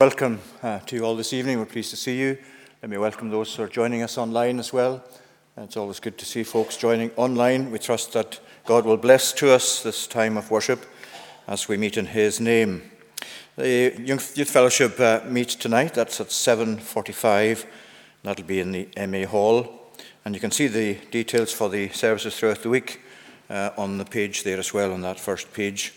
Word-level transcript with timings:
Welcome 0.00 0.40
uh, 0.60 0.80
to 0.80 0.96
you 0.96 1.04
all 1.04 1.14
this 1.14 1.32
evening. 1.32 1.60
We're 1.60 1.66
pleased 1.66 1.90
to 1.90 1.96
see 1.96 2.18
you. 2.18 2.36
Let 2.82 2.90
me 2.90 2.98
welcome 2.98 3.30
those 3.30 3.54
who 3.54 3.62
are 3.62 3.68
joining 3.68 4.02
us 4.02 4.18
online 4.18 4.58
as 4.58 4.72
well. 4.72 5.04
It's 5.56 5.76
always 5.76 6.00
good 6.00 6.18
to 6.18 6.24
see 6.24 6.42
folks 6.42 6.76
joining 6.76 7.12
online. 7.12 7.70
We 7.70 7.78
trust 7.78 8.12
that 8.14 8.40
God 8.66 8.86
will 8.86 8.96
bless 8.96 9.32
to 9.34 9.52
us 9.52 9.84
this 9.84 10.08
time 10.08 10.36
of 10.36 10.50
worship 10.50 10.84
as 11.46 11.68
we 11.68 11.76
meet 11.76 11.96
in 11.96 12.06
His 12.06 12.40
name. 12.40 12.82
The 13.54 13.94
Youth 13.96 14.50
Fellowship 14.50 14.98
uh, 14.98 15.20
meets 15.28 15.54
tonight. 15.54 15.94
That's 15.94 16.20
at 16.20 16.30
7:45. 16.30 17.64
That'll 18.24 18.44
be 18.44 18.58
in 18.58 18.72
the 18.72 18.88
MA 19.06 19.28
Hall, 19.28 19.92
and 20.24 20.34
you 20.34 20.40
can 20.40 20.50
see 20.50 20.66
the 20.66 20.94
details 21.12 21.52
for 21.52 21.70
the 21.70 21.88
services 21.90 22.36
throughout 22.36 22.64
the 22.64 22.68
week 22.68 23.00
uh, 23.48 23.70
on 23.78 23.98
the 23.98 24.04
page 24.04 24.42
there 24.42 24.58
as 24.58 24.74
well 24.74 24.92
on 24.92 25.02
that 25.02 25.20
first 25.20 25.52
page. 25.52 25.92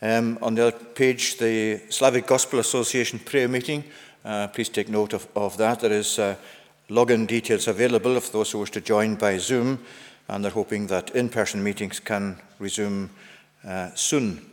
Um, 0.00 0.38
on 0.42 0.54
the 0.54 0.68
other 0.68 0.78
page, 0.94 1.38
the 1.38 1.80
Slavic 1.90 2.28
Gospel 2.28 2.60
Association 2.60 3.18
prayer 3.18 3.48
meeting. 3.48 3.82
Uh, 4.24 4.46
please 4.46 4.68
take 4.68 4.88
note 4.88 5.12
of, 5.12 5.26
of 5.34 5.56
that. 5.56 5.80
There 5.80 5.90
is 5.90 6.20
uh, 6.20 6.36
login 6.88 7.26
details 7.26 7.66
available 7.66 8.20
for 8.20 8.30
those 8.30 8.52
who 8.52 8.60
wish 8.60 8.70
to 8.72 8.80
join 8.80 9.16
by 9.16 9.38
Zoom, 9.38 9.80
and 10.28 10.44
they're 10.44 10.52
hoping 10.52 10.86
that 10.86 11.10
in-person 11.16 11.64
meetings 11.64 11.98
can 11.98 12.36
resume 12.60 13.10
uh, 13.66 13.90
soon. 13.96 14.48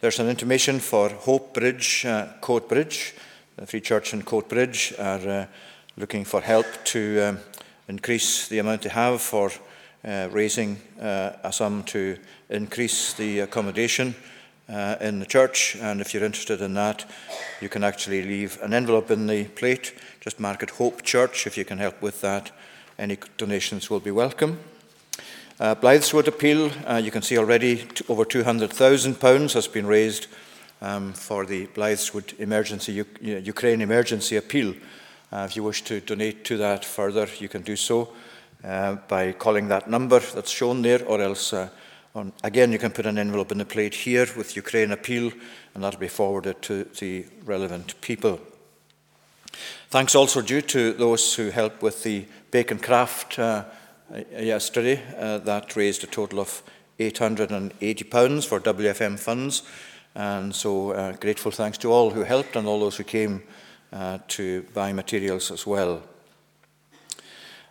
There's 0.00 0.18
an 0.18 0.28
intimation 0.28 0.80
for 0.80 1.10
Hope 1.10 1.54
Bridge, 1.54 2.04
uh, 2.04 2.26
Coatbridge. 2.40 3.12
The 3.54 3.66
Free 3.66 3.80
Church 3.80 4.14
in 4.14 4.22
Coatbridge 4.22 4.98
are 4.98 5.28
uh, 5.28 5.46
looking 5.96 6.24
for 6.24 6.40
help 6.40 6.66
to 6.86 7.20
um, 7.20 7.38
increase 7.86 8.48
the 8.48 8.58
amount 8.58 8.82
they 8.82 8.88
have 8.88 9.22
for 9.22 9.52
uh, 10.04 10.28
raising 10.32 10.80
a 10.98 11.52
sum 11.52 11.84
to 11.84 12.16
increase 12.48 13.12
the 13.12 13.40
accommodation 13.40 14.16
uh, 14.70 14.96
in 15.00 15.18
the 15.18 15.26
church. 15.26 15.76
And 15.80 16.00
if 16.00 16.14
you're 16.14 16.24
interested 16.24 16.60
in 16.60 16.74
that, 16.74 17.04
you 17.60 17.68
can 17.68 17.84
actually 17.84 18.22
leave 18.22 18.58
an 18.62 18.72
envelope 18.72 19.10
in 19.10 19.26
the 19.26 19.44
plate. 19.44 19.94
Just 20.20 20.40
mark 20.40 20.62
it 20.62 20.70
Hope 20.70 21.02
Church 21.02 21.46
if 21.46 21.58
you 21.58 21.64
can 21.64 21.78
help 21.78 22.00
with 22.00 22.20
that. 22.20 22.50
Any 22.98 23.18
donations 23.36 23.90
will 23.90 24.00
be 24.00 24.10
welcome. 24.10 24.60
Uh, 25.58 25.74
Blythswood 25.74 26.26
appeal, 26.26 26.70
uh, 26.86 26.96
you 26.96 27.10
can 27.10 27.22
see 27.22 27.36
already 27.36 27.86
over 28.08 28.24
£200,000 28.24 29.52
has 29.52 29.68
been 29.68 29.86
raised 29.86 30.26
um, 30.80 31.12
for 31.12 31.44
the 31.44 31.66
Blythswood 31.68 32.38
emergency, 32.38 32.92
U- 32.92 33.06
Ukraine 33.20 33.82
emergency 33.82 34.36
appeal. 34.36 34.74
Uh, 35.32 35.46
if 35.48 35.56
you 35.56 35.62
wish 35.62 35.82
to 35.82 36.00
donate 36.00 36.44
to 36.44 36.56
that 36.56 36.84
further, 36.84 37.28
you 37.38 37.48
can 37.48 37.62
do 37.62 37.76
so 37.76 38.12
uh, 38.64 38.96
by 39.06 39.32
calling 39.32 39.68
that 39.68 39.88
number 39.88 40.20
that's 40.20 40.50
shown 40.50 40.82
there, 40.82 41.04
or 41.06 41.20
else 41.20 41.52
uh, 41.52 41.68
on, 42.14 42.32
again, 42.42 42.72
you 42.72 42.78
can 42.78 42.90
put 42.90 43.06
an 43.06 43.18
envelope 43.18 43.52
in 43.52 43.58
the 43.58 43.64
plate 43.64 43.94
here 43.94 44.26
with 44.36 44.56
Ukraine 44.56 44.90
appeal, 44.90 45.32
and 45.74 45.84
that'll 45.84 46.00
be 46.00 46.08
forwarded 46.08 46.60
to 46.62 46.84
the 46.98 47.24
relevant 47.44 48.00
people. 48.00 48.40
Thanks 49.90 50.14
also 50.14 50.40
due 50.42 50.62
to 50.62 50.92
those 50.92 51.34
who 51.34 51.50
helped 51.50 51.82
with 51.82 52.02
the 52.02 52.26
bacon 52.50 52.78
craft 52.78 53.38
uh, 53.38 53.64
yesterday. 54.32 55.02
Uh, 55.16 55.38
that 55.38 55.76
raised 55.76 56.04
a 56.04 56.06
total 56.06 56.40
of 56.40 56.62
£880 56.98 58.46
for 58.46 58.60
WFM 58.60 59.18
funds. 59.18 59.62
And 60.14 60.54
so, 60.54 60.90
uh, 60.90 61.12
grateful 61.12 61.52
thanks 61.52 61.78
to 61.78 61.92
all 61.92 62.10
who 62.10 62.24
helped 62.24 62.56
and 62.56 62.66
all 62.66 62.80
those 62.80 62.96
who 62.96 63.04
came 63.04 63.42
uh, 63.92 64.18
to 64.28 64.62
buy 64.74 64.92
materials 64.92 65.50
as 65.50 65.66
well. 65.66 66.02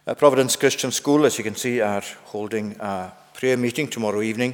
Uh, 0.07 0.15
Providence 0.15 0.55
Christian 0.55 0.91
School, 0.91 1.25
as 1.25 1.37
you 1.37 1.43
can 1.43 1.55
see, 1.55 1.81
are 1.81 2.03
holding 2.25 2.75
a 2.79 3.11
prayer 3.39 3.55
meeting 3.55 3.87
tomorrow 3.87 4.21
evening 4.21 4.53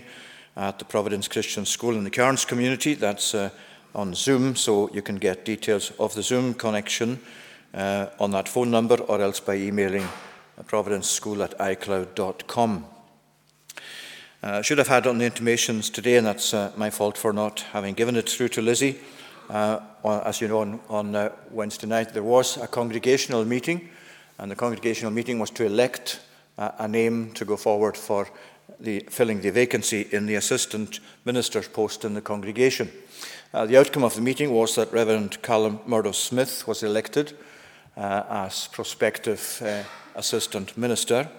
at 0.55 0.77
the 0.77 0.85
Providence 0.85 1.27
Christian 1.27 1.65
School 1.65 1.95
in 1.95 2.03
the 2.03 2.11
Cairns 2.11 2.45
community. 2.45 2.93
That's 2.93 3.33
uh, 3.33 3.49
on 3.95 4.13
Zoom, 4.13 4.55
so 4.55 4.91
you 4.93 5.01
can 5.01 5.15
get 5.15 5.43
details 5.43 5.91
of 5.97 6.13
the 6.13 6.21
Zoom 6.21 6.53
connection 6.53 7.19
uh, 7.73 8.05
on 8.19 8.29
that 8.29 8.47
phone 8.47 8.69
number 8.69 8.97
or 8.97 9.19
else 9.21 9.39
by 9.39 9.55
emailing 9.55 10.07
providenceschool 10.67 11.43
at 11.43 11.57
icloud.com. 11.57 12.85
I 14.43 14.47
uh, 14.47 14.61
should 14.61 14.77
have 14.77 14.87
had 14.87 15.07
on 15.07 15.17
the 15.17 15.25
intimations 15.25 15.89
today, 15.89 16.17
and 16.17 16.27
that's 16.27 16.53
uh, 16.53 16.71
my 16.77 16.91
fault 16.91 17.17
for 17.17 17.33
not 17.33 17.61
having 17.73 17.95
given 17.95 18.15
it 18.15 18.29
through 18.29 18.49
to 18.49 18.61
Lizzie. 18.61 18.99
Uh, 19.49 19.79
as 20.03 20.41
you 20.41 20.47
know, 20.47 20.59
on, 20.59 20.79
on 20.89 21.15
uh, 21.15 21.31
Wednesday 21.49 21.87
night 21.87 22.13
there 22.13 22.21
was 22.21 22.57
a 22.57 22.67
congregational 22.67 23.45
meeting, 23.45 23.89
and 24.37 24.51
the 24.51 24.55
congregational 24.55 25.11
meeting 25.11 25.39
was 25.39 25.49
to 25.49 25.65
elect 25.65 26.19
a 26.57 26.87
name 26.87 27.31
to 27.33 27.43
go 27.43 27.57
forward 27.57 27.97
for 27.97 28.29
the, 28.79 28.99
filling 29.09 29.41
the 29.41 29.51
vacancy 29.51 30.07
in 30.11 30.25
the 30.25 30.35
assistant 30.35 30.99
minister's 31.25 31.67
post 31.67 32.05
in 32.05 32.13
the 32.13 32.21
congregation. 32.21 32.91
Uh, 33.53 33.65
the 33.65 33.77
outcome 33.77 34.03
of 34.03 34.15
the 34.15 34.21
meeting 34.21 34.51
was 34.51 34.75
that 34.75 34.91
Reverend 34.91 35.41
Callum 35.41 35.79
Murdo 35.85 36.11
Smith 36.11 36.67
was 36.67 36.83
elected 36.83 37.37
uh, 37.95 38.23
as 38.29 38.67
prospective 38.67 39.61
uh, 39.63 39.83
assistant 40.15 40.77
minister. 40.77 41.29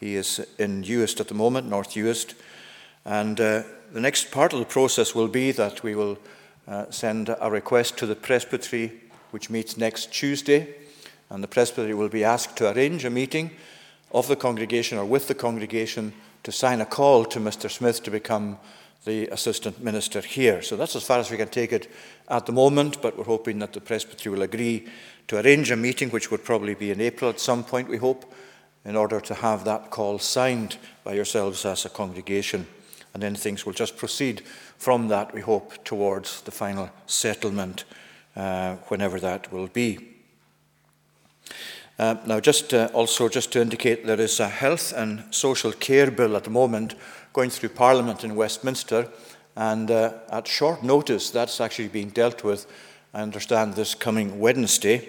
He 0.00 0.14
is 0.14 0.46
in 0.58 0.82
Uist 0.84 1.20
at 1.20 1.28
the 1.28 1.34
moment, 1.34 1.68
North 1.68 1.90
Uist. 1.94 2.34
And 3.04 3.40
uh, 3.40 3.62
the 3.92 4.00
next 4.00 4.30
part 4.30 4.52
of 4.52 4.58
the 4.58 4.64
process 4.64 5.14
will 5.14 5.28
be 5.28 5.52
that 5.52 5.82
we 5.82 5.94
will 5.94 6.18
uh, 6.66 6.90
send 6.90 7.34
a 7.40 7.50
request 7.50 7.96
to 7.98 8.06
the 8.06 8.16
presbytery, 8.16 8.92
which 9.30 9.50
meets 9.50 9.76
next 9.76 10.12
Tuesday. 10.12 10.74
And 11.30 11.42
the 11.42 11.48
presbytery 11.48 11.94
will 11.94 12.08
be 12.08 12.24
asked 12.24 12.56
to 12.56 12.72
arrange 12.72 13.04
a 13.04 13.10
meeting 13.10 13.50
of 14.12 14.28
the 14.28 14.36
congregation 14.36 14.98
or 14.98 15.04
with 15.04 15.28
the 15.28 15.34
congregation 15.34 16.12
to 16.46 16.52
sign 16.52 16.80
a 16.80 16.86
call 16.86 17.24
to 17.24 17.40
Mr. 17.40 17.68
Smith 17.68 18.04
to 18.04 18.10
become 18.12 18.56
the 19.04 19.26
assistant 19.30 19.82
minister 19.82 20.20
here. 20.20 20.62
So 20.62 20.76
that's 20.76 20.94
as 20.94 21.02
far 21.02 21.18
as 21.18 21.28
we 21.28 21.36
can 21.36 21.48
take 21.48 21.72
it 21.72 21.90
at 22.28 22.46
the 22.46 22.52
moment, 22.52 23.02
but 23.02 23.18
we're 23.18 23.24
hoping 23.24 23.58
that 23.58 23.72
the 23.72 23.80
presbytery 23.80 24.30
will 24.30 24.42
agree 24.42 24.86
to 25.26 25.40
arrange 25.40 25.72
a 25.72 25.76
meeting, 25.76 26.08
which 26.10 26.30
would 26.30 26.44
probably 26.44 26.74
be 26.74 26.92
in 26.92 27.00
April 27.00 27.30
at 27.30 27.40
some 27.40 27.64
point, 27.64 27.88
we 27.88 27.96
hope, 27.96 28.32
in 28.84 28.94
order 28.94 29.20
to 29.20 29.34
have 29.34 29.64
that 29.64 29.90
call 29.90 30.20
signed 30.20 30.76
by 31.02 31.14
yourselves 31.14 31.66
as 31.66 31.84
a 31.84 31.88
congregation. 31.88 32.68
And 33.12 33.20
then 33.20 33.34
things 33.34 33.66
will 33.66 33.72
just 33.72 33.96
proceed 33.96 34.42
from 34.78 35.08
that, 35.08 35.34
we 35.34 35.40
hope, 35.40 35.84
towards 35.84 36.42
the 36.42 36.52
final 36.52 36.90
settlement, 37.06 37.84
uh, 38.36 38.76
whenever 38.86 39.18
that 39.18 39.52
will 39.52 39.66
be. 39.66 40.15
Uh, 41.98 42.16
now, 42.26 42.38
just 42.38 42.74
uh, 42.74 42.90
also 42.92 43.26
just 43.26 43.52
to 43.52 43.60
indicate, 43.60 44.04
there 44.04 44.20
is 44.20 44.38
a 44.38 44.48
health 44.48 44.92
and 44.92 45.24
social 45.30 45.72
care 45.72 46.10
bill 46.10 46.36
at 46.36 46.44
the 46.44 46.50
moment 46.50 46.94
going 47.32 47.48
through 47.48 47.70
Parliament 47.70 48.22
in 48.22 48.36
Westminster, 48.36 49.08
and 49.56 49.90
uh, 49.90 50.12
at 50.30 50.46
short 50.46 50.82
notice, 50.82 51.30
that's 51.30 51.58
actually 51.58 51.88
being 51.88 52.10
dealt 52.10 52.44
with. 52.44 52.66
I 53.14 53.22
understand 53.22 53.74
this 53.74 53.94
coming 53.94 54.38
Wednesday, 54.38 55.08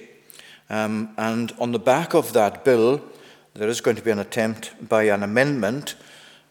um, 0.69 1.09
and 1.17 1.53
on 1.59 1.73
the 1.73 1.79
back 1.79 2.13
of 2.13 2.31
that 2.31 2.63
bill, 2.63 3.01
there 3.53 3.67
is 3.67 3.81
going 3.81 3.97
to 3.97 4.03
be 4.03 4.11
an 4.11 4.19
attempt 4.19 4.71
by 4.87 5.03
an 5.03 5.23
amendment 5.23 5.95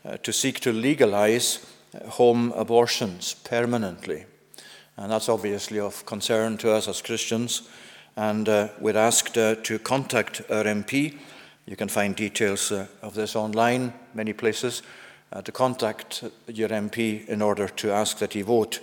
uh, 0.05 0.19
to 0.19 0.35
seek 0.35 0.61
to 0.61 0.73
legalise 0.73 1.65
uh, 1.95 2.11
home 2.11 2.53
abortions 2.53 3.33
permanently, 3.33 4.27
and 4.99 5.11
that's 5.11 5.31
obviously 5.31 5.81
of 5.81 6.05
concern 6.05 6.59
to 6.59 6.73
us 6.73 6.89
as 6.89 7.01
Christians 7.01 7.71
and 8.17 8.49
uh, 8.49 8.69
we're 8.81 8.97
asked 8.97 9.37
uh, 9.37 9.55
to 9.57 9.79
contact 9.79 10.41
our 10.51 10.65
MP. 10.65 11.19
You 11.67 11.77
can 11.77 11.89
find 11.89 12.17
details 12.17 12.73
uh, 12.73 12.87
of 13.03 13.15
this 13.15 13.37
online, 13.37 13.93
many 14.15 14.33
places, 14.33 14.83
uh, 15.33 15.43
to 15.43 15.53
contact 15.53 16.25
your 16.47 16.69
MP 16.71 17.27
in 17.27 17.43
order 17.43 17.69
to 17.69 17.91
ask 17.91 18.19
that 18.19 18.33
he 18.33 18.43
vote, 18.43 18.81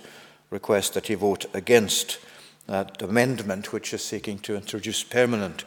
request 0.50 0.94
that 0.94 1.08
he 1.08 1.14
vote 1.14 1.46
against 1.52 2.18
that 2.66 3.02
amendment 3.02 3.72
which 3.72 3.92
is 3.92 4.02
seeking 4.02 4.38
to 4.38 4.54
introduce 4.54 5.02
permanent 5.02 5.64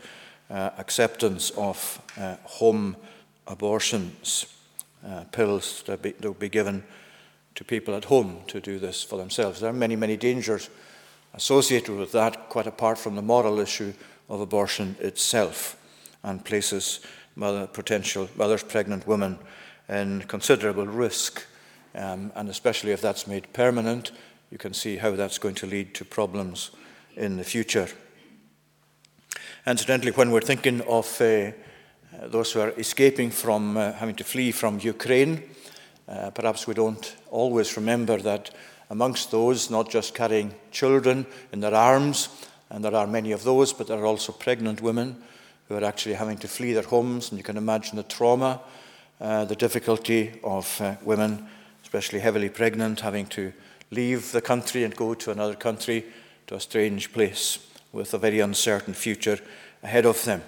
uh, 0.50 0.70
acceptance 0.78 1.50
of 1.52 2.02
uh, 2.18 2.38
home 2.44 2.96
abortions, 3.48 4.46
pills 5.32 5.84
that, 5.86 6.02
be, 6.02 6.14
will 6.22 6.34
be 6.34 6.50
given 6.50 6.84
to 7.56 7.64
people 7.64 7.96
at 7.96 8.06
home 8.06 8.42
to 8.48 8.60
do 8.60 8.78
this 8.78 9.04
for 9.04 9.18
themselves. 9.18 9.62
There 9.62 9.70
are 9.70 9.74
many, 9.74 9.96
many 9.96 10.18
dangers 10.18 10.70
associated 11.38 11.96
with 11.96 12.12
that, 12.12 12.50
quite 12.50 12.68
apart 12.68 12.98
from 12.98 13.16
the 13.16 13.22
moral 13.22 13.60
issue 13.60 13.94
of 14.28 14.42
abortion 14.42 14.96
itself, 15.00 15.78
and 16.24 16.44
places 16.44 17.00
mother, 17.36 17.68
potential 17.68 18.28
mothers, 18.36 18.64
pregnant 18.64 19.08
women 19.08 19.38
in 19.88 20.22
considerable 20.24 20.88
risk. 20.88 21.46
Um, 21.96 22.32
and 22.36 22.50
especially 22.50 22.92
if 22.92 23.02
that's 23.02 23.28
made 23.28 23.54
permanent, 23.54 24.12
you 24.52 24.58
can 24.58 24.74
see 24.74 24.98
how 24.98 25.12
that's 25.12 25.38
going 25.38 25.56
to 25.56 25.68
lead 25.68 25.94
to 25.94 26.06
problems 26.06 26.72
in 27.16 27.38
the 27.38 27.44
future. 27.44 27.88
Incidentally, 29.66 30.12
when 30.12 30.32
we're 30.32 30.42
thinking 30.42 30.82
of 30.82 31.22
uh, 31.22 31.52
those 32.24 32.52
who 32.52 32.62
are 32.62 32.74
escaping 32.80 33.30
from 33.30 33.78
uh, 33.78 33.92
having 33.94 34.16
to 34.16 34.24
flee 34.24 34.52
from 34.52 34.80
Ukraine, 34.80 35.44
uh, 36.08 36.32
perhaps 36.32 36.68
we 36.68 36.74
don't 36.74 37.16
always 37.30 37.78
remember 37.78 38.18
that 38.18 38.50
amongst 38.90 39.32
those, 39.32 39.70
not 39.70 39.90
just 39.90 40.16
carrying 40.16 40.54
children 40.72 41.26
in 41.52 41.60
their 41.60 41.76
arms, 41.76 42.30
and 42.70 42.84
there 42.84 42.96
are 42.96 43.08
many 43.08 43.32
of 43.32 43.44
those, 43.44 43.74
but 43.74 43.88
there 43.88 44.00
are 44.00 44.06
also 44.06 44.32
pregnant 44.32 44.82
women 44.82 45.22
who 45.68 45.76
are 45.76 45.84
actually 45.84 46.16
having 46.16 46.38
to 46.38 46.48
flee 46.48 46.74
their 46.74 46.84
homes, 46.84 47.30
and 47.30 47.38
you 47.38 47.44
can 47.44 47.58
imagine 47.58 47.98
the 47.98 48.04
trauma, 48.04 48.62
uh, 49.20 49.46
the 49.46 49.56
difficulty 49.56 50.40
of 50.44 50.80
uh, 50.82 50.96
women, 51.04 51.46
especially 51.84 52.20
heavily 52.20 52.50
pregnant, 52.50 53.02
having 53.02 53.26
to 53.26 53.52
leave 53.92 54.32
the 54.32 54.42
country 54.42 54.84
and 54.84 54.96
go 54.96 55.14
to 55.14 55.32
another 55.32 55.56
country 55.56 56.06
to 56.48 56.56
a 56.56 56.60
strange 56.60 57.12
place 57.12 57.60
with 57.92 58.14
a 58.14 58.18
very 58.18 58.40
uncertain 58.40 58.94
future 58.94 59.40
ahead 59.84 60.06
of 60.06 60.24
them. 60.24 60.42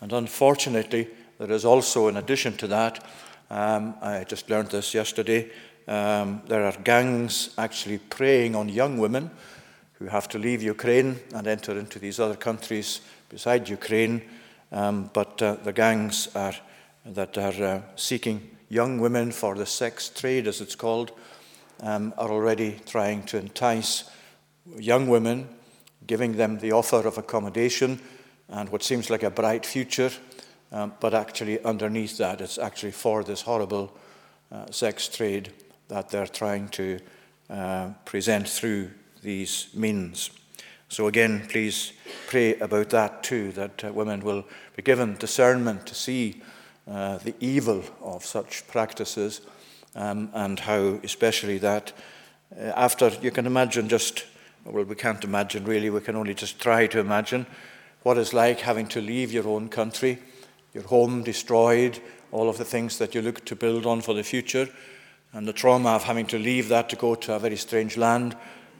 And 0.00 0.12
unfortunately, 0.12 1.08
there 1.38 1.52
is 1.52 1.64
also, 1.64 2.08
in 2.08 2.16
addition 2.16 2.56
to 2.58 2.66
that, 2.68 3.04
um, 3.50 3.94
I 4.00 4.24
just 4.24 4.50
learned 4.50 4.70
this 4.70 4.94
yesterday, 4.94 5.50
um, 5.88 6.42
there 6.48 6.64
are 6.64 6.76
gangs 6.82 7.50
actually 7.56 7.98
preying 7.98 8.56
on 8.56 8.68
young 8.68 8.98
women 8.98 9.30
who 9.98 10.06
have 10.06 10.28
to 10.28 10.38
leave 10.38 10.62
Ukraine 10.62 11.20
and 11.34 11.46
enter 11.46 11.78
into 11.78 11.98
these 11.98 12.20
other 12.20 12.34
countries 12.34 13.00
beside 13.28 13.68
Ukraine. 13.68 14.22
Um, 14.72 15.10
but 15.12 15.40
uh, 15.40 15.54
the 15.62 15.72
gangs 15.72 16.28
are, 16.34 16.54
that 17.04 17.38
are 17.38 17.64
uh, 17.64 17.82
seeking 17.94 18.50
young 18.68 18.98
women 18.98 19.30
for 19.30 19.54
the 19.54 19.66
sex 19.66 20.08
trade, 20.08 20.48
as 20.48 20.60
it's 20.60 20.74
called, 20.74 21.12
um, 21.82 22.12
are 22.18 22.30
already 22.30 22.80
trying 22.84 23.22
to 23.24 23.38
entice 23.38 24.04
young 24.76 25.08
women, 25.08 25.48
giving 26.06 26.32
them 26.36 26.58
the 26.58 26.72
offer 26.72 27.06
of 27.06 27.16
accommodation 27.16 28.00
and 28.48 28.68
what 28.70 28.82
seems 28.82 29.08
like 29.08 29.22
a 29.22 29.30
bright 29.30 29.64
future, 29.64 30.10
um, 30.72 30.92
but 31.00 31.14
actually 31.14 31.62
underneath 31.64 32.18
that, 32.18 32.40
it's 32.40 32.58
actually 32.58 32.92
for 32.92 33.22
this 33.22 33.42
horrible 33.42 33.96
uh, 34.50 34.70
sex 34.70 35.08
trade 35.08 35.52
that 35.88 36.08
they're 36.08 36.26
trying 36.26 36.68
to 36.68 36.98
uh, 37.50 37.90
present 38.04 38.48
through 38.48 38.90
these 39.22 39.68
means. 39.74 40.30
So, 40.88 41.08
again, 41.08 41.46
please 41.48 41.92
pray 42.28 42.58
about 42.58 42.90
that 42.90 43.22
too, 43.22 43.52
that 43.52 43.84
uh, 43.84 43.92
women 43.92 44.20
will 44.20 44.44
be 44.76 44.82
given 44.82 45.16
discernment 45.16 45.86
to 45.86 45.94
see 45.94 46.42
uh, 46.88 47.18
the 47.18 47.34
evil 47.40 47.82
of 48.00 48.24
such 48.24 48.66
practices 48.68 49.40
um, 49.96 50.30
and 50.32 50.60
how, 50.60 51.00
especially, 51.02 51.58
that 51.58 51.92
uh, 52.56 52.72
after 52.76 53.08
you 53.20 53.32
can 53.32 53.46
imagine 53.46 53.88
just, 53.88 54.24
well, 54.64 54.84
we 54.84 54.94
can't 54.94 55.24
imagine 55.24 55.64
really, 55.64 55.90
we 55.90 56.00
can 56.00 56.14
only 56.14 56.34
just 56.34 56.60
try 56.60 56.86
to 56.86 57.00
imagine 57.00 57.46
what 58.04 58.18
it's 58.18 58.32
like 58.32 58.60
having 58.60 58.86
to 58.86 59.00
leave 59.00 59.32
your 59.32 59.48
own 59.48 59.68
country, 59.68 60.18
your 60.72 60.84
home 60.84 61.24
destroyed, 61.24 61.98
all 62.30 62.48
of 62.48 62.58
the 62.58 62.64
things 62.64 62.98
that 62.98 63.14
you 63.14 63.22
look 63.22 63.44
to 63.44 63.56
build 63.56 63.86
on 63.86 64.00
for 64.00 64.14
the 64.14 64.22
future 64.22 64.68
and 65.32 65.46
the 65.46 65.52
trauma 65.52 65.90
of 65.90 66.04
having 66.04 66.26
to 66.26 66.38
leave 66.38 66.68
that 66.68 66.88
to 66.88 66.96
go 66.96 67.14
to 67.14 67.34
a 67.34 67.38
very 67.38 67.56
strange 67.56 67.96
land 67.96 68.36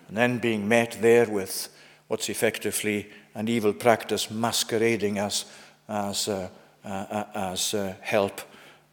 and 0.09 0.17
then 0.17 0.39
being 0.39 0.69
met 0.69 0.99
there 1.01 1.27
with 1.27 1.69
what's 2.09 2.29
effectively 2.29 3.09
an 3.35 3.49
evil 3.49 3.73
practice 3.73 4.31
masquerading 4.31 5.19
as, 5.19 5.45
as, 5.89 6.29
uh, 6.29 6.49
uh, 6.85 7.25
as 7.35 7.75
uh, 7.75 7.95
help 8.01 8.41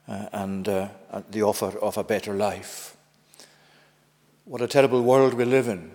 uh, 0.08 0.28
and 0.34 0.68
uh, 0.68 0.88
the 1.30 1.44
offer 1.44 1.78
of 1.80 1.98
a 1.98 2.04
better 2.04 2.34
life. 2.34 2.98
What 4.46 4.62
a 4.62 4.68
terrible 4.68 5.02
world 5.02 5.34
we 5.36 5.46
live 5.46 5.68
in 5.68 5.92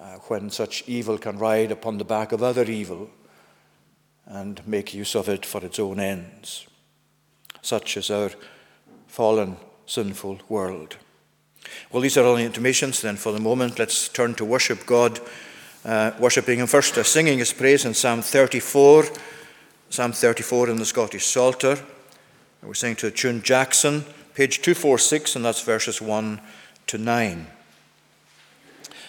uh, 0.00 0.16
when 0.28 0.50
such 0.50 0.84
evil 0.86 1.16
can 1.16 1.38
ride 1.38 1.70
upon 1.70 1.98
the 1.98 2.04
back 2.04 2.32
of 2.32 2.42
other 2.42 2.64
evil 2.64 3.08
and 4.26 4.66
make 4.66 4.92
use 4.92 5.14
of 5.14 5.28
it 5.28 5.46
for 5.46 5.64
its 5.64 5.78
own 5.78 6.00
ends. 6.00 6.66
Such 7.62 7.96
is 7.96 8.10
our 8.10 8.30
fallen 9.06 9.56
sinful 9.86 10.40
world. 10.48 10.96
Well, 11.90 12.02
these 12.02 12.16
are 12.16 12.22
the 12.22 12.42
intimations. 12.42 13.00
Then, 13.00 13.16
for 13.16 13.32
the 13.32 13.40
moment, 13.40 13.78
let's 13.78 14.08
turn 14.08 14.34
to 14.34 14.44
worship 14.44 14.86
God, 14.86 15.20
uh, 15.84 16.12
worshipping 16.18 16.58
Him 16.58 16.66
first, 16.66 16.96
uh, 16.98 17.02
singing 17.02 17.38
His 17.38 17.52
praise 17.52 17.84
in 17.84 17.94
Psalm 17.94 18.22
34, 18.22 19.06
Psalm 19.90 20.12
34 20.12 20.70
in 20.70 20.76
the 20.76 20.84
Scottish 20.84 21.26
Psalter. 21.26 21.78
We're 22.62 22.74
singing 22.74 22.96
to 22.96 23.10
tune 23.10 23.42
Jackson, 23.42 24.04
page 24.34 24.60
246, 24.62 25.36
and 25.36 25.44
that's 25.44 25.62
verses 25.62 26.02
1 26.02 26.40
to 26.88 26.98
9. 26.98 27.46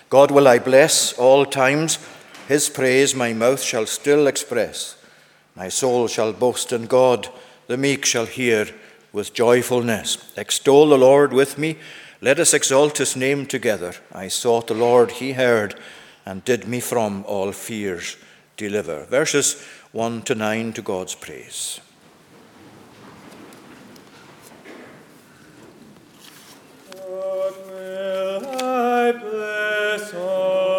God 0.09 0.31
will 0.31 0.47
I 0.47 0.59
bless 0.59 1.13
all 1.13 1.45
times, 1.45 1.97
His 2.47 2.69
praise 2.69 3.15
my 3.15 3.33
mouth 3.33 3.61
shall 3.61 3.87
still 3.87 4.27
express. 4.27 4.95
My 5.55 5.69
soul 5.69 6.07
shall 6.07 6.33
boast 6.33 6.71
in 6.71 6.85
God, 6.85 7.29
the 7.65 7.77
meek 7.77 8.05
shall 8.05 8.27
hear 8.27 8.67
with 9.17 9.33
joyfulness. 9.33 10.31
Extol 10.37 10.89
the 10.89 10.97
Lord 10.97 11.33
with 11.33 11.57
me. 11.57 11.77
Let 12.21 12.39
us 12.39 12.53
exalt 12.53 12.99
his 12.99 13.15
name 13.15 13.47
together. 13.47 13.95
I 14.13 14.27
sought 14.27 14.67
the 14.67 14.75
Lord, 14.75 15.09
he 15.11 15.33
heard, 15.33 15.73
and 16.23 16.45
did 16.45 16.67
me 16.67 16.79
from 16.79 17.25
all 17.25 17.51
fears 17.51 18.15
deliver. 18.57 19.05
Verses 19.05 19.65
1 19.91 20.21
to 20.21 20.35
9 20.35 20.73
to 20.73 20.81
God's 20.83 21.15
praise. 21.15 21.79
God 26.91 27.53
will 27.67 28.47
I 28.63 29.11
bless 29.13 30.13
all. 30.13 30.76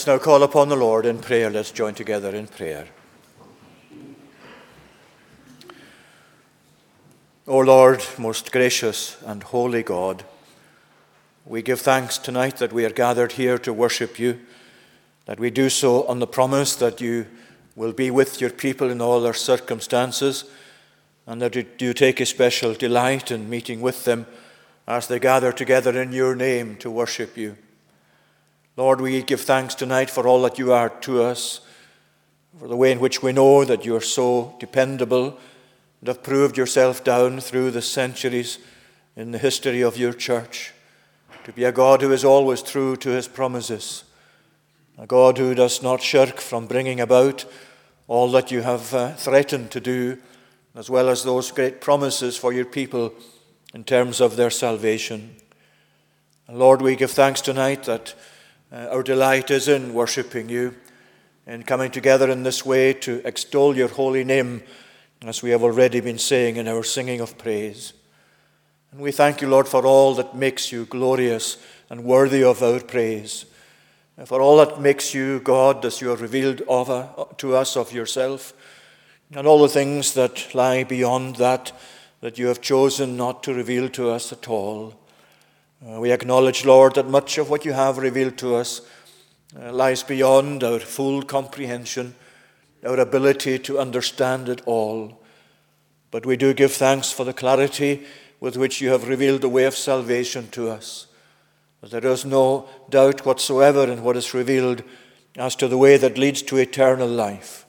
Let's 0.00 0.06
now 0.06 0.16
call 0.16 0.42
upon 0.42 0.70
the 0.70 0.76
Lord 0.76 1.04
in 1.04 1.18
prayer. 1.18 1.50
Let's 1.50 1.72
join 1.72 1.92
together 1.92 2.34
in 2.34 2.46
prayer. 2.46 2.86
O 7.46 7.58
Lord, 7.58 8.02
most 8.16 8.50
gracious 8.50 9.18
and 9.26 9.42
holy 9.42 9.82
God, 9.82 10.24
we 11.44 11.60
give 11.60 11.82
thanks 11.82 12.16
tonight 12.16 12.56
that 12.56 12.72
we 12.72 12.86
are 12.86 12.90
gathered 12.90 13.32
here 13.32 13.58
to 13.58 13.74
worship 13.74 14.18
you, 14.18 14.40
that 15.26 15.38
we 15.38 15.50
do 15.50 15.68
so 15.68 16.04
on 16.04 16.18
the 16.18 16.26
promise 16.26 16.74
that 16.76 17.02
you 17.02 17.26
will 17.76 17.92
be 17.92 18.10
with 18.10 18.40
your 18.40 18.48
people 18.48 18.88
in 18.88 19.02
all 19.02 19.20
their 19.20 19.34
circumstances, 19.34 20.44
and 21.26 21.42
that 21.42 21.54
you 21.54 21.92
take 21.92 22.20
a 22.20 22.24
special 22.24 22.72
delight 22.72 23.30
in 23.30 23.50
meeting 23.50 23.82
with 23.82 24.06
them 24.06 24.26
as 24.88 25.08
they 25.08 25.18
gather 25.18 25.52
together 25.52 26.00
in 26.00 26.10
your 26.10 26.34
name 26.34 26.78
to 26.78 26.90
worship 26.90 27.36
you. 27.36 27.58
Lord, 28.80 29.02
we 29.02 29.22
give 29.22 29.42
thanks 29.42 29.74
tonight 29.74 30.08
for 30.08 30.26
all 30.26 30.40
that 30.40 30.58
you 30.58 30.72
are 30.72 30.88
to 30.88 31.22
us, 31.22 31.60
for 32.58 32.66
the 32.66 32.78
way 32.78 32.90
in 32.90 32.98
which 32.98 33.22
we 33.22 33.30
know 33.30 33.62
that 33.62 33.84
you 33.84 33.94
are 33.94 34.00
so 34.00 34.56
dependable 34.58 35.38
and 36.00 36.08
have 36.08 36.22
proved 36.22 36.56
yourself 36.56 37.04
down 37.04 37.40
through 37.40 37.72
the 37.72 37.82
centuries 37.82 38.58
in 39.16 39.32
the 39.32 39.38
history 39.38 39.82
of 39.82 39.98
your 39.98 40.14
church 40.14 40.72
to 41.44 41.52
be 41.52 41.64
a 41.64 41.72
God 41.72 42.00
who 42.00 42.10
is 42.10 42.24
always 42.24 42.62
true 42.62 42.96
to 42.96 43.10
his 43.10 43.28
promises, 43.28 44.04
a 44.96 45.06
God 45.06 45.36
who 45.36 45.54
does 45.54 45.82
not 45.82 46.00
shirk 46.00 46.40
from 46.40 46.66
bringing 46.66 47.00
about 47.00 47.44
all 48.08 48.30
that 48.30 48.50
you 48.50 48.62
have 48.62 48.94
uh, 48.94 49.12
threatened 49.12 49.70
to 49.72 49.80
do, 49.80 50.16
as 50.74 50.88
well 50.88 51.10
as 51.10 51.22
those 51.22 51.52
great 51.52 51.82
promises 51.82 52.38
for 52.38 52.50
your 52.50 52.64
people 52.64 53.12
in 53.74 53.84
terms 53.84 54.22
of 54.22 54.36
their 54.36 54.48
salvation. 54.48 55.36
And 56.48 56.58
Lord, 56.58 56.80
we 56.80 56.96
give 56.96 57.10
thanks 57.10 57.42
tonight 57.42 57.82
that 57.82 58.14
uh, 58.72 58.88
our 58.90 59.02
delight 59.02 59.50
is 59.50 59.68
in 59.68 59.94
worshipping 59.94 60.48
you, 60.48 60.74
in 61.46 61.62
coming 61.62 61.90
together 61.90 62.30
in 62.30 62.42
this 62.42 62.64
way 62.64 62.92
to 62.92 63.20
extol 63.26 63.76
your 63.76 63.88
holy 63.88 64.24
name, 64.24 64.62
as 65.22 65.42
we 65.42 65.50
have 65.50 65.62
already 65.62 66.00
been 66.00 66.18
saying 66.18 66.56
in 66.56 66.68
our 66.68 66.82
singing 66.82 67.20
of 67.20 67.36
praise. 67.36 67.92
And 68.92 69.00
we 69.00 69.12
thank 69.12 69.40
you, 69.40 69.48
Lord, 69.48 69.68
for 69.68 69.84
all 69.86 70.14
that 70.14 70.34
makes 70.34 70.72
you 70.72 70.86
glorious 70.86 71.58
and 71.88 72.04
worthy 72.04 72.42
of 72.42 72.62
our 72.62 72.80
praise, 72.80 73.44
and 74.16 74.26
for 74.26 74.40
all 74.40 74.56
that 74.58 74.80
makes 74.80 75.14
you 75.14 75.40
God 75.40 75.84
as 75.84 76.00
you 76.00 76.08
have 76.08 76.20
revealed 76.20 76.62
over, 76.68 77.08
uh, 77.16 77.24
to 77.38 77.56
us 77.56 77.76
of 77.76 77.92
yourself, 77.92 78.52
and 79.32 79.46
all 79.46 79.62
the 79.62 79.68
things 79.68 80.14
that 80.14 80.54
lie 80.54 80.84
beyond 80.84 81.36
that 81.36 81.72
that 82.20 82.38
you 82.38 82.46
have 82.48 82.60
chosen 82.60 83.16
not 83.16 83.42
to 83.42 83.54
reveal 83.54 83.88
to 83.88 84.10
us 84.10 84.32
at 84.32 84.48
all. 84.48 84.94
Uh, 85.82 85.98
we 85.98 86.12
acknowledge, 86.12 86.66
Lord, 86.66 86.94
that 86.96 87.08
much 87.08 87.38
of 87.38 87.48
what 87.48 87.64
you 87.64 87.72
have 87.72 87.96
revealed 87.96 88.36
to 88.38 88.54
us 88.56 88.82
uh, 89.58 89.72
lies 89.72 90.02
beyond 90.02 90.62
our 90.62 90.78
full 90.78 91.22
comprehension, 91.22 92.14
our 92.84 93.00
ability 93.00 93.58
to 93.60 93.78
understand 93.78 94.50
it 94.50 94.60
all. 94.66 95.18
But 96.10 96.26
we 96.26 96.36
do 96.36 96.52
give 96.52 96.72
thanks 96.72 97.10
for 97.10 97.24
the 97.24 97.32
clarity 97.32 98.04
with 98.40 98.58
which 98.58 98.82
you 98.82 98.90
have 98.90 99.08
revealed 99.08 99.40
the 99.40 99.48
way 99.48 99.64
of 99.64 99.74
salvation 99.74 100.48
to 100.50 100.68
us. 100.68 101.06
There 101.82 102.06
is 102.06 102.26
no 102.26 102.68
doubt 102.90 103.24
whatsoever 103.24 103.90
in 103.90 104.02
what 104.02 104.18
is 104.18 104.34
revealed 104.34 104.82
as 105.36 105.56
to 105.56 105.66
the 105.66 105.78
way 105.78 105.96
that 105.96 106.18
leads 106.18 106.42
to 106.42 106.58
eternal 106.58 107.08
life. 107.08 107.64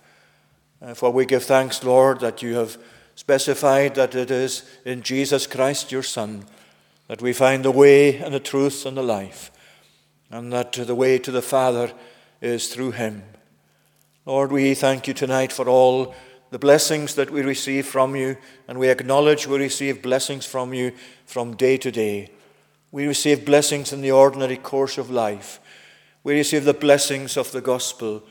Uh, 0.82 0.94
for 0.96 1.12
we 1.12 1.26
give 1.26 1.46
thanks, 1.46 1.82
Lord, 1.82 2.20
that 2.20 2.42
you 2.42 2.56
have 2.56 2.78
specified 3.16 3.96
that 3.96 4.16
it 4.16 4.32
is 4.32 4.70
in 4.84 5.02
Jesus 5.02 5.48
Christ, 5.48 5.94
your 5.94 6.04
Son 6.04 6.46
that 7.12 7.22
we 7.22 7.34
find 7.34 7.66
the 7.66 7.72
way 7.72 8.16
and 8.16 8.34
the 8.34 8.40
truth 8.40 8.86
and 8.86 8.96
the 8.96 9.04
life, 9.04 9.52
and 10.30 10.54
that 10.54 10.72
the 10.72 10.96
way 10.96 11.20
to 11.20 11.30
the 11.30 11.42
Father 11.42 11.92
is 12.40 12.70
through 12.70 12.92
Him. 12.92 13.24
Lord, 14.26 14.50
we 14.50 14.74
thank 14.76 15.10
you 15.10 15.14
tonight 15.14 15.52
for 15.52 15.68
all 15.68 16.16
the 16.52 16.58
blessings 16.58 17.16
that 17.16 17.30
we 17.30 17.42
receive 17.42 17.86
from 17.86 18.16
you, 18.16 18.38
and 18.66 18.80
we 18.80 18.88
acknowledge 18.88 19.46
we 19.46 19.58
receive 19.58 20.02
blessings 20.02 20.46
from 20.46 20.74
you 20.74 20.94
from 21.26 21.58
day 21.58 21.76
to 21.76 21.92
day. 21.92 22.32
We 22.92 23.08
receive 23.08 23.44
blessings 23.44 23.92
in 23.92 24.00
the 24.00 24.12
ordinary 24.12 24.56
course 24.56 24.98
of 24.98 25.12
life. 25.12 25.60
We 26.24 26.36
receive 26.36 26.64
the 26.64 26.74
blessings 26.74 27.36
of 27.36 27.52
the 27.52 27.60
gospel. 27.60 28.24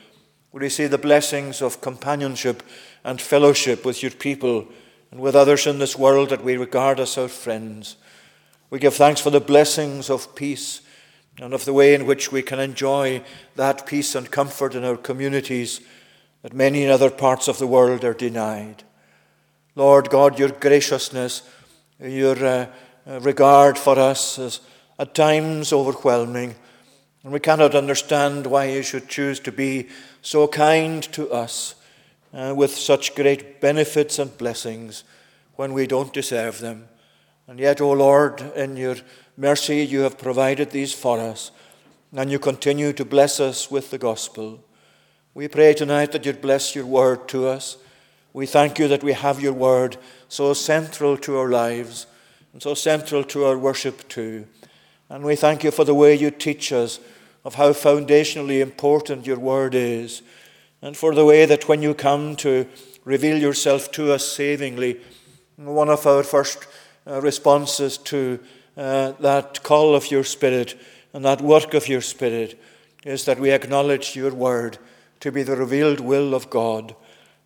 We 0.51 0.59
receive 0.59 0.89
the 0.89 0.97
blessings 0.97 1.61
of 1.61 1.81
companionship 1.81 2.63
and 3.03 3.21
fellowship 3.21 3.85
with 3.85 4.01
your 4.01 4.11
people 4.11 4.65
and 5.11 5.19
with 5.19 5.35
others 5.35 5.67
in 5.67 5.77
this 5.77 5.99
world 5.99 6.29
that 6.29 6.43
we 6.43 6.57
regard 6.57 6.99
as 6.99 7.15
our 7.19 7.27
friends. 7.27 7.97
We 8.71 8.79
give 8.79 8.95
thanks 8.95 9.19
for 9.19 9.31
the 9.31 9.41
blessings 9.41 10.09
of 10.09 10.33
peace 10.33 10.79
and 11.37 11.53
of 11.53 11.65
the 11.65 11.73
way 11.73 11.93
in 11.93 12.05
which 12.05 12.31
we 12.31 12.41
can 12.41 12.57
enjoy 12.57 13.21
that 13.57 13.85
peace 13.85 14.15
and 14.15 14.31
comfort 14.31 14.75
in 14.75 14.85
our 14.85 14.95
communities 14.95 15.81
that 16.41 16.53
many 16.53 16.85
in 16.85 16.89
other 16.89 17.09
parts 17.09 17.49
of 17.49 17.59
the 17.59 17.67
world 17.67 18.05
are 18.05 18.13
denied. 18.13 18.83
Lord 19.75 20.09
God, 20.09 20.39
your 20.39 20.51
graciousness, 20.51 21.43
your 21.99 22.45
uh, 22.45 22.67
regard 23.05 23.77
for 23.77 23.99
us 23.99 24.39
is 24.39 24.61
at 24.97 25.15
times 25.15 25.73
overwhelming, 25.73 26.55
and 27.23 27.33
we 27.33 27.41
cannot 27.41 27.75
understand 27.75 28.47
why 28.47 28.69
you 28.69 28.83
should 28.83 29.09
choose 29.09 29.41
to 29.41 29.51
be 29.51 29.89
so 30.21 30.47
kind 30.47 31.03
to 31.11 31.29
us 31.29 31.75
uh, 32.33 32.53
with 32.55 32.71
such 32.71 33.15
great 33.15 33.59
benefits 33.59 34.17
and 34.17 34.37
blessings 34.37 35.03
when 35.57 35.73
we 35.73 35.87
don't 35.87 36.13
deserve 36.13 36.59
them. 36.59 36.87
And 37.47 37.59
yet, 37.59 37.81
O 37.81 37.89
oh 37.89 37.93
Lord, 37.93 38.41
in 38.55 38.77
your 38.77 38.95
mercy, 39.37 39.85
you 39.85 40.01
have 40.01 40.17
provided 40.17 40.71
these 40.71 40.93
for 40.93 41.19
us, 41.19 41.51
and 42.15 42.31
you 42.31 42.39
continue 42.39 42.93
to 42.93 43.05
bless 43.05 43.39
us 43.39 43.69
with 43.69 43.91
the 43.91 43.97
gospel. 43.97 44.63
We 45.33 45.47
pray 45.47 45.73
tonight 45.73 46.11
that 46.11 46.25
you'd 46.25 46.41
bless 46.41 46.75
your 46.75 46.85
word 46.85 47.27
to 47.29 47.47
us. 47.47 47.77
We 48.33 48.45
thank 48.45 48.79
you 48.79 48.87
that 48.87 49.03
we 49.03 49.13
have 49.13 49.41
your 49.41 49.53
word 49.53 49.97
so 50.27 50.53
central 50.53 51.17
to 51.17 51.37
our 51.37 51.49
lives 51.49 52.05
and 52.53 52.61
so 52.61 52.73
central 52.73 53.23
to 53.25 53.45
our 53.45 53.57
worship 53.57 54.07
too. 54.07 54.47
And 55.09 55.23
we 55.23 55.35
thank 55.35 55.63
you 55.63 55.71
for 55.71 55.83
the 55.83 55.95
way 55.95 56.15
you 56.15 56.31
teach 56.31 56.71
us 56.71 56.99
of 57.43 57.55
how 57.55 57.71
foundationally 57.71 58.61
important 58.61 59.25
your 59.25 59.39
word 59.39 59.73
is, 59.73 60.21
and 60.81 60.95
for 60.95 61.13
the 61.13 61.25
way 61.25 61.45
that 61.45 61.67
when 61.67 61.81
you 61.81 61.93
come 61.93 62.35
to 62.37 62.67
reveal 63.03 63.37
yourself 63.37 63.91
to 63.91 64.11
us 64.11 64.27
savingly, 64.27 64.99
one 65.55 65.89
of 65.89 66.05
our 66.05 66.23
first 66.23 66.67
responses 67.05 67.97
to 67.97 68.39
uh, 68.77 69.11
that 69.19 69.63
call 69.63 69.95
of 69.95 70.11
your 70.11 70.23
Spirit 70.23 70.79
and 71.13 71.25
that 71.25 71.41
work 71.41 71.73
of 71.73 71.87
your 71.87 72.01
Spirit 72.01 72.59
is 73.03 73.25
that 73.25 73.39
we 73.39 73.51
acknowledge 73.51 74.15
your 74.15 74.33
word 74.33 74.77
to 75.19 75.31
be 75.31 75.43
the 75.43 75.55
revealed 75.55 75.99
will 75.99 76.33
of 76.33 76.49
God, 76.49 76.95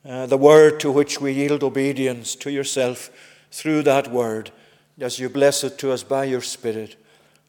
uh, 0.07 0.25
the 0.25 0.37
word 0.37 0.79
to 0.81 0.91
which 0.91 1.19
we 1.19 1.31
yield 1.31 1.63
obedience 1.63 2.35
to 2.35 2.51
yourself 2.51 3.09
through 3.51 3.81
that 3.83 4.11
word 4.11 4.51
as 4.99 5.19
you 5.19 5.29
bless 5.29 5.63
it 5.63 5.77
to 5.79 5.91
us 5.91 6.03
by 6.03 6.25
your 6.25 6.41
Spirit. 6.41 6.95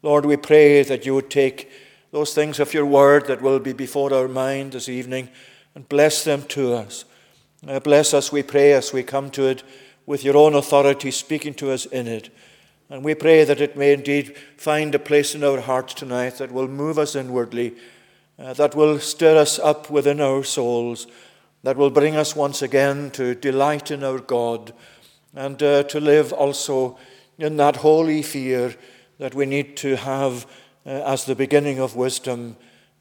Lord, 0.03 0.25
we 0.25 0.37
pray 0.37 0.83
that 0.83 1.05
you 1.05 1.15
would 1.15 1.31
take 1.31 1.71
those 2.13 2.35
things 2.35 2.61
of 2.61 2.73
your 2.73 2.87
word 2.87 3.27
that 3.27 3.43
will 3.43 3.59
be 3.59 3.73
before 3.73 4.15
our 4.15 4.29
mind 4.29 4.73
this 4.73 4.89
evening 4.89 5.29
and 5.75 5.89
bless 5.89 6.25
them 6.25 6.43
to 6.45 6.75
us. 6.75 7.05
Uh, 7.67 7.81
bless 7.81 8.15
us, 8.15 8.33
we 8.33 8.43
pray, 8.43 8.73
as 8.73 8.93
we 8.93 9.03
come 9.03 9.31
to 9.31 9.47
it 9.47 9.63
with 10.07 10.25
your 10.25 10.37
own 10.37 10.55
authority 10.55 11.11
speaking 11.11 11.53
to 11.55 11.71
us 11.71 11.85
in 11.87 12.07
it. 12.07 12.31
And 12.89 13.05
we 13.05 13.15
pray 13.15 13.45
that 13.45 13.61
it 13.61 13.77
may 13.77 13.93
indeed 13.93 14.37
find 14.57 14.95
a 14.95 15.01
place 15.01 15.35
in 15.35 15.43
our 15.43 15.61
hearts 15.61 15.93
tonight 15.95 16.39
that 16.39 16.53
will 16.53 16.69
move 16.69 16.99
us 16.99 17.17
inwardly, 17.17 17.75
uh, 18.39 18.53
that 18.55 18.77
will 18.77 19.01
stir 19.01 19.37
us 19.37 19.59
up 19.59 19.91
within 19.91 20.21
our 20.21 20.45
souls, 20.45 21.09
that 21.65 21.77
will 21.77 21.91
bring 21.91 22.15
us 22.15 22.37
once 22.37 22.63
again 22.63 23.11
to 23.11 23.35
delight 23.35 23.91
in 23.91 24.05
our 24.05 24.21
God 24.21 24.73
and 25.35 25.61
uh, 25.63 25.83
to 25.85 25.99
live 25.99 26.33
also 26.33 26.97
in 27.39 27.57
that 27.57 27.77
holy 27.77 28.23
fear 28.23 28.75
that 29.19 29.35
we 29.35 29.47
need 29.47 29.77
to 29.79 29.97
have 29.97 30.47
uh, 30.87 30.91
as 30.91 31.25
the 31.25 31.35
beginning 31.35 31.81
of 31.81 31.97
wisdom, 31.97 32.57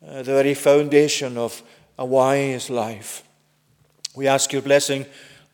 uh, 0.05 0.17
the 0.17 0.23
very 0.23 0.55
foundation 0.55 1.37
of 1.37 1.61
a 1.99 2.05
wise 2.05 2.69
life. 2.71 3.23
We 4.15 4.27
ask 4.27 4.51
your 4.51 4.63
blessing 4.63 5.05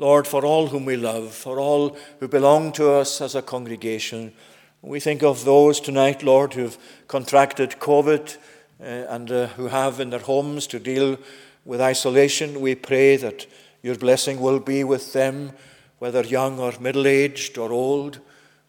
Lord, 0.01 0.25
for 0.25 0.43
all 0.43 0.65
whom 0.65 0.85
we 0.85 0.97
love, 0.97 1.31
for 1.31 1.59
all 1.59 1.95
who 2.19 2.27
belong 2.27 2.71
to 2.71 2.91
us 2.91 3.21
as 3.21 3.35
a 3.35 3.41
congregation. 3.43 4.33
We 4.81 4.99
think 4.99 5.21
of 5.21 5.45
those 5.45 5.79
tonight, 5.79 6.23
Lord, 6.23 6.55
who've 6.55 6.75
contracted 7.07 7.75
COVID 7.79 8.35
uh, 8.81 8.83
and 8.83 9.31
uh, 9.31 9.47
who 9.49 9.67
have 9.67 9.99
in 9.99 10.09
their 10.09 10.19
homes 10.19 10.65
to 10.67 10.79
deal 10.79 11.19
with 11.65 11.79
isolation. 11.79 12.61
We 12.61 12.73
pray 12.73 13.15
that 13.17 13.45
your 13.83 13.93
blessing 13.93 14.39
will 14.39 14.59
be 14.59 14.83
with 14.83 15.13
them, 15.13 15.51
whether 15.99 16.23
young 16.23 16.57
or 16.57 16.73
middle 16.79 17.05
aged 17.05 17.59
or 17.59 17.71
old. 17.71 18.21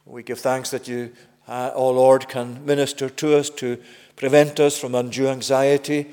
We 0.05 0.23
give 0.23 0.41
thanks 0.41 0.71
that 0.73 0.87
you, 0.87 1.12
uh, 1.49 1.71
oh 1.75 1.93
Lord, 1.93 2.29
can 2.29 2.62
minister 2.67 3.09
to 3.09 3.39
us 3.39 3.49
to 3.49 3.79
prevent 4.17 4.61
us 4.61 4.79
from 4.79 4.95
undue 4.95 5.29
anxiety. 5.29 6.11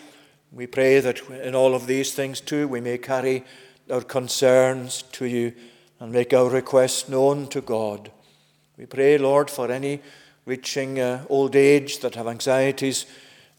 We 0.53 0.65
pray 0.65 1.01
that 1.01 1.19
in 1.29 1.55
all 1.55 1.75
of 1.75 1.87
these 1.87 2.13
things, 2.13 2.39
too, 2.39 2.69
we 2.69 2.79
may 2.79 2.97
carry 2.97 3.43
our 3.91 4.01
concerns 4.01 5.03
to 5.13 5.25
you 5.25 5.53
and 5.99 6.11
make 6.11 6.33
our 6.33 6.49
requests 6.49 7.09
known 7.09 7.47
to 7.47 7.61
God. 7.61 8.11
We 8.77 8.85
pray, 8.85 9.17
Lord, 9.17 9.49
for 9.49 9.71
any 9.71 10.01
reaching 10.45 10.99
uh, 10.99 11.25
old 11.29 11.55
age 11.55 11.99
that 11.99 12.15
have 12.15 12.27
anxieties 12.27 13.05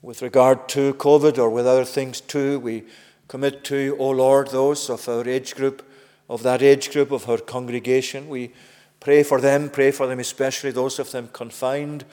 with 0.03 0.23
regard 0.23 0.69
to 0.71 0.95
COVID 0.95 1.39
or 1.39 1.51
with 1.51 1.67
other 1.67 1.85
things 1.85 2.21
too. 2.21 2.59
We 2.61 2.85
commit 3.29 3.63
to, 3.65 3.77
you, 3.77 3.97
O 3.99 4.11
Lord, 4.11 4.49
those 4.49 4.89
of 4.89 5.09
our 5.09 5.29
age 5.29 5.55
group, 5.55 5.89
of 6.29 6.43
that 6.43 6.63
age 6.63 6.91
group 6.91 7.11
of 7.11 7.29
our 7.29 7.39
congregation. 7.39 8.29
We 8.29 8.53
pray 8.99 9.23
for 9.23 9.41
them, 9.41 9.69
pray 9.69 9.91
for 9.91 10.07
them, 10.07 10.21
especially 10.21 10.71
those 10.71 10.99
of 10.99 11.11
them 11.11 11.29
confined. 11.33 12.05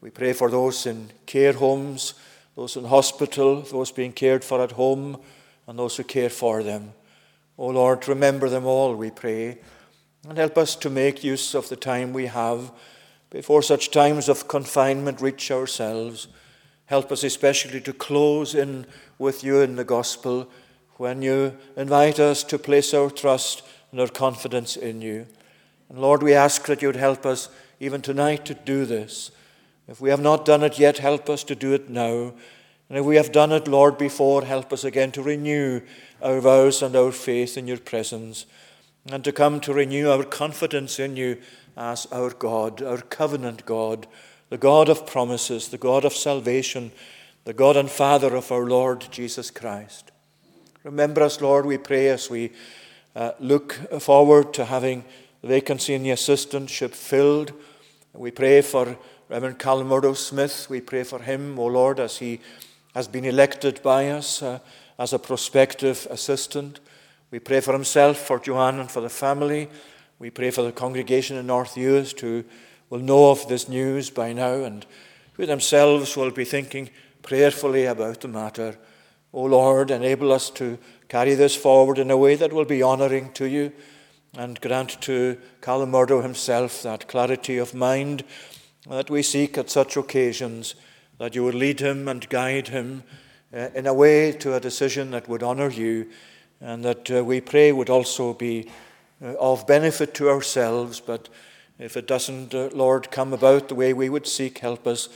We 0.00 0.10
pray 0.10 0.32
for 0.32 0.50
those 0.50 0.86
in 0.86 1.10
care 1.26 1.52
homes, 1.52 2.14
those 2.54 2.76
in 2.76 2.84
hospital, 2.84 3.62
those 3.62 3.90
being 3.90 4.12
cared 4.12 4.44
for 4.44 4.62
at 4.62 4.72
home, 4.72 5.20
and 5.66 5.78
those 5.78 5.96
who 5.96 6.04
care 6.04 6.30
for 6.30 6.62
them. 6.62 6.92
O 7.56 7.68
Lord, 7.68 8.08
remember 8.08 8.48
them 8.48 8.66
all, 8.66 8.94
we 8.94 9.10
pray, 9.10 9.58
and 10.28 10.38
help 10.38 10.58
us 10.58 10.74
to 10.76 10.90
make 10.90 11.22
use 11.22 11.54
of 11.54 11.68
the 11.68 11.76
time 11.76 12.12
we 12.12 12.26
have 12.26 12.72
before 13.30 13.62
such 13.62 13.90
times 13.90 14.28
of 14.28 14.48
confinement 14.48 15.20
reach 15.20 15.50
ourselves. 15.50 16.28
Help 16.86 17.12
us 17.12 17.22
especially 17.22 17.80
to 17.80 17.92
close 17.92 18.54
in 18.54 18.86
with 19.18 19.44
you 19.44 19.60
in 19.60 19.76
the 19.76 19.84
gospel 19.84 20.48
when 20.96 21.22
you 21.22 21.56
invite 21.76 22.18
us 22.18 22.42
to 22.44 22.58
place 22.58 22.92
our 22.94 23.10
trust 23.10 23.62
and 23.90 24.00
our 24.00 24.08
confidence 24.08 24.76
in 24.76 25.00
you. 25.00 25.26
And 25.88 25.98
Lord, 25.98 26.22
we 26.22 26.34
ask 26.34 26.66
that 26.66 26.82
you 26.82 26.88
would 26.88 26.96
help 26.96 27.24
us 27.24 27.48
even 27.80 28.02
tonight 28.02 28.44
to 28.46 28.54
do 28.54 28.84
this. 28.84 29.30
If 29.86 30.00
we 30.00 30.10
have 30.10 30.20
not 30.20 30.44
done 30.44 30.62
it 30.62 30.78
yet, 30.78 30.98
help 30.98 31.28
us 31.28 31.44
to 31.44 31.54
do 31.54 31.72
it 31.72 31.90
now. 31.90 32.32
And 32.88 32.98
if 32.98 33.04
we 33.04 33.16
have 33.16 33.32
done 33.32 33.52
it, 33.52 33.66
Lord, 33.66 33.96
before, 33.98 34.44
help 34.44 34.72
us 34.72 34.84
again 34.84 35.12
to 35.12 35.22
renew 35.22 35.80
our 36.22 36.40
vows 36.40 36.82
and 36.82 36.94
our 36.94 37.12
faith 37.12 37.56
in 37.56 37.66
your 37.66 37.78
presence, 37.78 38.46
and 39.10 39.24
to 39.24 39.32
come 39.32 39.60
to 39.60 39.72
renew 39.72 40.08
our 40.08 40.24
confidence 40.24 40.98
in 40.98 41.16
you 41.16 41.38
as 41.76 42.06
our 42.12 42.30
God, 42.30 42.82
our 42.82 42.98
covenant 42.98 43.66
God 43.66 44.06
the 44.54 44.58
God 44.58 44.88
of 44.88 45.04
promises, 45.04 45.66
the 45.66 45.78
God 45.78 46.04
of 46.04 46.12
salvation, 46.12 46.92
the 47.44 47.52
God 47.52 47.76
and 47.76 47.90
Father 47.90 48.36
of 48.36 48.52
our 48.52 48.66
Lord 48.66 49.06
Jesus 49.10 49.50
Christ. 49.50 50.12
Remember 50.84 51.22
us, 51.22 51.40
Lord, 51.40 51.66
we 51.66 51.78
pray, 51.78 52.08
as 52.08 52.30
we 52.30 52.52
uh, 53.16 53.32
look 53.40 53.72
forward 54.00 54.54
to 54.54 54.66
having 54.66 55.04
the 55.40 55.48
vacancy 55.48 55.94
in 55.94 56.02
the 56.02 56.10
assistantship 56.10 56.92
filled. 56.92 57.52
We 58.12 58.30
pray 58.30 58.60
for 58.62 58.96
Reverend 59.28 59.58
Callum 59.58 59.88
Murdo 59.88 60.12
Smith. 60.12 60.68
We 60.70 60.80
pray 60.80 61.02
for 61.02 61.18
him, 61.20 61.58
O 61.58 61.66
Lord, 61.66 61.98
as 61.98 62.18
he 62.18 62.40
has 62.94 63.08
been 63.08 63.24
elected 63.24 63.82
by 63.82 64.08
us 64.08 64.42
uh, 64.42 64.60
as 64.98 65.12
a 65.12 65.18
prospective 65.18 66.06
assistant. 66.10 66.80
We 67.30 67.40
pray 67.40 67.60
for 67.60 67.72
himself, 67.72 68.18
for 68.18 68.38
Joanne, 68.38 68.78
and 68.78 68.90
for 68.90 69.00
the 69.00 69.08
family. 69.08 69.68
We 70.18 70.30
pray 70.30 70.50
for 70.50 70.62
the 70.62 70.72
congregation 70.72 71.36
in 71.36 71.46
North 71.46 71.74
Uist 71.74 72.20
who 72.20 72.44
will 72.90 73.00
know 73.00 73.30
of 73.30 73.48
this 73.48 73.68
news 73.68 74.10
by 74.10 74.32
now 74.32 74.62
and 74.62 74.86
who 75.34 75.46
themselves 75.46 76.16
will 76.16 76.30
be 76.30 76.44
thinking 76.44 76.90
prayerfully 77.22 77.86
about 77.86 78.20
the 78.20 78.28
matter. 78.28 78.78
O 79.32 79.42
Lord, 79.42 79.90
enable 79.90 80.32
us 80.32 80.48
to 80.50 80.78
carry 81.08 81.34
this 81.34 81.56
forward 81.56 81.98
in 81.98 82.10
a 82.10 82.16
way 82.16 82.36
that 82.36 82.52
will 82.52 82.64
be 82.64 82.82
honouring 82.82 83.32
to 83.32 83.46
you 83.46 83.72
and 84.36 84.60
grant 84.60 85.00
to 85.02 85.38
Callum 85.60 85.90
Murdo 85.90 86.20
himself 86.20 86.82
that 86.82 87.08
clarity 87.08 87.58
of 87.58 87.74
mind 87.74 88.24
that 88.88 89.10
we 89.10 89.22
seek 89.22 89.56
at 89.58 89.70
such 89.70 89.96
occasions, 89.96 90.74
that 91.18 91.34
you 91.34 91.44
would 91.44 91.54
lead 91.54 91.80
him 91.80 92.08
and 92.08 92.28
guide 92.28 92.68
him 92.68 93.04
uh, 93.52 93.68
in 93.74 93.86
a 93.86 93.94
way 93.94 94.32
to 94.32 94.54
a 94.54 94.60
decision 94.60 95.10
that 95.12 95.28
would 95.28 95.42
honour 95.42 95.70
you 95.70 96.08
and 96.60 96.84
that 96.84 97.10
uh, 97.10 97.24
we 97.24 97.40
pray 97.40 97.72
would 97.72 97.90
also 97.90 98.32
be 98.32 98.68
uh, 99.22 99.34
of 99.38 99.66
benefit 99.66 100.14
to 100.14 100.28
ourselves, 100.28 101.00
but 101.00 101.28
if 101.78 101.96
it 101.96 102.06
doesn't, 102.06 102.54
uh, 102.54 102.68
Lord, 102.72 103.10
come 103.10 103.32
about 103.32 103.68
the 103.68 103.74
way 103.74 103.92
we 103.92 104.08
would 104.08 104.26
seek, 104.26 104.58
help 104.58 104.86
us 104.86 105.08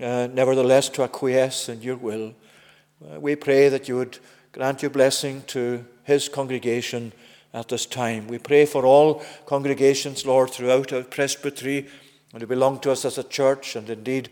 uh, 0.00 0.28
nevertheless 0.32 0.88
to 0.90 1.02
acquiesce 1.02 1.68
in 1.68 1.82
your 1.82 1.96
will. 1.96 2.34
Uh, 3.04 3.20
we 3.20 3.36
pray 3.36 3.68
that 3.68 3.88
you 3.88 3.96
would 3.96 4.18
grant 4.52 4.82
your 4.82 4.90
blessing 4.90 5.42
to 5.48 5.84
his 6.04 6.28
congregation 6.28 7.12
at 7.52 7.68
this 7.68 7.86
time. 7.86 8.26
We 8.28 8.38
pray 8.38 8.66
for 8.66 8.84
all 8.84 9.22
congregations, 9.46 10.24
Lord, 10.24 10.50
throughout 10.50 10.92
our 10.92 11.02
presbytery 11.02 11.88
and 12.32 12.42
who 12.42 12.46
belong 12.46 12.80
to 12.80 12.92
us 12.92 13.04
as 13.04 13.18
a 13.18 13.24
church, 13.24 13.76
and 13.76 13.88
indeed 13.88 14.28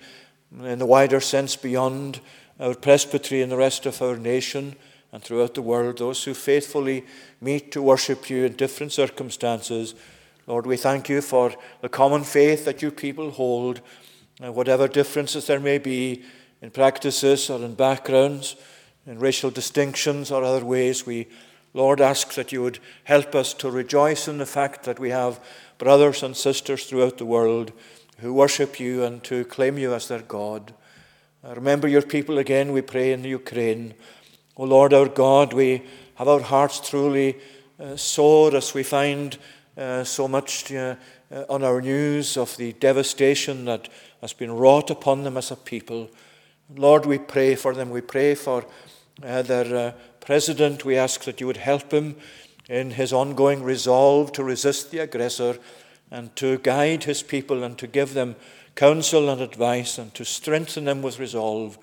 in 0.62 0.78
the 0.78 0.86
wider 0.86 1.20
sense 1.20 1.56
beyond 1.56 2.20
our 2.60 2.74
presbytery 2.74 3.42
and 3.42 3.50
the 3.50 3.56
rest 3.56 3.86
of 3.86 4.00
our 4.00 4.16
nation 4.16 4.76
and 5.12 5.22
throughout 5.22 5.54
the 5.54 5.62
world, 5.62 5.98
those 5.98 6.24
who 6.24 6.34
faithfully 6.34 7.04
meet 7.40 7.70
to 7.72 7.80
worship 7.80 8.28
you 8.28 8.44
in 8.44 8.54
different 8.54 8.92
circumstances. 8.92 9.94
Lord, 10.46 10.66
we 10.66 10.76
thank 10.76 11.08
you 11.08 11.20
for 11.20 11.54
the 11.80 11.88
common 11.88 12.24
faith 12.24 12.64
that 12.64 12.82
your 12.82 12.90
people 12.90 13.30
hold, 13.30 13.80
and 14.40 14.54
whatever 14.54 14.88
differences 14.88 15.46
there 15.46 15.60
may 15.60 15.78
be 15.78 16.24
in 16.60 16.70
practices 16.70 17.48
or 17.48 17.62
in 17.64 17.74
backgrounds, 17.74 18.56
in 19.06 19.18
racial 19.20 19.50
distinctions 19.50 20.30
or 20.30 20.42
other 20.42 20.64
ways, 20.64 21.06
we, 21.06 21.28
Lord, 21.74 22.00
ask 22.00 22.34
that 22.34 22.50
you 22.50 22.62
would 22.62 22.78
help 23.04 23.34
us 23.34 23.54
to 23.54 23.70
rejoice 23.70 24.26
in 24.26 24.38
the 24.38 24.46
fact 24.46 24.82
that 24.84 24.98
we 24.98 25.10
have 25.10 25.38
brothers 25.78 26.22
and 26.22 26.36
sisters 26.36 26.86
throughout 26.86 27.18
the 27.18 27.26
world 27.26 27.72
who 28.24 28.32
worship 28.32 28.80
you 28.80 29.04
and 29.04 29.22
to 29.22 29.44
claim 29.44 29.76
you 29.76 29.92
as 29.92 30.08
their 30.08 30.22
God. 30.22 30.72
Remember 31.42 31.86
your 31.86 32.00
people 32.00 32.38
again, 32.38 32.72
we 32.72 32.80
pray, 32.80 33.12
in 33.12 33.20
the 33.20 33.28
Ukraine. 33.28 33.92
O 34.56 34.62
oh 34.62 34.66
Lord 34.66 34.94
our 34.94 35.08
God, 35.08 35.52
we 35.52 35.82
have 36.14 36.26
our 36.26 36.40
hearts 36.40 36.88
truly 36.88 37.36
uh, 37.78 37.96
sore 37.96 38.56
as 38.56 38.72
we 38.72 38.82
find 38.82 39.36
uh, 39.76 40.04
so 40.04 40.26
much 40.26 40.72
uh, 40.72 40.94
uh, 41.30 41.44
on 41.50 41.62
our 41.62 41.82
news 41.82 42.38
of 42.38 42.56
the 42.56 42.72
devastation 42.72 43.66
that 43.66 43.90
has 44.22 44.32
been 44.32 44.52
wrought 44.52 44.90
upon 44.90 45.24
them 45.24 45.36
as 45.36 45.50
a 45.50 45.56
people. 45.56 46.08
Lord, 46.74 47.04
we 47.04 47.18
pray 47.18 47.54
for 47.56 47.74
them. 47.74 47.90
We 47.90 48.00
pray 48.00 48.34
for 48.34 48.64
uh, 49.22 49.42
their 49.42 49.88
uh, 49.88 49.92
president. 50.20 50.86
We 50.86 50.96
ask 50.96 51.24
that 51.24 51.42
you 51.42 51.46
would 51.46 51.58
help 51.58 51.92
him 51.92 52.16
in 52.70 52.92
his 52.92 53.12
ongoing 53.12 53.62
resolve 53.62 54.32
to 54.32 54.42
resist 54.42 54.90
the 54.90 55.00
aggressor 55.00 55.58
and 56.14 56.34
to 56.36 56.58
guide 56.58 57.04
his 57.04 57.24
people 57.24 57.64
and 57.64 57.76
to 57.76 57.88
give 57.88 58.14
them 58.14 58.36
counsel 58.76 59.28
and 59.28 59.40
advice 59.40 59.98
and 59.98 60.14
to 60.14 60.24
strengthen 60.24 60.84
them 60.84 61.02
with 61.02 61.18
resolve. 61.18 61.76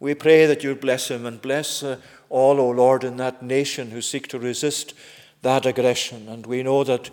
We 0.00 0.14
pray 0.14 0.46
that 0.46 0.64
you 0.64 0.74
bless 0.74 1.08
him 1.08 1.24
and 1.24 1.40
bless 1.40 1.84
uh, 1.84 1.98
all, 2.28 2.58
O 2.58 2.70
Lord, 2.70 3.04
in 3.04 3.18
that 3.18 3.40
nation 3.40 3.92
who 3.92 4.00
seek 4.00 4.26
to 4.28 4.38
resist 4.40 4.94
that 5.42 5.64
aggression. 5.64 6.28
And 6.28 6.44
we 6.44 6.64
know 6.64 6.82
that 6.82 7.10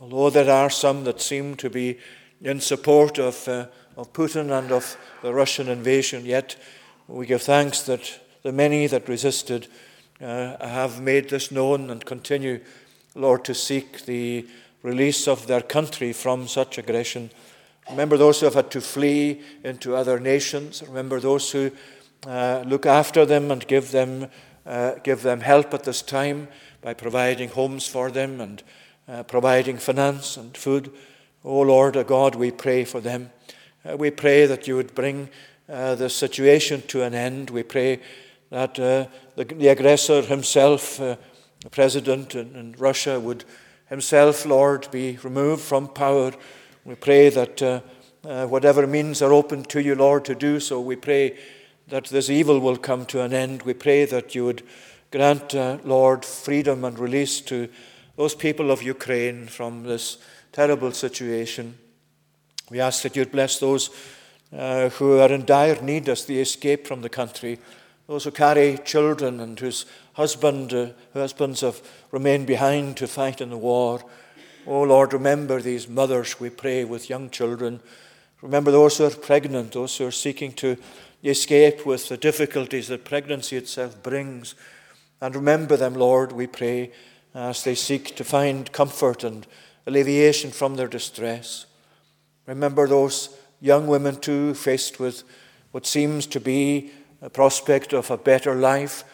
although 0.00 0.30
there 0.30 0.50
are 0.50 0.70
some 0.70 1.04
that 1.04 1.20
seem 1.20 1.54
to 1.56 1.70
be 1.70 1.98
in 2.42 2.60
support 2.60 3.20
of, 3.20 3.46
uh, 3.46 3.66
of 3.96 4.12
Putin 4.12 4.50
and 4.50 4.72
of 4.72 4.96
the 5.22 5.32
Russian 5.32 5.68
invasion, 5.68 6.26
yet 6.26 6.56
we 7.06 7.26
give 7.26 7.42
thanks 7.42 7.82
that 7.82 8.18
the 8.42 8.52
many 8.52 8.88
that 8.88 9.08
resisted 9.08 9.68
uh, 10.20 10.66
have 10.66 11.00
made 11.00 11.30
this 11.30 11.52
known 11.52 11.90
and 11.90 12.04
continue, 12.04 12.58
Lord, 13.14 13.44
to 13.44 13.54
seek 13.54 14.04
the 14.04 14.48
release 14.82 15.26
of 15.26 15.46
their 15.46 15.60
country 15.60 16.12
from 16.12 16.46
such 16.46 16.78
aggression. 16.78 17.30
Remember 17.90 18.16
those 18.16 18.40
who 18.40 18.46
have 18.46 18.54
had 18.54 18.70
to 18.72 18.80
flee 18.80 19.40
into 19.64 19.96
other 19.96 20.20
nations. 20.20 20.82
Remember 20.86 21.20
those 21.20 21.50
who 21.50 21.70
uh, 22.26 22.64
look 22.66 22.86
after 22.86 23.24
them 23.24 23.50
and 23.50 23.66
give 23.66 23.90
them, 23.90 24.28
uh, 24.66 24.94
give 25.02 25.22
them 25.22 25.40
help 25.40 25.72
at 25.72 25.84
this 25.84 26.02
time 26.02 26.48
by 26.82 26.94
providing 26.94 27.48
homes 27.48 27.86
for 27.86 28.10
them 28.10 28.40
and 28.40 28.62
uh, 29.08 29.22
providing 29.22 29.78
finance 29.78 30.36
and 30.36 30.56
food. 30.56 30.92
Oh 31.44 31.60
Lord, 31.60 31.96
our 31.96 32.04
God, 32.04 32.34
we 32.34 32.50
pray 32.50 32.84
for 32.84 33.00
them. 33.00 33.30
Uh, 33.88 33.96
we 33.96 34.10
pray 34.10 34.46
that 34.46 34.68
you 34.68 34.76
would 34.76 34.94
bring 34.94 35.30
uh, 35.68 35.94
the 35.94 36.10
situation 36.10 36.82
to 36.88 37.02
an 37.02 37.14
end. 37.14 37.50
We 37.50 37.62
pray 37.62 38.00
that 38.50 38.78
uh, 38.78 39.06
the, 39.36 39.44
the, 39.44 39.68
aggressor 39.68 40.22
himself, 40.22 40.96
the 40.96 41.18
president 41.70 42.34
in, 42.34 42.54
in, 42.56 42.72
Russia, 42.78 43.20
would 43.20 43.44
himself, 43.88 44.46
Lord, 44.46 44.88
be 44.90 45.18
removed 45.22 45.62
from 45.62 45.88
power. 45.88 46.32
We 46.84 46.94
pray 46.94 47.28
that 47.30 47.62
uh, 47.62 47.80
whatever 48.46 48.86
means 48.86 49.22
are 49.22 49.32
open 49.32 49.64
to 49.64 49.82
you, 49.82 49.94
Lord, 49.94 50.24
to 50.26 50.34
do 50.34 50.60
so. 50.60 50.80
We 50.80 50.96
pray 50.96 51.38
that 51.88 52.06
this 52.06 52.30
evil 52.30 52.60
will 52.60 52.76
come 52.76 53.06
to 53.06 53.22
an 53.22 53.32
end. 53.32 53.62
We 53.62 53.74
pray 53.74 54.04
that 54.04 54.34
you 54.34 54.44
would 54.44 54.62
Grant, 55.10 55.54
uh, 55.54 55.78
Lord, 55.84 56.22
freedom 56.22 56.84
and 56.84 56.98
release 56.98 57.40
to 57.42 57.70
those 58.16 58.34
people 58.34 58.70
of 58.70 58.82
Ukraine 58.82 59.46
from 59.46 59.84
this 59.84 60.18
terrible 60.52 60.92
situation. 60.92 61.78
We 62.70 62.80
ask 62.80 63.02
that 63.02 63.16
you'd 63.16 63.32
bless 63.32 63.58
those 63.58 63.88
uh, 64.54 64.90
who 64.90 65.18
are 65.18 65.32
in 65.32 65.46
dire 65.46 65.80
need 65.80 66.10
as 66.10 66.26
they 66.26 66.34
escape 66.34 66.86
from 66.86 67.00
the 67.00 67.08
country, 67.08 67.58
those 68.08 68.24
who 68.24 68.30
carry 68.30 68.78
children 68.86 69.38
and 69.38 69.60
whose 69.60 69.84
husband, 70.14 70.72
uh, 70.72 70.88
husbands 71.12 71.60
have 71.60 71.82
remained 72.10 72.46
behind 72.46 72.96
to 72.96 73.06
fight 73.06 73.42
in 73.42 73.50
the 73.50 73.56
war. 73.58 74.02
Oh 74.66 74.82
Lord, 74.82 75.12
remember 75.12 75.60
these 75.60 75.88
mothers, 75.88 76.40
we 76.40 76.48
pray, 76.48 76.84
with 76.84 77.10
young 77.10 77.28
children. 77.28 77.80
Remember 78.40 78.70
those 78.70 78.96
who 78.96 79.04
are 79.04 79.10
pregnant, 79.10 79.72
those 79.72 79.94
who 79.98 80.06
are 80.06 80.10
seeking 80.10 80.52
to 80.54 80.78
escape 81.22 81.84
with 81.84 82.08
the 82.08 82.16
difficulties 82.16 82.88
that 82.88 83.04
pregnancy 83.04 83.58
itself 83.58 84.02
brings. 84.02 84.54
And 85.20 85.36
remember 85.36 85.76
them, 85.76 85.92
Lord, 85.92 86.32
we 86.32 86.46
pray, 86.46 86.92
as 87.34 87.62
they 87.62 87.74
seek 87.74 88.16
to 88.16 88.24
find 88.24 88.72
comfort 88.72 89.22
and 89.22 89.46
alleviation 89.86 90.50
from 90.50 90.76
their 90.76 90.88
distress. 90.88 91.66
Remember 92.46 92.88
those 92.88 93.36
young 93.60 93.86
women, 93.86 94.16
too, 94.16 94.54
faced 94.54 94.98
with 94.98 95.24
what 95.72 95.84
seems 95.84 96.26
to 96.28 96.40
be 96.40 96.90
prospect 97.26 97.92
of 97.92 98.10
a 98.10 98.16
better 98.16 98.54
life, 98.54 99.04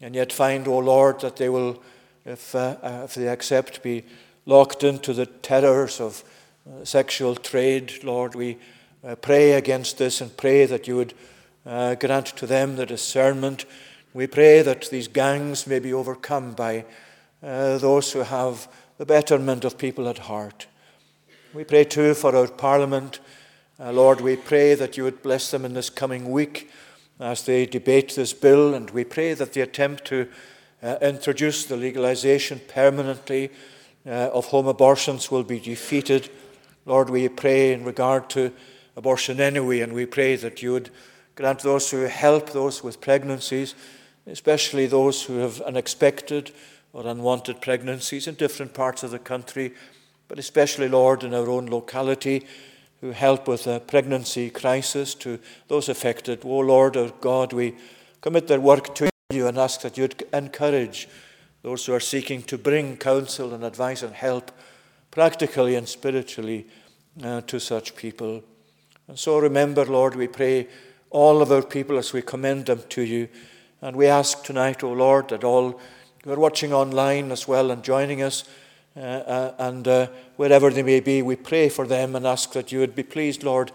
and 0.00 0.14
yet 0.14 0.32
find, 0.32 0.68
O 0.68 0.74
oh 0.74 0.78
Lord, 0.78 1.20
that 1.20 1.36
they 1.36 1.48
will, 1.48 1.82
if, 2.24 2.54
uh, 2.54 2.76
uh, 2.82 3.02
if 3.04 3.14
they 3.14 3.28
accept, 3.28 3.82
be 3.82 4.04
locked 4.46 4.84
into 4.84 5.12
the 5.12 5.26
terrors 5.26 6.00
of 6.00 6.22
uh, 6.66 6.84
sexual 6.84 7.34
trade. 7.34 8.04
Lord, 8.04 8.34
we 8.34 8.58
uh, 9.04 9.16
pray 9.16 9.52
against 9.52 9.98
this 9.98 10.20
and 10.20 10.36
pray 10.36 10.66
that 10.66 10.86
you 10.86 10.96
would 10.96 11.14
uh, 11.66 11.96
grant 11.96 12.26
to 12.26 12.46
them 12.46 12.76
the 12.76 12.86
discernment. 12.86 13.64
We 14.14 14.26
pray 14.26 14.62
that 14.62 14.88
these 14.90 15.08
gangs 15.08 15.66
may 15.66 15.80
be 15.80 15.92
overcome 15.92 16.52
by 16.52 16.84
uh, 17.42 17.78
those 17.78 18.12
who 18.12 18.20
have 18.20 18.68
the 18.98 19.06
betterment 19.06 19.64
of 19.64 19.78
people 19.78 20.08
at 20.08 20.18
heart. 20.18 20.66
We 21.52 21.64
pray 21.64 21.84
too 21.84 22.14
for 22.14 22.34
our 22.34 22.48
Parliament. 22.48 23.20
Lord, 23.80 24.20
we 24.20 24.34
pray 24.34 24.74
that 24.74 24.96
you 24.96 25.04
would 25.04 25.22
bless 25.22 25.52
them 25.52 25.64
in 25.64 25.74
this 25.74 25.88
coming 25.88 26.30
week 26.30 26.68
as 27.20 27.44
they 27.44 27.66
debate 27.66 28.14
this 28.14 28.32
bill, 28.32 28.74
and 28.74 28.90
we 28.90 29.04
pray 29.04 29.34
that 29.34 29.52
the 29.52 29.60
attempt 29.60 30.04
to 30.06 30.28
uh, 30.82 30.96
introduce 31.02 31.64
the 31.64 31.76
legalization 31.76 32.60
permanently 32.68 33.50
uh, 34.06 34.30
of 34.32 34.46
home 34.46 34.68
abortions 34.68 35.30
will 35.30 35.42
be 35.42 35.58
defeated. 35.58 36.30
Lord, 36.86 37.10
we 37.10 37.28
pray 37.28 37.72
in 37.72 37.84
regard 37.84 38.30
to 38.30 38.52
abortion 38.96 39.40
anyway, 39.40 39.80
and 39.80 39.92
we 39.92 40.06
pray 40.06 40.36
that 40.36 40.62
you 40.62 40.72
would 40.72 40.90
grant 41.34 41.60
those 41.60 41.90
who 41.90 41.98
help 42.02 42.50
those 42.50 42.82
with 42.82 43.00
pregnancies, 43.00 43.74
especially 44.26 44.86
those 44.86 45.22
who 45.24 45.38
have 45.38 45.60
unexpected 45.62 46.52
or 46.92 47.06
unwanted 47.06 47.60
pregnancies 47.60 48.26
in 48.26 48.34
different 48.34 48.74
parts 48.74 49.02
of 49.02 49.10
the 49.10 49.18
country, 49.18 49.72
but 50.28 50.38
especially, 50.38 50.88
Lord, 50.88 51.22
in 51.22 51.34
our 51.34 51.48
own 51.48 51.66
locality, 51.66 52.46
who 53.00 53.12
help 53.12 53.46
with 53.46 53.66
a 53.66 53.80
pregnancy 53.80 54.50
crisis 54.50 55.14
to 55.14 55.38
those 55.68 55.88
affected. 55.88 56.40
Oh, 56.44 56.58
Lord, 56.58 56.96
our 56.96 57.10
God, 57.20 57.52
we 57.52 57.76
commit 58.20 58.48
their 58.48 58.60
work 58.60 58.94
to 58.96 59.08
you 59.30 59.46
and 59.46 59.58
ask 59.58 59.82
that 59.82 59.96
you'd 59.96 60.22
encourage 60.32 61.08
those 61.62 61.86
who 61.86 61.92
are 61.92 62.00
seeking 62.00 62.42
to 62.44 62.58
bring 62.58 62.96
counsel 62.96 63.54
and 63.54 63.64
advice 63.64 64.02
and 64.02 64.14
help 64.14 64.50
practically 65.10 65.74
and 65.74 65.88
spiritually 65.88 66.66
uh, 67.22 67.40
to 67.42 67.58
such 67.58 67.96
people. 67.96 68.42
And 69.06 69.18
so 69.18 69.38
remember, 69.38 69.84
Lord, 69.84 70.14
we 70.14 70.28
pray 70.28 70.68
all 71.10 71.40
of 71.40 71.50
our 71.50 71.62
people 71.62 71.98
as 71.98 72.12
we 72.12 72.22
commend 72.22 72.66
them 72.66 72.82
to 72.90 73.02
you. 73.02 73.28
And 73.80 73.96
we 73.96 74.06
ask 74.06 74.44
tonight, 74.44 74.82
O 74.82 74.90
oh 74.90 74.92
Lord, 74.92 75.28
that 75.28 75.44
all 75.44 75.80
who 76.24 76.32
are 76.32 76.38
watching 76.38 76.72
online 76.72 77.30
as 77.30 77.46
well 77.46 77.70
and 77.70 77.82
joining 77.82 78.22
us, 78.22 78.44
uh, 78.96 79.00
uh, 79.00 79.54
and 79.58 79.86
uh, 79.86 80.06
wherever 80.36 80.70
they 80.70 80.82
may 80.82 81.00
be, 81.00 81.22
we 81.22 81.36
pray 81.36 81.68
for 81.68 81.86
them 81.86 82.16
and 82.16 82.26
ask 82.26 82.52
that 82.52 82.72
you 82.72 82.80
would 82.80 82.94
be 82.94 83.02
pleased, 83.02 83.42
Lord, 83.44 83.70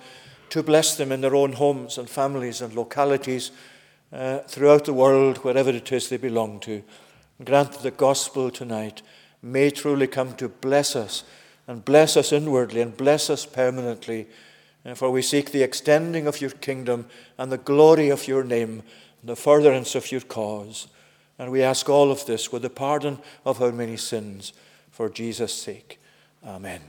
to 0.49 0.61
bless 0.61 0.95
them 0.95 1.11
in 1.11 1.21
their 1.21 1.35
own 1.35 1.53
homes 1.53 1.97
and 1.97 2.09
families 2.09 2.61
and 2.61 2.73
localities 2.73 3.51
uh, 4.11 4.39
throughout 4.39 4.85
the 4.85 4.93
world, 4.93 5.37
wherever 5.37 5.69
it 5.69 5.91
is 5.91 6.09
they 6.09 6.17
belong 6.17 6.59
to. 6.61 6.83
Grant 7.43 7.71
that 7.71 7.83
the 7.83 7.91
gospel 7.91 8.51
tonight 8.51 9.01
may 9.41 9.69
truly 9.69 10.07
come 10.07 10.35
to 10.35 10.49
bless 10.49 10.95
us 10.95 11.23
and 11.67 11.85
bless 11.85 12.17
us 12.17 12.31
inwardly 12.31 12.81
and 12.81 12.95
bless 12.95 13.29
us 13.29 13.45
permanently. 13.45 14.27
Uh, 14.85 14.93
for 14.93 15.09
we 15.09 15.21
seek 15.21 15.51
the 15.51 15.63
extending 15.63 16.27
of 16.27 16.41
your 16.41 16.49
kingdom 16.49 17.07
and 17.37 17.51
the 17.51 17.57
glory 17.57 18.09
of 18.09 18.27
your 18.27 18.43
name 18.43 18.83
and 19.21 19.29
the 19.29 19.35
furtherance 19.35 19.95
of 19.95 20.11
your 20.11 20.21
cause. 20.21 20.87
And 21.39 21.51
we 21.51 21.63
ask 21.63 21.89
all 21.89 22.11
of 22.11 22.25
this 22.25 22.51
with 22.51 22.61
the 22.61 22.69
pardon 22.69 23.19
of 23.45 23.61
our 23.61 23.71
many 23.71 23.97
sins 23.97 24.53
for 24.93 25.09
Jesus' 25.09 25.53
sake. 25.53 25.99
Amen. 26.45 26.81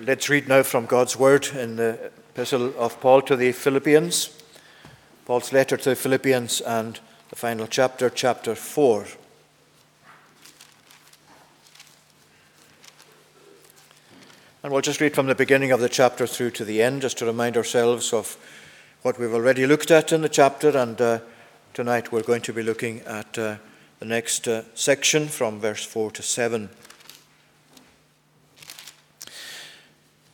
Let's 0.00 0.28
read 0.28 0.48
now 0.48 0.64
from 0.64 0.86
God's 0.86 1.16
Word 1.16 1.46
in 1.54 1.76
the 1.76 2.10
Epistle 2.34 2.74
of 2.76 3.00
Paul 3.00 3.22
to 3.22 3.36
the 3.36 3.52
Philippians, 3.52 4.36
Paul's 5.24 5.52
letter 5.52 5.76
to 5.76 5.90
the 5.90 5.96
Philippians, 5.96 6.60
and 6.62 6.98
the 7.30 7.36
final 7.36 7.68
chapter, 7.68 8.10
chapter 8.10 8.56
4. 8.56 9.06
And 14.64 14.72
we'll 14.72 14.82
just 14.82 15.00
read 15.00 15.14
from 15.14 15.26
the 15.26 15.36
beginning 15.36 15.70
of 15.70 15.78
the 15.78 15.88
chapter 15.88 16.26
through 16.26 16.50
to 16.52 16.64
the 16.64 16.82
end, 16.82 17.02
just 17.02 17.18
to 17.18 17.24
remind 17.24 17.56
ourselves 17.56 18.12
of 18.12 18.36
what 19.02 19.16
we've 19.16 19.32
already 19.32 19.64
looked 19.64 19.92
at 19.92 20.12
in 20.12 20.22
the 20.22 20.28
chapter. 20.28 20.76
And 20.76 21.00
uh, 21.00 21.20
tonight 21.72 22.10
we're 22.10 22.22
going 22.22 22.42
to 22.42 22.52
be 22.52 22.64
looking 22.64 23.00
at 23.02 23.38
uh, 23.38 23.56
the 23.98 24.04
next 24.04 24.46
uh, 24.46 24.62
section 24.74 25.26
from 25.26 25.58
verse 25.58 25.84
4 25.84 26.12
to 26.12 26.22
7. 26.22 26.68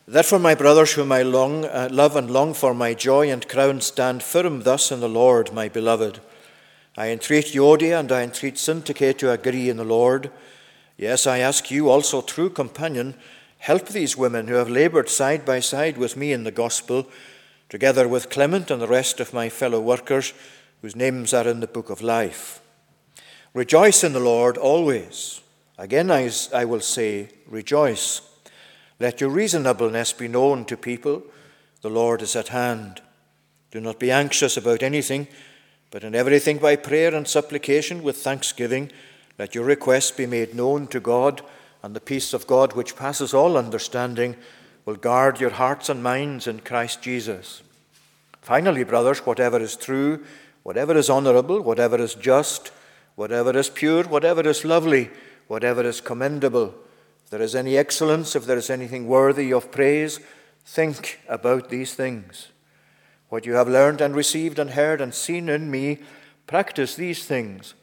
Therefore, 0.07 0.38
my 0.38 0.55
brothers, 0.55 0.92
whom 0.92 1.11
I 1.12 1.22
long, 1.22 1.64
uh, 1.64 1.88
love 1.90 2.14
and 2.14 2.31
long 2.31 2.53
for, 2.53 2.74
my 2.74 2.92
joy 2.92 3.31
and 3.31 3.48
crown, 3.48 3.81
stand 3.81 4.22
firm 4.22 4.62
thus 4.62 4.92
in 4.92 5.00
the 5.00 5.09
Lord, 5.09 5.55
my 5.55 5.68
beloved. 5.68 6.20
I 6.96 7.09
entreat 7.09 7.46
Euodia 7.46 8.00
and 8.00 8.12
I 8.12 8.22
entreat 8.22 8.57
Syntyche 8.57 9.16
to 9.16 9.33
agree 9.33 9.70
in 9.70 9.79
the 9.79 9.85
Lord. 9.85 10.31
Yes, 10.98 11.27
I 11.27 11.38
ask 11.38 11.70
you 11.70 11.88
also, 11.88 12.20
true 12.20 12.50
companion, 12.50 13.14
help 13.59 13.88
these 13.88 14.16
women 14.16 14.46
who 14.46 14.55
have 14.55 14.68
labored 14.68 15.09
side 15.09 15.46
by 15.46 15.61
side 15.61 15.96
with 15.96 16.18
me 16.18 16.33
in 16.33 16.44
the 16.44 16.53
gospel 16.53 17.09
together 17.70 18.07
with 18.07 18.31
Clement 18.31 18.70
and 18.70 18.81
the 18.81 18.87
rest 18.87 19.20
of 19.20 19.33
my 19.33 19.48
fellow 19.48 19.81
workers 19.81 20.35
whose 20.83 20.94
names 20.94 21.33
are 21.33 21.48
in 21.48 21.61
the 21.61 21.66
book 21.66 21.88
of 21.88 22.03
life. 22.03 22.61
Rejoice 23.55 24.03
in 24.03 24.12
the 24.12 24.21
Lord 24.21 24.59
always. 24.59 25.40
Again, 25.79 26.11
I, 26.11 26.29
I 26.53 26.64
will 26.64 26.81
say, 26.81 27.29
rejoice. 27.47 28.21
Let 28.99 29.21
your 29.21 29.31
reasonableness 29.31 30.12
be 30.12 30.27
known 30.27 30.64
to 30.64 30.77
people. 30.77 31.23
The 31.81 31.88
Lord 31.88 32.21
is 32.21 32.35
at 32.35 32.49
hand. 32.49 33.01
Do 33.71 33.81
not 33.81 34.01
be 34.01 34.11
anxious 34.11 34.57
about 34.57 34.83
anything, 34.83 35.29
but 35.93 36.03
in 36.03 36.17
everything 36.17 36.59
by 36.59 36.75
prayer 36.75 37.14
and 37.14 37.29
supplication 37.29 38.03
with 38.03 38.17
thanksgiving, 38.17 38.90
let 39.38 39.55
your 39.55 39.64
requests 39.64 40.11
be 40.11 40.27
made 40.27 40.55
known 40.55 40.88
to 40.88 40.99
God, 40.99 41.40
and 41.81 41.95
the 41.95 42.01
peace 42.01 42.35
of 42.35 42.49
God, 42.49 42.73
which 42.73 42.97
passes 42.97 43.33
all 43.35 43.57
understanding, 43.57 44.37
will 44.85 44.97
guard 44.97 45.40
your 45.40 45.51
hearts 45.51 45.88
and 45.88 46.03
minds 46.03 46.49
in 46.49 46.59
Christ 46.59 47.03
Jesus. 47.03 47.62
Finally, 48.43 48.83
brothers, 48.83 49.25
whatever 49.25 49.61
is 49.61 49.77
true, 49.77 50.25
whatever 50.64 50.97
is 50.97 51.09
honorable, 51.09 51.61
whatever 51.61 52.01
is 52.01 52.14
just, 52.14 52.73
whatever 53.14 53.57
is 53.57 53.70
pure, 53.70 54.05
whatever 54.05 54.46
is 54.48 54.64
lovely, 54.64 55.11
whatever 55.46 55.83
is 55.83 56.00
commendable, 56.00 56.74
if 57.24 57.31
there 57.31 57.42
is 57.42 57.55
any 57.55 57.77
excellence, 57.77 58.37
if 58.37 58.46
there 58.46 58.59
is 58.59 58.70
anything 58.70 59.07
worthy 59.07 59.53
of 59.53 59.70
praise, 59.70 60.20
think 60.64 61.20
about 61.29 61.70
these 61.70 61.94
things. 61.94 62.48
What 63.29 63.46
you 63.46 63.55
have 63.55 63.68
learned 63.68 64.00
and 64.00 64.14
received 64.14 64.59
and 64.59 64.70
heard 64.70 65.00
and 65.00 65.14
seen 65.14 65.48
in 65.48 65.70
me, 65.70 65.98
practice 66.46 66.94
these 66.94 67.24
things, 67.24 67.74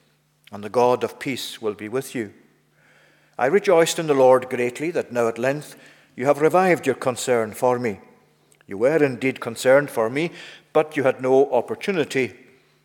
and 0.52 0.64
the 0.64 0.70
God 0.70 1.04
of 1.04 1.20
peace 1.20 1.62
will 1.62 1.74
be 1.74 1.90
with 1.90 2.14
you. 2.14 2.34
I 3.38 3.48
rejoiced 3.48 3.98
in 3.98 4.08
the 4.08 4.14
Lord 4.14 4.50
greatly 4.50 4.92
that 4.92 5.12
now 5.12 5.28
at 5.28 5.38
length 5.38 5.76
you 6.16 6.26
have 6.26 6.42
revived 6.42 6.86
your 6.86 6.96
concern 6.96 7.54
for 7.54 7.80
me. 7.80 8.00
You 8.68 8.78
were 8.78 9.04
indeed 9.04 9.40
concerned 9.40 9.90
for 9.90 10.10
me, 10.10 10.32
but 10.74 10.96
you 10.96 11.04
had 11.04 11.22
no 11.22 11.52
opportunity. 11.52 12.34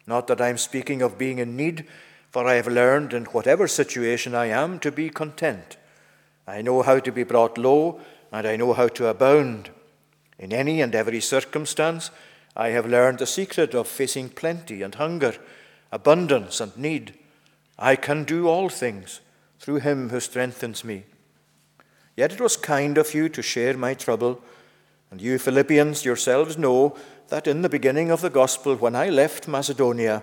Not 0.06 0.26
that 0.28 0.40
I 0.40 0.48
am 0.48 0.58
speaking 0.58 1.02
of 1.02 1.18
being 1.18 1.38
in 1.38 1.56
need, 1.56 1.86
for 2.30 2.46
I 2.46 2.54
have 2.54 2.68
learned 2.68 3.12
in 3.12 3.24
whatever 3.26 3.68
situation 3.68 4.34
I 4.34 4.46
am 4.46 4.78
to 4.80 4.92
be 4.92 5.10
content. 5.10 5.76
I 6.46 6.62
know 6.62 6.82
how 6.82 6.98
to 6.98 7.12
be 7.12 7.22
brought 7.22 7.58
low, 7.58 8.00
and 8.32 8.46
I 8.46 8.56
know 8.56 8.72
how 8.72 8.88
to 8.88 9.08
abound. 9.08 9.70
In 10.38 10.52
any 10.52 10.80
and 10.80 10.94
every 10.94 11.20
circumstance, 11.20 12.10
I 12.56 12.68
have 12.68 12.86
learned 12.86 13.18
the 13.18 13.26
secret 13.26 13.74
of 13.74 13.88
facing 13.88 14.30
plenty 14.30 14.82
and 14.82 14.94
hunger, 14.94 15.34
abundance 15.92 16.60
and 16.60 16.76
need. 16.76 17.14
I 17.78 17.96
can 17.96 18.24
do 18.24 18.48
all 18.48 18.68
things 18.68 19.20
through 19.58 19.76
him 19.76 20.10
who 20.10 20.20
strengthens 20.20 20.84
me. 20.84 21.04
Yet 22.16 22.32
it 22.32 22.40
was 22.40 22.56
kind 22.56 22.98
of 22.98 23.14
you 23.14 23.28
to 23.28 23.42
share 23.42 23.76
my 23.76 23.94
trouble 23.94 24.42
and 25.10 25.20
you, 25.20 25.38
Philippians, 25.38 26.04
yourselves 26.04 26.58
know 26.58 26.96
that 27.28 27.46
in 27.46 27.62
the 27.62 27.68
beginning 27.68 28.10
of 28.10 28.20
the 28.20 28.30
gospel, 28.30 28.74
when 28.74 28.96
I 28.96 29.08
left 29.08 29.48
Macedonia, 29.48 30.22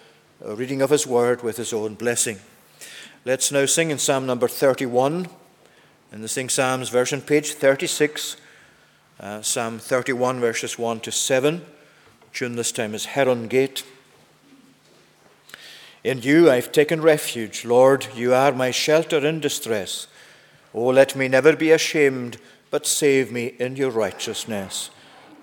reading 0.43 0.81
of 0.81 0.89
His 0.89 1.05
word 1.05 1.43
with 1.43 1.57
His 1.57 1.73
own 1.73 1.95
blessing. 1.95 2.39
Let's 3.25 3.51
now 3.51 3.65
sing 3.65 3.91
in 3.91 3.99
Psalm 3.99 4.25
number 4.25 4.47
31 4.47 5.27
in 6.11 6.21
the 6.21 6.27
Sing 6.27 6.49
Psalms 6.49 6.89
version, 6.89 7.21
page 7.21 7.53
36, 7.53 8.37
uh, 9.19 9.41
Psalm 9.41 9.79
31, 9.79 10.39
verses 10.39 10.77
1 10.77 10.99
to 11.01 11.11
7. 11.11 11.61
Tune 12.33 12.55
this 12.55 12.71
time 12.71 12.95
is 12.95 13.07
Herongate. 13.07 13.83
In 16.03 16.21
you 16.21 16.49
I've 16.49 16.71
taken 16.71 17.01
refuge, 17.01 17.63
Lord, 17.63 18.07
you 18.15 18.33
are 18.33 18.51
my 18.51 18.71
shelter 18.71 19.25
in 19.25 19.39
distress. 19.39 20.07
Oh, 20.73 20.87
let 20.87 21.15
me 21.15 21.27
never 21.27 21.55
be 21.55 21.71
ashamed, 21.71 22.37
but 22.71 22.87
save 22.87 23.31
me 23.31 23.53
in 23.59 23.75
your 23.75 23.91
righteousness. 23.91 24.89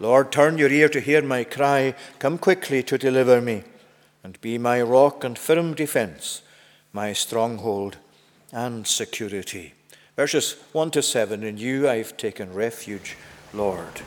Lord, 0.00 0.32
turn 0.32 0.58
your 0.58 0.70
ear 0.70 0.88
to 0.88 1.00
hear 1.00 1.22
my 1.22 1.44
cry, 1.44 1.94
come 2.18 2.38
quickly 2.38 2.82
to 2.82 2.98
deliver 2.98 3.40
me, 3.40 3.62
and 4.22 4.40
be 4.40 4.58
my 4.58 4.82
rock 4.82 5.24
and 5.24 5.38
firm 5.38 5.74
defense, 5.74 6.42
my 6.92 7.12
stronghold 7.12 7.98
and 8.52 8.86
security. 8.86 9.74
Verses 10.16 10.56
1 10.72 10.90
to 10.92 11.02
7 11.02 11.42
In 11.42 11.58
you 11.58 11.88
I've 11.88 12.16
taken 12.16 12.52
refuge, 12.52 13.16
Lord. 13.52 14.02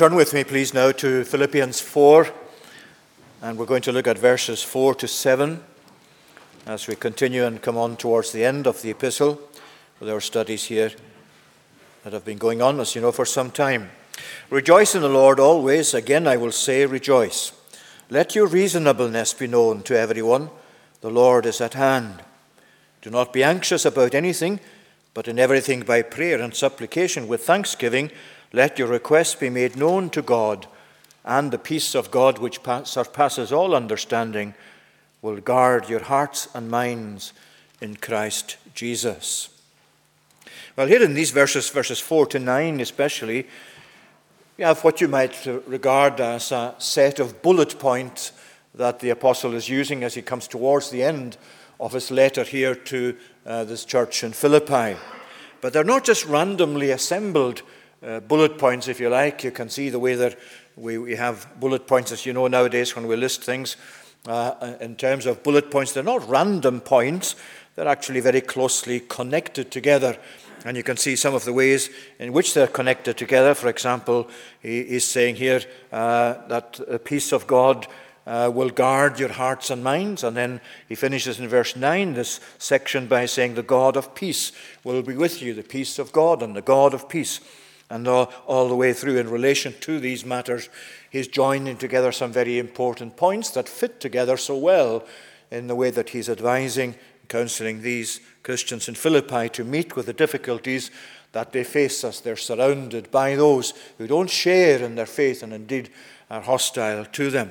Turn 0.00 0.14
with 0.14 0.32
me, 0.32 0.42
please, 0.42 0.72
now 0.72 0.90
to 0.90 1.24
Philippians 1.24 1.78
4, 1.78 2.26
and 3.42 3.58
we're 3.58 3.66
going 3.66 3.82
to 3.82 3.92
look 3.92 4.06
at 4.06 4.16
verses 4.16 4.62
4 4.62 4.94
to 4.94 5.06
7 5.06 5.62
as 6.64 6.86
we 6.86 6.94
continue 6.94 7.44
and 7.44 7.60
come 7.60 7.76
on 7.76 7.98
towards 7.98 8.32
the 8.32 8.42
end 8.42 8.66
of 8.66 8.80
the 8.80 8.88
epistle 8.88 9.38
with 10.00 10.08
our 10.08 10.22
studies 10.22 10.64
here 10.64 10.90
that 12.02 12.14
have 12.14 12.24
been 12.24 12.38
going 12.38 12.62
on, 12.62 12.80
as 12.80 12.94
you 12.94 13.02
know, 13.02 13.12
for 13.12 13.26
some 13.26 13.50
time. 13.50 13.90
Rejoice 14.48 14.94
in 14.94 15.02
the 15.02 15.08
Lord 15.10 15.38
always. 15.38 15.92
Again, 15.92 16.26
I 16.26 16.38
will 16.38 16.50
say, 16.50 16.86
rejoice. 16.86 17.52
Let 18.08 18.34
your 18.34 18.46
reasonableness 18.46 19.34
be 19.34 19.48
known 19.48 19.82
to 19.82 19.98
everyone. 19.98 20.48
The 21.02 21.10
Lord 21.10 21.44
is 21.44 21.60
at 21.60 21.74
hand. 21.74 22.22
Do 23.02 23.10
not 23.10 23.34
be 23.34 23.44
anxious 23.44 23.84
about 23.84 24.14
anything, 24.14 24.60
but 25.12 25.28
in 25.28 25.38
everything 25.38 25.80
by 25.80 26.00
prayer 26.00 26.40
and 26.40 26.54
supplication 26.54 27.28
with 27.28 27.44
thanksgiving 27.44 28.10
Let 28.52 28.78
your 28.78 28.88
requests 28.88 29.36
be 29.36 29.50
made 29.50 29.76
known 29.76 30.10
to 30.10 30.22
God, 30.22 30.66
and 31.24 31.50
the 31.50 31.58
peace 31.58 31.94
of 31.94 32.10
God, 32.10 32.38
which 32.38 32.60
surpasses 32.84 33.52
all 33.52 33.74
understanding, 33.74 34.54
will 35.22 35.40
guard 35.40 35.88
your 35.88 36.02
hearts 36.02 36.48
and 36.54 36.70
minds 36.70 37.32
in 37.80 37.96
Christ 37.96 38.56
Jesus. 38.74 39.50
Well, 40.76 40.86
here 40.86 41.02
in 41.02 41.14
these 41.14 41.30
verses, 41.30 41.68
verses 41.68 42.00
4 42.00 42.26
to 42.26 42.38
9 42.38 42.80
especially, 42.80 43.46
you 44.56 44.64
have 44.64 44.82
what 44.82 45.00
you 45.00 45.08
might 45.08 45.46
regard 45.66 46.20
as 46.20 46.52
a 46.52 46.74
set 46.78 47.18
of 47.18 47.42
bullet 47.42 47.78
points 47.78 48.32
that 48.74 49.00
the 49.00 49.10
apostle 49.10 49.54
is 49.54 49.68
using 49.68 50.04
as 50.04 50.14
he 50.14 50.22
comes 50.22 50.46
towards 50.46 50.90
the 50.90 51.02
end 51.02 51.36
of 51.78 51.92
his 51.92 52.10
letter 52.10 52.44
here 52.44 52.74
to 52.74 53.16
uh, 53.46 53.64
this 53.64 53.84
church 53.84 54.22
in 54.22 54.32
Philippi. 54.32 54.96
But 55.60 55.72
they're 55.72 55.84
not 55.84 56.04
just 56.04 56.26
randomly 56.26 56.90
assembled 56.90 57.62
uh, 58.06 58.20
bullet 58.20 58.58
points, 58.58 58.88
if 58.88 59.00
you 59.00 59.08
like. 59.08 59.44
You 59.44 59.50
can 59.50 59.68
see 59.68 59.90
the 59.90 59.98
way 59.98 60.14
that 60.14 60.38
we, 60.76 60.98
we 60.98 61.16
have 61.16 61.46
bullet 61.58 61.86
points, 61.86 62.12
as 62.12 62.24
you 62.24 62.32
know 62.32 62.46
nowadays 62.46 62.96
when 62.96 63.06
we 63.06 63.16
list 63.16 63.44
things 63.44 63.76
uh, 64.26 64.74
in 64.80 64.96
terms 64.96 65.26
of 65.26 65.42
bullet 65.42 65.70
points. 65.70 65.92
They're 65.92 66.02
not 66.02 66.28
random 66.28 66.80
points, 66.80 67.36
they're 67.74 67.88
actually 67.88 68.20
very 68.20 68.40
closely 68.40 69.00
connected 69.00 69.70
together. 69.70 70.16
And 70.64 70.76
you 70.76 70.82
can 70.82 70.98
see 70.98 71.16
some 71.16 71.34
of 71.34 71.46
the 71.46 71.54
ways 71.54 71.88
in 72.18 72.34
which 72.34 72.52
they're 72.52 72.66
connected 72.66 73.16
together. 73.16 73.54
For 73.54 73.68
example, 73.68 74.28
he 74.60 74.80
is 74.80 75.06
saying 75.06 75.36
here 75.36 75.62
uh, 75.90 76.46
that 76.48 76.74
the 76.86 76.98
peace 76.98 77.32
of 77.32 77.46
God 77.46 77.86
uh, 78.26 78.50
will 78.52 78.68
guard 78.68 79.18
your 79.18 79.32
hearts 79.32 79.70
and 79.70 79.82
minds. 79.82 80.22
And 80.22 80.36
then 80.36 80.60
he 80.86 80.94
finishes 80.94 81.40
in 81.40 81.48
verse 81.48 81.76
9 81.76 82.12
this 82.12 82.40
section 82.58 83.06
by 83.06 83.24
saying, 83.24 83.54
The 83.54 83.62
God 83.62 83.96
of 83.96 84.14
peace 84.14 84.52
will 84.84 85.02
be 85.02 85.16
with 85.16 85.40
you, 85.40 85.54
the 85.54 85.62
peace 85.62 85.98
of 85.98 86.12
God 86.12 86.42
and 86.42 86.54
the 86.54 86.60
God 86.60 86.92
of 86.92 87.08
peace. 87.08 87.40
And 87.90 88.06
all, 88.06 88.32
all 88.46 88.68
the 88.68 88.76
way 88.76 88.92
through, 88.92 89.18
in 89.18 89.28
relation 89.28 89.74
to 89.80 89.98
these 89.98 90.24
matters, 90.24 90.68
he's 91.10 91.26
joining 91.26 91.76
together 91.76 92.12
some 92.12 92.32
very 92.32 92.58
important 92.58 93.16
points 93.16 93.50
that 93.50 93.68
fit 93.68 94.00
together 94.00 94.36
so 94.36 94.56
well 94.56 95.04
in 95.50 95.66
the 95.66 95.74
way 95.74 95.90
that 95.90 96.10
he's 96.10 96.28
advising, 96.28 96.94
counseling 97.28 97.82
these 97.82 98.20
Christians 98.44 98.88
in 98.88 98.94
Philippi 98.94 99.48
to 99.50 99.64
meet 99.64 99.96
with 99.96 100.06
the 100.06 100.12
difficulties 100.12 100.90
that 101.32 101.52
they 101.52 101.64
face 101.64 102.02
as 102.04 102.20
they're 102.20 102.36
surrounded 102.36 103.10
by 103.10 103.34
those 103.34 103.74
who 103.98 104.06
don't 104.06 104.30
share 104.30 104.82
in 104.82 104.94
their 104.94 105.06
faith 105.06 105.42
and 105.42 105.52
indeed 105.52 105.90
are 106.30 106.40
hostile 106.40 107.04
to 107.04 107.30
them. 107.30 107.50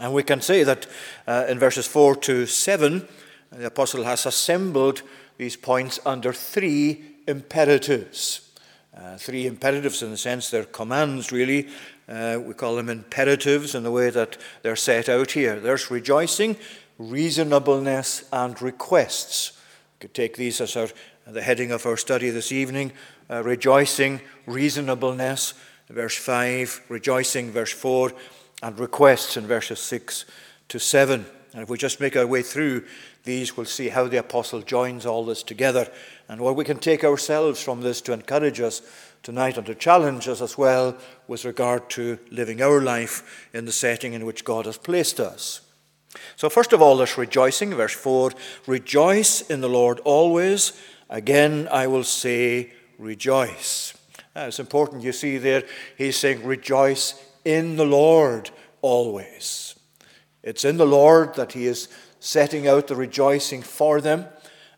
And 0.00 0.12
we 0.12 0.22
can 0.22 0.40
say 0.40 0.64
that 0.64 0.86
uh, 1.26 1.46
in 1.48 1.58
verses 1.58 1.86
4 1.86 2.16
to 2.16 2.46
7, 2.46 3.06
the 3.52 3.66
apostle 3.66 4.04
has 4.04 4.26
assembled 4.26 5.02
these 5.36 5.56
points 5.56 6.00
under 6.04 6.32
three 6.32 7.04
imperatives. 7.28 8.43
Uh, 8.96 9.16
three 9.16 9.46
imperatives 9.46 10.02
in 10.02 10.10
the 10.10 10.16
sense 10.16 10.50
they're 10.50 10.64
commands, 10.64 11.32
really. 11.32 11.68
Uh, 12.08 12.38
we 12.44 12.54
call 12.54 12.76
them 12.76 12.88
imperatives 12.88 13.74
in 13.74 13.82
the 13.82 13.90
way 13.90 14.08
that 14.10 14.36
they're 14.62 14.76
set 14.76 15.08
out 15.08 15.32
here. 15.32 15.58
There's 15.58 15.90
rejoicing, 15.90 16.56
reasonableness, 16.98 18.24
and 18.32 18.60
requests. 18.62 19.52
We 19.94 20.02
could 20.02 20.14
take 20.14 20.36
these 20.36 20.60
as 20.60 20.76
our, 20.76 20.88
the 21.26 21.42
heading 21.42 21.72
of 21.72 21.86
our 21.86 21.96
study 21.96 22.30
this 22.30 22.52
evening 22.52 22.92
uh, 23.30 23.42
rejoicing, 23.42 24.20
reasonableness, 24.46 25.54
verse 25.88 26.16
5, 26.16 26.82
rejoicing, 26.88 27.50
verse 27.50 27.72
4, 27.72 28.12
and 28.62 28.78
requests 28.78 29.36
in 29.36 29.46
verses 29.46 29.80
6 29.80 30.24
to 30.68 30.78
7. 30.78 31.26
And 31.52 31.62
if 31.62 31.68
we 31.68 31.78
just 31.78 32.00
make 32.00 32.16
our 32.16 32.26
way 32.26 32.42
through 32.42 32.84
these, 33.24 33.56
we'll 33.56 33.66
see 33.66 33.88
how 33.88 34.06
the 34.06 34.18
apostle 34.18 34.60
joins 34.60 35.06
all 35.06 35.24
this 35.24 35.42
together 35.42 35.90
and 36.28 36.40
what 36.40 36.56
we 36.56 36.64
can 36.64 36.78
take 36.78 37.02
ourselves 37.02 37.62
from 37.62 37.80
this 37.80 38.00
to 38.02 38.12
encourage 38.12 38.60
us 38.60 38.82
tonight 39.22 39.56
and 39.56 39.66
to 39.66 39.74
challenge 39.74 40.28
us 40.28 40.42
as 40.42 40.58
well 40.58 40.96
with 41.26 41.44
regard 41.44 41.88
to 41.90 42.18
living 42.30 42.60
our 42.60 42.80
life 42.80 43.48
in 43.54 43.64
the 43.64 43.72
setting 43.72 44.12
in 44.12 44.26
which 44.26 44.44
God 44.44 44.66
has 44.66 44.76
placed 44.76 45.18
us. 45.18 45.62
So, 46.36 46.48
first 46.48 46.72
of 46.72 46.80
all, 46.80 46.96
this 46.96 47.18
rejoicing, 47.18 47.74
verse 47.74 47.94
4 47.94 48.32
Rejoice 48.66 49.40
in 49.40 49.60
the 49.60 49.68
Lord 49.68 50.00
always. 50.00 50.72
Again, 51.10 51.68
I 51.70 51.86
will 51.86 52.04
say, 52.04 52.72
rejoice. 52.98 53.94
Now, 54.34 54.46
it's 54.46 54.60
important 54.60 55.02
you 55.02 55.12
see 55.12 55.38
there, 55.38 55.64
he's 55.96 56.16
saying, 56.16 56.44
Rejoice 56.44 57.14
in 57.44 57.76
the 57.76 57.86
Lord 57.86 58.50
always. 58.82 59.73
It's 60.44 60.64
in 60.64 60.76
the 60.76 60.86
Lord 60.86 61.34
that 61.34 61.52
he 61.52 61.66
is 61.66 61.88
setting 62.20 62.68
out 62.68 62.86
the 62.86 62.94
rejoicing 62.94 63.62
for 63.62 64.00
them. 64.00 64.26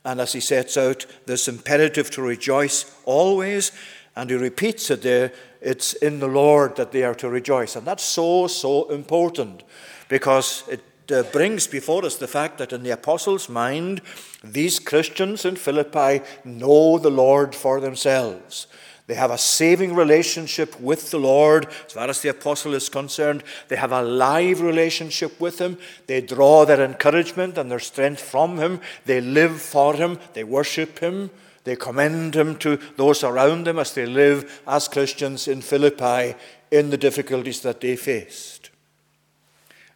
And 0.04 0.20
as 0.20 0.32
he 0.32 0.40
sets 0.40 0.76
out 0.76 1.04
this 1.26 1.48
imperative 1.48 2.10
to 2.12 2.22
rejoice 2.22 2.96
always, 3.04 3.72
and 4.14 4.30
he 4.30 4.36
repeats 4.36 4.90
it 4.90 5.02
there, 5.02 5.32
it's 5.60 5.92
in 5.94 6.20
the 6.20 6.28
Lord 6.28 6.76
that 6.76 6.92
they 6.92 7.02
are 7.02 7.16
to 7.16 7.28
rejoice. 7.28 7.74
And 7.74 7.84
that's 7.84 8.04
so, 8.04 8.46
so 8.46 8.88
important 8.90 9.64
because 10.08 10.62
it 10.68 10.82
uh, 11.10 11.24
brings 11.24 11.66
before 11.66 12.04
us 12.04 12.16
the 12.16 12.28
fact 12.28 12.58
that 12.58 12.72
in 12.72 12.84
the 12.84 12.90
apostles' 12.90 13.48
mind, 13.48 14.00
these 14.44 14.78
Christians 14.78 15.44
in 15.44 15.56
Philippi 15.56 16.24
know 16.44 16.98
the 16.98 17.10
Lord 17.10 17.54
for 17.54 17.80
themselves. 17.80 18.68
They 19.06 19.14
have 19.14 19.30
a 19.30 19.38
saving 19.38 19.94
relationship 19.94 20.80
with 20.80 21.10
the 21.12 21.18
Lord, 21.18 21.68
as 21.86 21.92
far 21.92 22.08
as 22.08 22.22
the 22.22 22.30
apostle 22.30 22.74
is 22.74 22.88
concerned. 22.88 23.44
They 23.68 23.76
have 23.76 23.92
a 23.92 24.02
live 24.02 24.60
relationship 24.60 25.40
with 25.40 25.60
Him. 25.60 25.78
They 26.08 26.20
draw 26.20 26.64
their 26.64 26.84
encouragement 26.84 27.56
and 27.56 27.70
their 27.70 27.78
strength 27.78 28.20
from 28.20 28.58
Him. 28.58 28.80
They 29.04 29.20
live 29.20 29.62
for 29.62 29.94
Him. 29.94 30.18
They 30.32 30.42
worship 30.42 30.98
Him. 30.98 31.30
They 31.62 31.76
commend 31.76 32.34
Him 32.34 32.56
to 32.56 32.78
those 32.96 33.22
around 33.22 33.64
them 33.64 33.78
as 33.78 33.94
they 33.94 34.06
live 34.06 34.60
as 34.66 34.88
Christians 34.88 35.46
in 35.46 35.62
Philippi 35.62 36.34
in 36.72 36.90
the 36.90 36.98
difficulties 36.98 37.60
that 37.60 37.80
they 37.80 37.94
faced. 37.94 38.70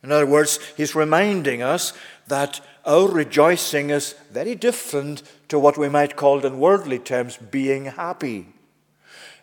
In 0.05 0.13
other 0.13 0.27
words, 0.27 0.61
He's 0.77 0.95
reminding 0.95 1.63
us 1.63 1.93
that 2.29 2.61
our 2.87 3.09
rejoicing 3.09 3.91
is 3.91 4.15
very 4.31 4.55
different 4.55 5.25
to 5.49 5.59
what 5.59 5.77
we 5.77 5.89
might 5.89 6.15
call 6.15 6.47
in 6.47 6.61
worldly 6.61 7.01
terms 7.01 7.37
being 7.37 7.87
happy. 7.87 8.47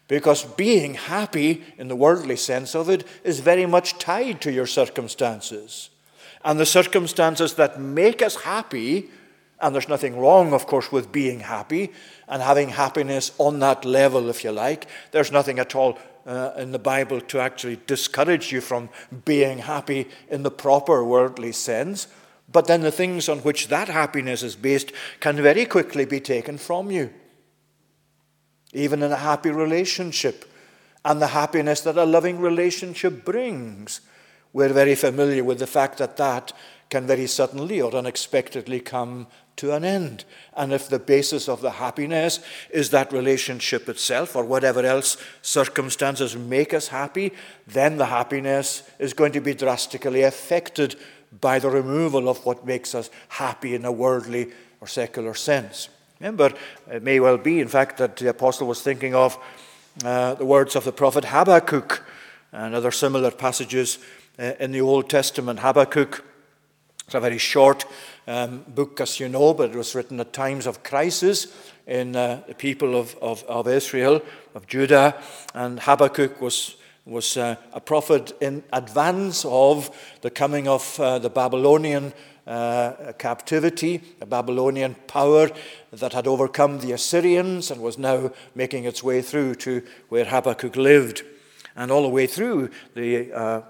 Because 0.08 0.44
being 0.44 0.94
happy, 0.94 1.64
in 1.78 1.90
the 1.90 1.96
worldly 1.96 2.38
sense 2.38 2.76
of 2.76 2.90
it, 2.90 3.06
is 3.24 3.42
very 3.42 3.66
much 3.66 3.98
tied 3.98 4.40
to 4.42 4.52
your 4.52 4.68
circumstances. 4.68 5.90
And 6.46 6.60
the 6.60 6.66
circumstances 6.66 7.56
that 7.56 7.80
make 7.80 8.22
us 8.22 8.38
happy, 8.38 9.10
and 9.60 9.76
there's 9.76 9.90
nothing 9.90 10.18
wrong, 10.18 10.54
of 10.54 10.66
course, 10.66 10.92
with 10.92 11.12
being 11.12 11.42
happy 11.42 11.92
and 12.30 12.42
having 12.42 12.70
happiness 12.70 13.32
on 13.38 13.60
that 13.60 13.84
level, 13.84 14.30
if 14.30 14.46
you 14.46 14.52
like. 14.52 14.88
There's 15.12 15.32
nothing 15.32 15.60
at 15.60 15.76
all 15.76 16.00
uh, 16.26 16.52
in 16.58 16.72
the 16.72 16.80
Bible 16.80 17.20
to 17.20 17.40
actually 17.40 17.80
discourage 17.86 18.52
you 18.52 18.62
from 18.62 18.90
being 19.26 19.60
happy 19.60 20.08
in 20.30 20.44
the 20.44 20.52
proper 20.52 21.04
worldly 21.04 21.52
sense. 21.52 22.08
But 22.50 22.68
then 22.68 22.80
the 22.80 22.92
things 22.92 23.28
on 23.28 23.40
which 23.40 23.68
that 23.68 23.90
happiness 23.90 24.42
is 24.42 24.56
based 24.56 24.94
can 25.20 25.36
very 25.36 25.66
quickly 25.66 26.06
be 26.06 26.22
taken 26.22 26.58
from 26.58 26.92
you 26.92 27.14
even 28.74 29.04
in 29.04 29.12
a 29.12 29.18
happy 29.18 29.50
relationship, 29.50 30.46
and 31.06 31.22
the 31.22 31.28
happiness 31.28 31.82
that 31.82 31.98
a 31.98 32.06
loving 32.06 32.40
relationship 32.40 33.24
brings. 33.24 34.02
We're 34.54 34.74
very 34.74 34.96
familiar 34.96 35.44
with 35.44 35.60
the 35.60 35.68
fact 35.68 36.00
that 36.00 36.18
that 36.18 36.52
can 36.90 37.08
very 37.08 37.28
suddenly 37.28 37.82
or 37.82 37.94
unexpectedly 37.96 38.80
come 38.80 39.28
to 39.58 39.74
an 39.74 39.84
end. 39.84 40.24
And 40.56 40.72
if 40.72 40.88
the 40.88 41.00
basis 41.00 41.50
of 41.50 41.62
the 41.62 41.72
happiness 41.72 42.40
is 42.70 42.92
that 42.92 43.12
relationship 43.12 43.90
itself 43.90 44.36
or 44.36 44.46
whatever 44.46 44.86
else 44.86 45.18
circumstances 45.42 46.36
make 46.36 46.74
us 46.74 46.88
happy, 46.88 47.34
then 47.66 47.98
the 47.98 48.06
happiness 48.06 48.84
is 49.00 49.14
going 49.14 49.32
to 49.34 49.42
be 49.42 49.54
drastically 49.54 50.22
affected 50.24 50.96
by 51.42 51.60
the 51.60 51.70
removal 51.70 52.30
of 52.30 52.46
what 52.46 52.66
makes 52.66 52.96
us 52.96 53.10
happy 53.30 53.76
in 53.76 53.84
a 53.84 53.92
worldly 53.92 54.52
or 54.80 54.88
secular 54.88 55.34
sense. 55.34 55.90
Remember, 56.20 56.54
it 56.90 57.04
may 57.04 57.20
well 57.20 57.38
be, 57.38 57.60
in 57.60 57.68
fact, 57.68 57.98
that 57.98 58.18
the 58.18 58.30
apostle 58.30 58.68
was 58.68 58.82
thinking 58.82 59.14
of 59.14 59.38
uh, 60.04 60.34
the 60.36 60.46
words 60.46 60.76
of 60.76 60.84
the 60.84 60.92
prophet 60.92 61.26
Habakkuk 61.26 62.04
and 62.52 62.74
other 62.74 62.92
similar 62.92 63.32
passages 63.32 64.00
uh, 64.40 64.54
in 64.60 64.72
the 64.72 64.82
Old 64.82 65.10
Testament. 65.10 65.60
Habakkuk 65.60 66.24
is 67.08 67.16
a 67.16 67.20
very 67.20 67.38
short 67.38 67.86
um, 68.28 68.66
book, 68.68 69.00
as 69.00 69.20
you 69.20 69.30
know, 69.30 69.54
but 69.54 69.70
it 69.72 69.76
was 69.76 69.96
written 69.96 70.20
at 70.20 70.34
times 70.34 70.66
of 70.66 70.84
crisis 70.84 71.48
in 71.86 72.16
uh, 72.16 72.42
the 72.48 72.56
people 72.56 72.96
of, 72.96 73.16
of, 73.22 73.44
of, 73.44 73.68
Israel, 73.68 74.22
of 74.56 74.68
Judah. 74.68 75.16
And 75.54 75.80
Habakkuk 75.80 76.42
was, 76.42 76.76
was 77.08 77.38
uh, 77.38 77.56
a 77.72 77.80
prophet 77.80 78.34
in 78.42 78.64
advance 78.74 79.46
of 79.46 79.90
the 80.22 80.30
coming 80.30 80.68
of 80.68 81.00
uh, 81.00 81.18
the 81.20 81.30
Babylonian 81.30 82.14
uh, 82.46 83.14
captivity, 83.18 84.02
a 84.20 84.26
Babylonian 84.26 84.96
power 85.08 85.50
that 85.92 86.14
had 86.14 86.28
overcome 86.28 86.80
the 86.80 86.92
Assyrians 86.92 87.72
and 87.72 87.82
was 87.82 87.98
now 87.98 88.32
making 88.56 88.84
its 88.84 89.02
way 89.02 89.22
through 89.22 89.56
to 89.56 89.82
where 90.10 90.26
Habakkuk 90.26 90.76
lived. 90.76 91.24
And 91.78 91.92
all 91.92 92.04
the 92.04 92.10
way 92.10 92.28
through, 92.28 92.72
the, 92.94 93.32
uh, 93.32 93.62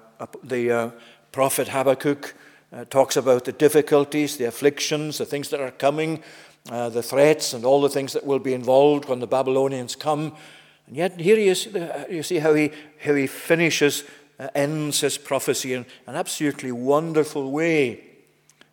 the 0.43 0.71
uh, 0.71 0.91
prophet 1.31 1.67
Habakkuk 1.67 2.33
uh, 2.73 2.85
talks 2.85 3.17
about 3.17 3.45
the 3.45 3.51
difficulties, 3.51 4.37
the 4.37 4.45
afflictions, 4.45 5.19
the 5.19 5.25
things 5.25 5.49
that 5.49 5.61
are 5.61 5.71
coming, 5.71 6.23
the 6.65 7.03
threats, 7.03 7.53
and 7.53 7.63
all 7.63 7.81
the 7.81 7.89
things 7.89 8.13
that 8.13 8.25
will 8.25 8.39
be 8.39 8.53
involved 8.53 9.05
when 9.05 9.19
the 9.19 9.27
Babylonians 9.27 9.95
come. 9.95 10.35
And 10.87 10.95
yet, 10.95 11.19
here 11.19 11.35
he 11.35 11.49
is, 11.49 11.67
you 12.09 12.23
see 12.23 12.39
how 12.39 12.53
he, 12.53 12.71
how 13.03 13.13
he 13.13 13.27
finishes, 13.27 14.03
uh, 14.39 14.47
ends 14.55 15.01
his 15.01 15.17
prophecy 15.17 15.73
in 15.73 15.85
an 16.05 16.15
absolutely 16.15 16.71
wonderful 16.71 17.51
way. 17.51 18.03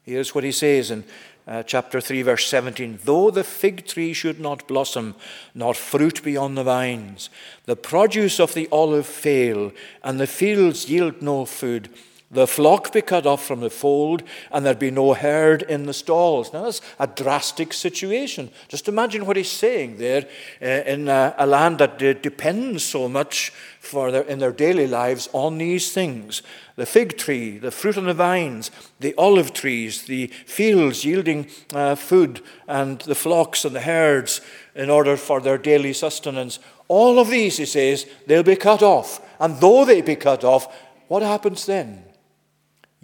Here's 0.03 0.35
what 0.35 0.45
he 0.45 0.53
says 0.53 0.91
in 0.91 1.05
uh, 1.47 1.62
chapter 1.62 2.01
3, 2.01 2.23
verse 2.23 2.47
17 2.47 3.01
Though 3.05 3.31
the 3.31 3.45
fig 3.45 3.87
tree 3.87 4.12
should 4.12 4.39
not 4.39 4.69
blossom, 4.69 5.15
nor 5.55 5.75
fruit 5.75 6.23
be 6.23 6.37
on 6.37 6.55
the 6.55 6.65
vines, 6.65 7.31
the 7.65 7.77
produce 7.77 8.39
of 8.39 8.55
the 8.55 8.69
olive 8.71 9.07
fail, 9.07 9.73
and 10.03 10.21
the 10.21 10.27
fields 10.27 10.89
yield 10.89 11.21
no 11.21 11.45
food, 11.45 11.89
the 12.35 12.47
flock 12.47 12.93
be 12.93 13.01
cut 13.01 13.26
off 13.26 13.45
from 13.45 13.61
the 13.61 13.70
fold, 13.70 14.22
and 14.51 14.66
there 14.66 14.74
be 14.74 14.91
no 14.91 15.14
herd 15.14 15.62
in 15.62 15.87
the 15.87 15.95
stalls. 15.95 16.53
Now, 16.53 16.64
that's 16.64 16.80
a 16.99 17.07
drastic 17.07 17.72
situation. 17.72 18.51
Just 18.68 18.89
imagine 18.89 19.24
what 19.24 19.37
he's 19.37 19.51
saying 19.51 19.99
there 19.99 20.26
uh, 20.61 20.66
in 20.66 21.09
a, 21.09 21.35
a, 21.39 21.47
land 21.47 21.78
that 21.78 22.03
uh, 22.03 22.12
depends 22.14 22.85
so 22.85 23.09
much 23.09 23.51
for 23.78 24.11
their, 24.11 24.22
in 24.22 24.39
their 24.39 24.53
daily 24.53 24.87
lives 24.87 25.28
on 25.32 25.59
these 25.59 25.93
things 25.93 26.43
the 26.76 26.87
fig 26.87 27.16
tree, 27.16 27.59
the 27.59 27.70
fruit 27.70 27.97
on 27.97 28.07
the 28.07 28.14
vines, 28.14 28.70
the 28.99 29.14
olive 29.16 29.53
trees, 29.53 30.03
the 30.07 30.26
fields 30.26 31.05
yielding 31.05 31.47
uh, 31.72 31.95
food, 31.95 32.41
and 32.66 33.01
the 33.03 33.14
flocks 33.14 33.64
and 33.64 33.76
the 33.76 33.80
herds 33.80 34.41
in 34.74 34.91
order 34.91 35.16
for 35.16 35.41
their 35.41 35.59
daily 35.59 35.93
sustenance. 35.93 36.59
All 36.89 37.20
of 37.20 37.30
these, 37.30 37.59
he 37.59 37.66
says, 37.66 38.07
they'll 38.26 38.43
be 38.43 38.57
cut 38.57 38.82
off. 38.82 39.20
And 39.39 39.61
though 39.61 39.85
they 39.85 40.01
be 40.01 40.16
cut 40.16 40.43
off, 40.43 40.66
what 41.07 41.22
happens 41.22 41.66
then? 41.66 42.03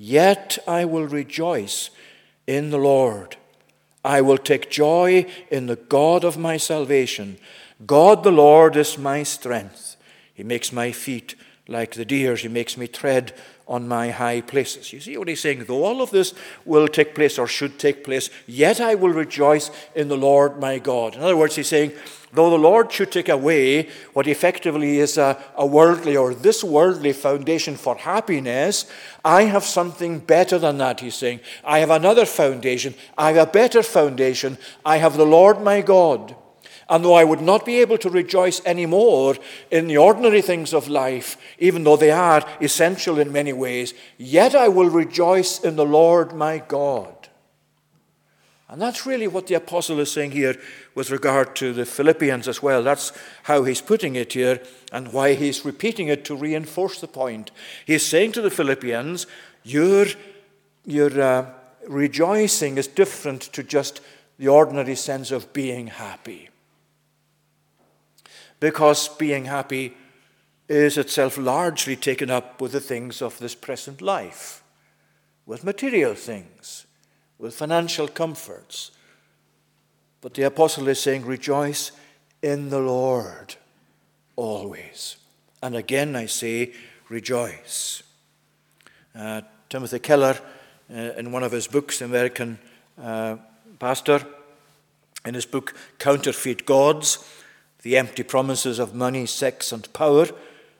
Yet 0.03 0.57
I 0.67 0.87
will 0.87 1.07
rejoice 1.07 1.91
in 2.47 2.71
the 2.71 2.79
Lord. 2.79 3.37
I 4.03 4.23
will 4.23 4.39
take 4.39 4.71
joy 4.71 5.27
in 5.51 5.67
the 5.67 5.77
God 5.77 6.25
of 6.25 6.39
my 6.39 6.57
salvation. 6.57 7.37
God 7.85 8.23
the 8.23 8.33
Lord 8.33 8.77
is 8.77 8.97
my 8.97 9.25
strength. 9.25 9.97
He 10.33 10.43
makes 10.43 10.73
my 10.73 10.91
feet 10.91 11.35
like 11.69 11.97
the 11.97 12.07
deer's. 12.07 12.41
He 12.41 12.49
makes 12.49 12.79
me 12.79 12.87
tread 12.87 13.35
on 13.71 13.87
my 13.87 14.11
high 14.11 14.41
places. 14.41 14.93
You 14.93 14.99
see 15.01 15.17
what 15.17 15.29
he's 15.29 15.41
saying? 15.41 15.65
Though 15.65 15.85
all 15.85 16.03
of 16.03 16.11
this 16.11 16.35
will 16.65 16.89
take 16.89 17.15
place 17.15 17.39
or 17.39 17.47
should 17.47 17.79
take 17.79 18.03
place, 18.03 18.29
yet 18.47 18.81
I 18.81 18.97
will 18.97 19.13
rejoice 19.13 19.71
in 19.95 20.09
the 20.09 20.17
Lord 20.17 20.59
my 20.59 20.81
God. 20.81 21.15
In 21.15 21.23
other 21.23 21.37
words, 21.37 21.55
he's 21.55 21.69
saying, 21.69 21.93
Though 22.33 22.51
the 22.51 22.59
Lord 22.59 22.93
should 22.93 23.11
take 23.11 23.29
away 23.29 23.89
what 24.13 24.29
effectively 24.29 24.99
is 24.99 25.19
a, 25.19 25.43
a, 25.57 25.67
worldly 25.67 26.17
or 26.17 26.33
this 26.33 26.63
worldly 26.63 27.13
foundation 27.13 27.77
for 27.77 27.97
happiness, 27.97 28.87
I 29.25 29.45
have 29.45 29.65
something 29.65 30.21
better 30.21 30.57
than 30.57 30.79
that, 30.79 31.01
he's 31.01 31.17
saying. 31.17 31.41
I 31.65 31.81
have 31.81 31.91
another 31.91 32.25
foundation. 32.27 32.95
I 33.19 33.33
have 33.33 33.49
a 33.49 33.51
better 33.51 33.83
foundation. 33.83 34.59
I 34.85 34.99
have 34.99 35.17
the 35.17 35.27
Lord 35.27 35.61
my 35.61 35.81
God. 35.81 36.37
And 36.91 37.05
though 37.05 37.15
I 37.15 37.23
would 37.23 37.41
not 37.41 37.65
be 37.65 37.79
able 37.79 37.99
to 37.99 38.11
rejoice 38.11 38.61
any 38.67 38.85
more 38.85 39.37
in 39.71 39.87
the 39.87 39.97
ordinary 39.97 40.43
things 40.43 40.75
of 40.75 40.89
life, 40.89 41.37
even 41.61 41.85
though 41.85 41.97
they 41.97 42.11
are 42.11 42.45
essential 42.61 43.21
in 43.21 43.31
many 43.31 43.53
ways, 43.53 43.95
yet 44.19 44.57
I 44.57 44.67
will 44.67 44.91
rejoice 44.91 45.61
in 45.61 45.77
the 45.77 45.87
Lord 45.87 46.35
my 46.35 46.59
God. 46.59 47.29
And 48.69 48.83
that's 48.83 49.07
really 49.07 49.29
what 49.29 49.47
the 49.47 49.55
apostle 49.55 50.01
is 50.01 50.11
saying 50.11 50.33
here 50.33 50.57
with 50.97 51.11
regard 51.11 51.55
to 51.57 51.73
the 51.73 51.87
Philippians 51.87 52.49
as 52.49 52.61
well. 52.61 52.83
That's 52.83 53.13
how 53.45 53.63
he's 53.63 53.81
putting 53.81 54.17
it 54.17 54.33
here 54.33 54.61
and 54.93 55.13
why 55.13 55.35
he's 55.35 55.65
repeating 55.65 56.09
it 56.09 56.25
to 56.27 56.37
reinforce 56.37 57.01
the 57.01 57.09
point. 57.09 57.53
He's 57.87 58.07
saying 58.07 58.33
to 58.33 58.41
the 58.41 58.51
Philippians, 58.51 59.29
Your, 59.63 60.07
your 60.85 61.21
uh, 61.21 61.47
rejoicing 61.87 62.79
is 62.79 62.89
different 62.89 63.43
to 63.43 63.63
just 63.63 64.01
the 64.39 64.49
ordinary 64.49 64.97
sense 64.97 65.31
of 65.31 65.53
being 65.53 65.89
happy. 65.89 66.50
Because 68.61 69.09
being 69.09 69.47
happy 69.47 69.97
is 70.69 70.97
itself 70.97 71.37
largely 71.37 71.97
taken 71.97 72.31
up 72.31 72.61
with 72.61 72.73
the 72.73 72.81
things 72.81 73.21
of 73.21 73.39
this 73.39 73.55
present 73.55 74.01
life, 74.01 74.63
with 75.47 75.65
material 75.65 76.15
things 76.15 76.87
with 77.41 77.55
financial 77.55 78.07
comforts. 78.07 78.91
But 80.21 80.35
the 80.35 80.43
apostle 80.43 80.87
is 80.89 81.01
saying, 81.01 81.25
Rejoice 81.25 81.93
in 82.43 82.69
the 82.69 82.79
Lord 82.79 83.57
always. 84.37 85.17
And 85.63 85.75
again 85.75 86.15
I 86.15 86.27
say, 86.27 86.75
Rejoice. 87.09 88.03
Uh, 89.15 89.41
Timothy 89.69 89.99
Keller, 89.99 90.39
uh, 90.91 90.95
in 90.95 91.33
one 91.33 91.43
of 91.43 91.53
his 91.53 91.67
books, 91.67 92.03
American 92.03 92.59
uh, 93.03 93.37
pastor, 93.79 94.25
in 95.25 95.35
his 95.35 95.47
book 95.47 95.75
Counterfeit 95.99 96.67
Gods, 96.67 97.25
The 97.83 97.97
Empty 97.97 98.23
Promises 98.23 98.79
of 98.79 98.95
Money, 98.95 99.27
Sex, 99.27 99.73
and 99.73 99.91
Power, 99.93 100.27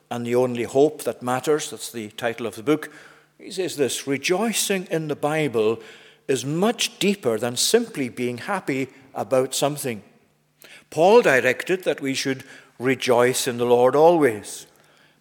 and 0.09 0.25
the 0.25 0.35
Only 0.35 0.63
Hope 0.63 1.03
That 1.03 1.23
Matters, 1.23 1.71
that's 1.71 1.91
the 1.91 2.09
title 2.11 2.45
of 2.45 2.55
the 2.55 2.63
book, 2.63 2.91
he 3.39 3.49
says 3.49 3.75
this 3.75 4.05
Rejoicing 4.05 4.87
in 4.91 5.07
the 5.07 5.15
Bible 5.15 5.81
is 6.27 6.45
much 6.45 6.99
deeper 6.99 7.39
than 7.39 7.55
simply 7.55 8.07
being 8.07 8.37
happy 8.37 8.89
about 9.15 9.55
something. 9.55 10.03
Paul 10.91 11.21
directed 11.21 11.83
that 11.85 12.01
we 12.01 12.13
should 12.13 12.43
rejoice 12.77 13.47
in 13.47 13.57
the 13.57 13.65
Lord 13.65 13.95
always. 13.95 14.67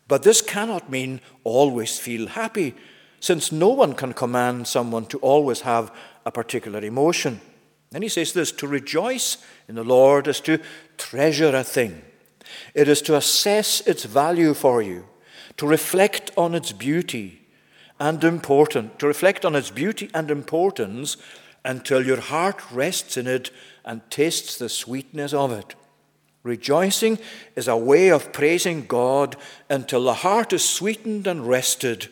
But 0.08 0.22
this 0.22 0.42
cannot 0.42 0.90
mean 0.90 1.20
always 1.44 1.98
feel 1.98 2.26
happy, 2.26 2.74
since 3.20 3.52
no 3.52 3.68
one 3.68 3.94
can 3.94 4.12
command 4.12 4.66
someone 4.66 5.06
to 5.06 5.18
always 5.18 5.60
have 5.60 5.94
a 6.26 6.32
particular 6.32 6.80
emotion. 6.80 7.40
Then 7.91 8.03
he 8.03 8.09
says 8.09 8.32
this 8.32 8.53
to 8.53 8.66
rejoice 8.66 9.38
in 9.68 9.74
the 9.74 9.84
Lord 9.84 10.28
is 10.28 10.41
to 10.43 10.61
treasure 10.97 11.55
a 11.55 11.64
thing, 11.64 12.03
it 12.74 12.88
is 12.88 13.03
to 13.03 13.16
assess 13.16 13.80
its 13.82 14.05
value 14.05 14.55
for 14.55 14.80
you, 14.82 15.07
to 15.57 15.66
reflect 15.66 16.30
on 16.36 16.55
its 16.55 16.72
beauty 16.72 17.47
and 17.99 18.22
importance, 18.24 18.93
to 18.99 19.07
reflect 19.07 19.45
on 19.45 19.55
its 19.55 19.70
beauty 19.70 20.09
and 20.14 20.30
importance 20.30 21.16
until 21.64 22.05
your 22.05 22.20
heart 22.20 22.70
rests 22.70 23.16
in 23.16 23.26
it 23.26 23.51
and 23.84 24.09
tastes 24.11 24.57
the 24.57 24.68
sweetness 24.68 25.34
of 25.34 25.53
it. 25.53 25.74
Rejoicing 26.43 27.18
is 27.55 27.68
a 27.68 27.76
way 27.76 28.09
of 28.11 28.32
praising 28.32 28.86
God 28.86 29.36
until 29.68 30.05
the 30.05 30.14
heart 30.14 30.53
is 30.53 30.66
sweetened 30.66 31.26
and 31.26 31.47
rested, 31.47 32.09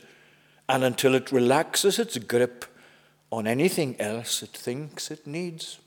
and 0.68 0.85
until 0.85 1.14
it 1.14 1.33
relaxes 1.33 1.99
its 1.99 2.18
grip 2.18 2.66
on 3.31 3.47
anything 3.47 4.01
else 4.01 4.43
it 4.43 4.51
thinks 4.51 5.11
it 5.11 5.26
needs. 5.26 5.79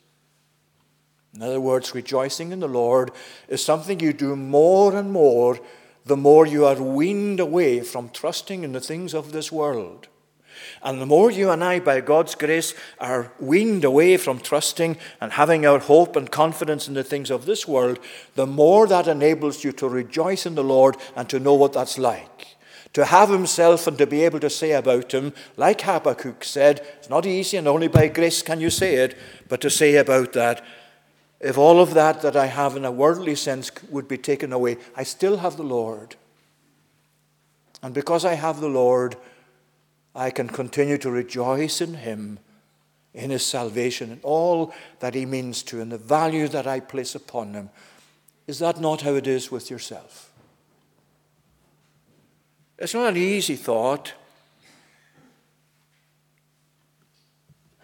In 1.34 1.42
other 1.42 1.62
words, 1.62 1.96
rejoicing 1.96 2.52
in 2.52 2.60
the 2.60 2.68
Lord 2.68 3.12
is 3.48 3.64
something 3.64 4.00
you 4.00 4.14
do 4.14 4.36
more 4.36 4.96
and 4.96 5.12
more 5.12 5.60
the 6.06 6.18
more 6.18 6.46
you 6.46 6.66
are 6.66 6.82
weaned 6.82 7.40
away 7.40 7.82
from 7.82 8.10
trusting 8.10 8.64
in 8.64 8.72
the 8.72 8.82
things 8.82 9.14
of 9.14 9.32
this 9.32 9.52
world. 9.52 10.08
And 10.84 11.02
the 11.02 11.06
more 11.06 11.32
you 11.32 11.50
and 11.50 11.64
I, 11.64 11.80
by 11.80 12.02
God's 12.02 12.36
grace, 12.36 12.74
are 13.00 13.32
weaned 13.40 13.84
away 13.84 14.18
from 14.18 14.40
trusting 14.40 14.98
and 15.20 15.34
having 15.34 15.66
our 15.66 15.80
hope 15.80 16.16
and 16.16 16.30
confidence 16.30 16.88
in 16.88 16.94
the 16.94 17.04
things 17.04 17.30
of 17.30 17.46
this 17.46 17.68
world, 17.68 18.00
the 18.36 18.48
more 18.48 18.88
that 18.88 19.08
enables 19.08 19.64
you 19.64 19.72
to 19.74 19.88
rejoice 19.88 20.46
in 20.46 20.56
the 20.56 20.64
Lord 20.64 20.98
and 21.16 21.30
to 21.30 21.40
know 21.40 21.54
what 21.54 21.74
that's 21.74 21.98
like. 21.98 22.51
To 22.94 23.06
have 23.06 23.30
himself 23.30 23.88
and 23.88 23.98
to 23.98 24.06
be 24.06 24.24
able 24.24 24.40
to 24.42 24.50
say 24.50 24.74
about 24.74 25.14
him, 25.14 25.34
like 25.56 25.82
Habakkuk 25.82 26.44
said, 26.44 26.86
it's 26.98 27.10
not 27.10 27.26
easy 27.26 27.58
and 27.58 27.68
only 27.68 27.88
by 27.88 28.08
grace 28.10 28.42
can 28.42 28.60
you 28.60 28.70
say 28.70 28.96
it, 28.96 29.18
but 29.48 29.62
to 29.62 29.70
say 29.70 29.96
about 29.96 30.34
that, 30.34 30.64
if 31.40 31.58
all 31.58 31.80
of 31.80 31.94
that 31.94 32.22
that 32.22 32.36
I 32.36 32.48
have 32.48 32.76
in 32.76 32.86
a 32.86 32.92
worldly 32.92 33.36
sense 33.36 33.72
would 33.90 34.08
be 34.08 34.18
taken 34.18 34.54
away, 34.54 34.78
I 34.96 35.04
still 35.04 35.38
have 35.38 35.58
the 35.58 35.64
Lord. 35.64 36.16
And 37.82 37.94
because 37.94 38.26
I 38.26 38.34
have 38.34 38.62
the 38.62 38.70
Lord, 38.70 39.16
I 40.14 40.30
can 40.30 40.48
continue 40.48 40.98
to 41.00 41.10
rejoice 41.10 41.82
in 41.82 41.96
Him, 41.96 42.40
in 43.14 43.32
His 43.32 43.46
salvation, 43.46 44.12
and 44.12 44.22
all 44.24 44.74
that 45.00 45.16
He 45.16 45.26
means 45.26 45.64
to, 45.64 45.82
and 45.82 45.92
the 45.92 45.98
value 45.98 46.48
that 46.50 46.68
I 46.68 46.80
place 46.80 47.16
upon 47.16 47.54
Him. 47.54 47.70
Is 48.46 48.60
that 48.60 48.80
not 48.80 49.02
how 49.02 49.16
it 49.16 49.26
is 49.26 49.50
with 49.50 49.72
yourself? 49.72 50.31
It's 52.82 52.96
not 52.96 53.10
an 53.10 53.18
easy 53.18 53.56
thought 53.56 54.14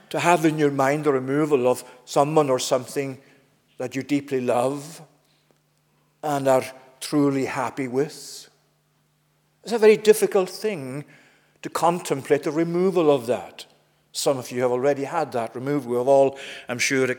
to 0.09 0.19
have 0.19 0.43
in 0.43 0.57
your 0.57 0.71
mind 0.71 1.03
the 1.03 1.11
removal 1.11 1.67
of 1.67 1.83
someone 2.05 2.49
or 2.49 2.57
something 2.57 3.19
that 3.77 3.95
you 3.95 4.01
deeply 4.01 4.41
love 4.41 5.03
and 6.23 6.47
are 6.47 6.63
truly 6.99 7.45
happy 7.45 7.87
with. 7.87 8.49
It's 9.63 9.71
a 9.71 9.77
very 9.77 9.97
difficult 9.97 10.49
thing 10.49 11.05
to 11.61 11.69
contemplate 11.69 12.41
the 12.41 12.51
removal 12.51 13.11
of 13.11 13.27
that. 13.27 13.67
Some 14.13 14.39
of 14.39 14.49
you 14.49 14.63
have 14.63 14.71
already 14.71 15.03
had 15.03 15.31
that 15.33 15.53
removed. 15.53 15.85
We 15.85 15.97
have 15.97 16.07
all, 16.07 16.39
I'm 16.67 16.79
sure, 16.79 17.11
uh, 17.11 17.15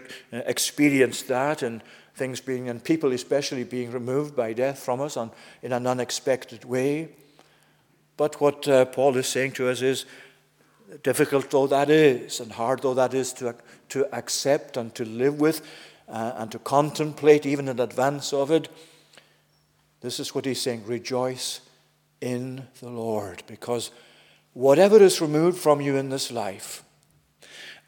experienced 0.47 1.29
that 1.29 1.63
and 1.63 1.85
things 2.17 2.41
being, 2.41 2.69
and 2.69 2.83
people 2.83 3.13
especially 3.13 3.63
being 3.63 3.93
removed 3.93 4.35
by 4.35 4.53
death 4.53 4.81
from 4.81 5.01
us 5.01 5.17
on, 5.17 5.31
in 5.63 5.73
an 5.73 5.87
unexpected 5.87 6.65
way. 6.65 7.11
But 8.19 8.39
what 8.39 8.69
uh, 8.69 8.85
Paul 8.85 9.17
is 9.17 9.27
saying 9.27 9.53
to 9.53 9.69
us 9.69 9.81
is, 9.81 10.05
difficult 11.03 11.51
though 11.51 11.69
that 11.69 11.89
is, 11.89 12.41
and 12.41 12.53
hard 12.53 12.83
though 12.83 12.95
that 12.95 13.15
is 13.15 13.33
to, 13.35 13.55
to 13.89 14.15
accept 14.15 14.77
and 14.77 14.95
to 14.95 15.07
live 15.07 15.41
with, 15.41 15.63
uh, 16.09 16.33
and 16.37 16.53
to 16.53 16.59
contemplate 16.59 17.47
even 17.47 17.69
in 17.69 17.81
advance 17.81 18.35
of 18.35 18.51
it, 18.51 18.69
This 20.01 20.21
is 20.21 20.35
what 20.35 20.45
he's 20.45 20.63
saying 20.63 20.85
rejoice 20.87 21.61
in 22.21 22.67
the 22.81 22.89
Lord, 22.89 23.43
because 23.47 23.91
whatever 24.53 25.03
is 25.03 25.21
removed 25.21 25.59
from 25.59 25.81
you 25.81 25.97
in 25.97 26.09
this 26.09 26.31
life, 26.31 26.85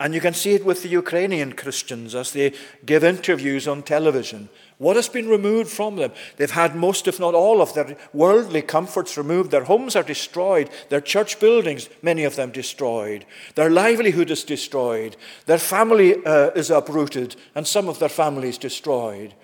and 0.00 0.14
you 0.14 0.20
can 0.20 0.32
see 0.32 0.54
it 0.54 0.64
with 0.64 0.82
the 0.82 0.88
Ukrainian 0.88 1.52
Christians 1.52 2.14
as 2.14 2.32
they 2.32 2.54
give 2.86 3.04
interviews 3.04 3.68
on 3.68 3.82
television. 3.82 4.48
What 4.78 4.96
has 4.96 5.10
been 5.10 5.28
removed 5.28 5.70
from 5.70 5.96
them? 5.96 6.12
They've 6.38 6.50
had 6.50 6.74
most, 6.74 7.06
if 7.06 7.20
not 7.20 7.34
all, 7.34 7.60
of 7.60 7.74
their 7.74 7.98
worldly 8.14 8.62
comforts 8.62 9.18
removed. 9.18 9.50
Their 9.50 9.64
homes 9.64 9.94
are 9.94 10.02
destroyed. 10.02 10.70
Their 10.88 11.02
church 11.02 11.38
buildings, 11.38 11.90
many 12.00 12.24
of 12.24 12.34
them 12.34 12.50
destroyed. 12.50 13.26
Their 13.56 13.68
livelihood 13.68 14.30
is 14.30 14.42
destroyed. 14.42 15.18
Their 15.44 15.58
family 15.58 16.24
uh, 16.24 16.52
is 16.52 16.70
uprooted, 16.70 17.36
and 17.54 17.66
some 17.66 17.86
of 17.86 17.98
their 17.98 18.08
families 18.08 18.56
destroyed. 18.56 19.34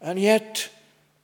And 0.00 0.16
yet, 0.20 0.70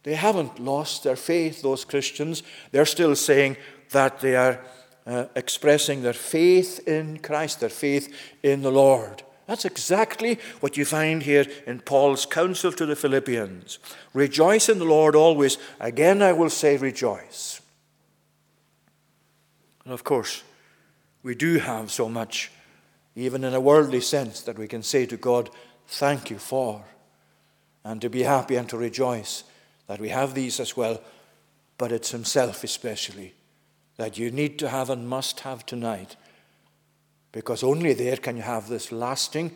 they 0.02 0.16
haven't 0.16 0.58
lost 0.58 1.04
their 1.04 1.16
faith, 1.16 1.62
those 1.62 1.84
Christians. 1.84 2.42
They're 2.72 2.86
still 2.86 3.14
saying 3.14 3.56
that 3.90 4.18
they 4.18 4.34
are 4.34 4.60
uh, 5.06 5.26
expressing 5.34 6.02
their 6.02 6.12
faith 6.12 6.86
in 6.88 7.18
Christ, 7.18 7.60
their 7.60 7.68
faith 7.68 8.14
in 8.42 8.62
the 8.62 8.70
Lord. 8.70 9.22
That's 9.46 9.66
exactly 9.66 10.38
what 10.60 10.76
you 10.76 10.84
find 10.86 11.22
here 11.22 11.44
in 11.66 11.80
Paul's 11.80 12.24
counsel 12.24 12.72
to 12.72 12.86
the 12.86 12.96
Philippians. 12.96 13.78
Rejoice 14.14 14.70
in 14.70 14.78
the 14.78 14.86
Lord 14.86 15.14
always. 15.14 15.58
Again, 15.80 16.22
I 16.22 16.32
will 16.32 16.48
say, 16.48 16.78
rejoice. 16.78 17.60
And 19.84 19.92
of 19.92 20.02
course, 20.02 20.42
we 21.22 21.34
do 21.34 21.58
have 21.58 21.90
so 21.90 22.08
much, 22.08 22.50
even 23.14 23.44
in 23.44 23.52
a 23.52 23.60
worldly 23.60 24.00
sense, 24.00 24.40
that 24.42 24.58
we 24.58 24.66
can 24.66 24.82
say 24.82 25.04
to 25.06 25.16
God, 25.16 25.50
Thank 25.86 26.30
you 26.30 26.38
for, 26.38 26.82
and 27.84 28.00
to 28.00 28.08
be 28.08 28.22
happy 28.22 28.56
and 28.56 28.66
to 28.70 28.78
rejoice 28.78 29.44
that 29.86 30.00
we 30.00 30.08
have 30.08 30.32
these 30.32 30.58
as 30.60 30.74
well, 30.78 31.02
but 31.76 31.92
it's 31.92 32.10
Himself 32.10 32.64
especially 32.64 33.34
that 33.96 34.18
you 34.18 34.30
need 34.30 34.58
to 34.58 34.68
have 34.68 34.90
and 34.90 35.08
must 35.08 35.40
have 35.40 35.64
tonight. 35.64 36.16
Because 37.32 37.62
only 37.62 37.94
there 37.94 38.16
can 38.16 38.36
you 38.36 38.42
have 38.42 38.68
this 38.68 38.92
lasting, 38.92 39.52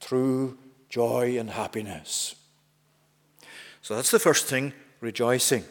true 0.00 0.58
joy 0.88 1.38
and 1.38 1.50
happiness. 1.50 2.34
So 3.82 3.94
that's 3.94 4.10
the 4.10 4.18
first 4.18 4.46
thing, 4.46 4.72
rejoicing. 5.00 5.64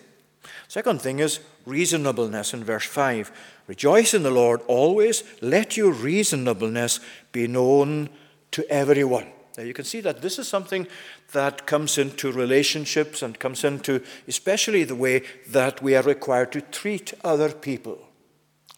Second 0.67 1.01
thing 1.01 1.19
is 1.19 1.39
reasonableness 1.65 2.53
in 2.53 2.63
verse 2.63 2.85
5. 2.85 3.31
Rejoice 3.67 4.13
in 4.13 4.23
the 4.23 4.31
Lord 4.31 4.61
always. 4.67 5.23
Let 5.41 5.75
your 5.75 5.91
reasonableness 5.91 6.99
be 7.31 7.47
known 7.47 8.09
to 8.51 8.69
everyone. 8.69 9.27
Now 9.57 9.63
you 9.63 9.73
can 9.73 9.85
see 9.85 10.01
that 10.01 10.21
this 10.21 10.37
is 10.37 10.47
something 10.47 10.87
that 11.31 11.65
comes 11.65 11.97
into 11.97 12.31
relationships 12.31 13.21
and 13.21 13.39
comes 13.39 13.63
into 13.63 14.03
especially 14.27 14.83
the 14.83 14.95
way 14.95 15.23
that 15.47 15.81
we 15.81 15.95
are 15.95 16.03
required 16.03 16.51
to 16.53 16.61
treat 16.61 17.13
other 17.23 17.49
people. 17.51 18.04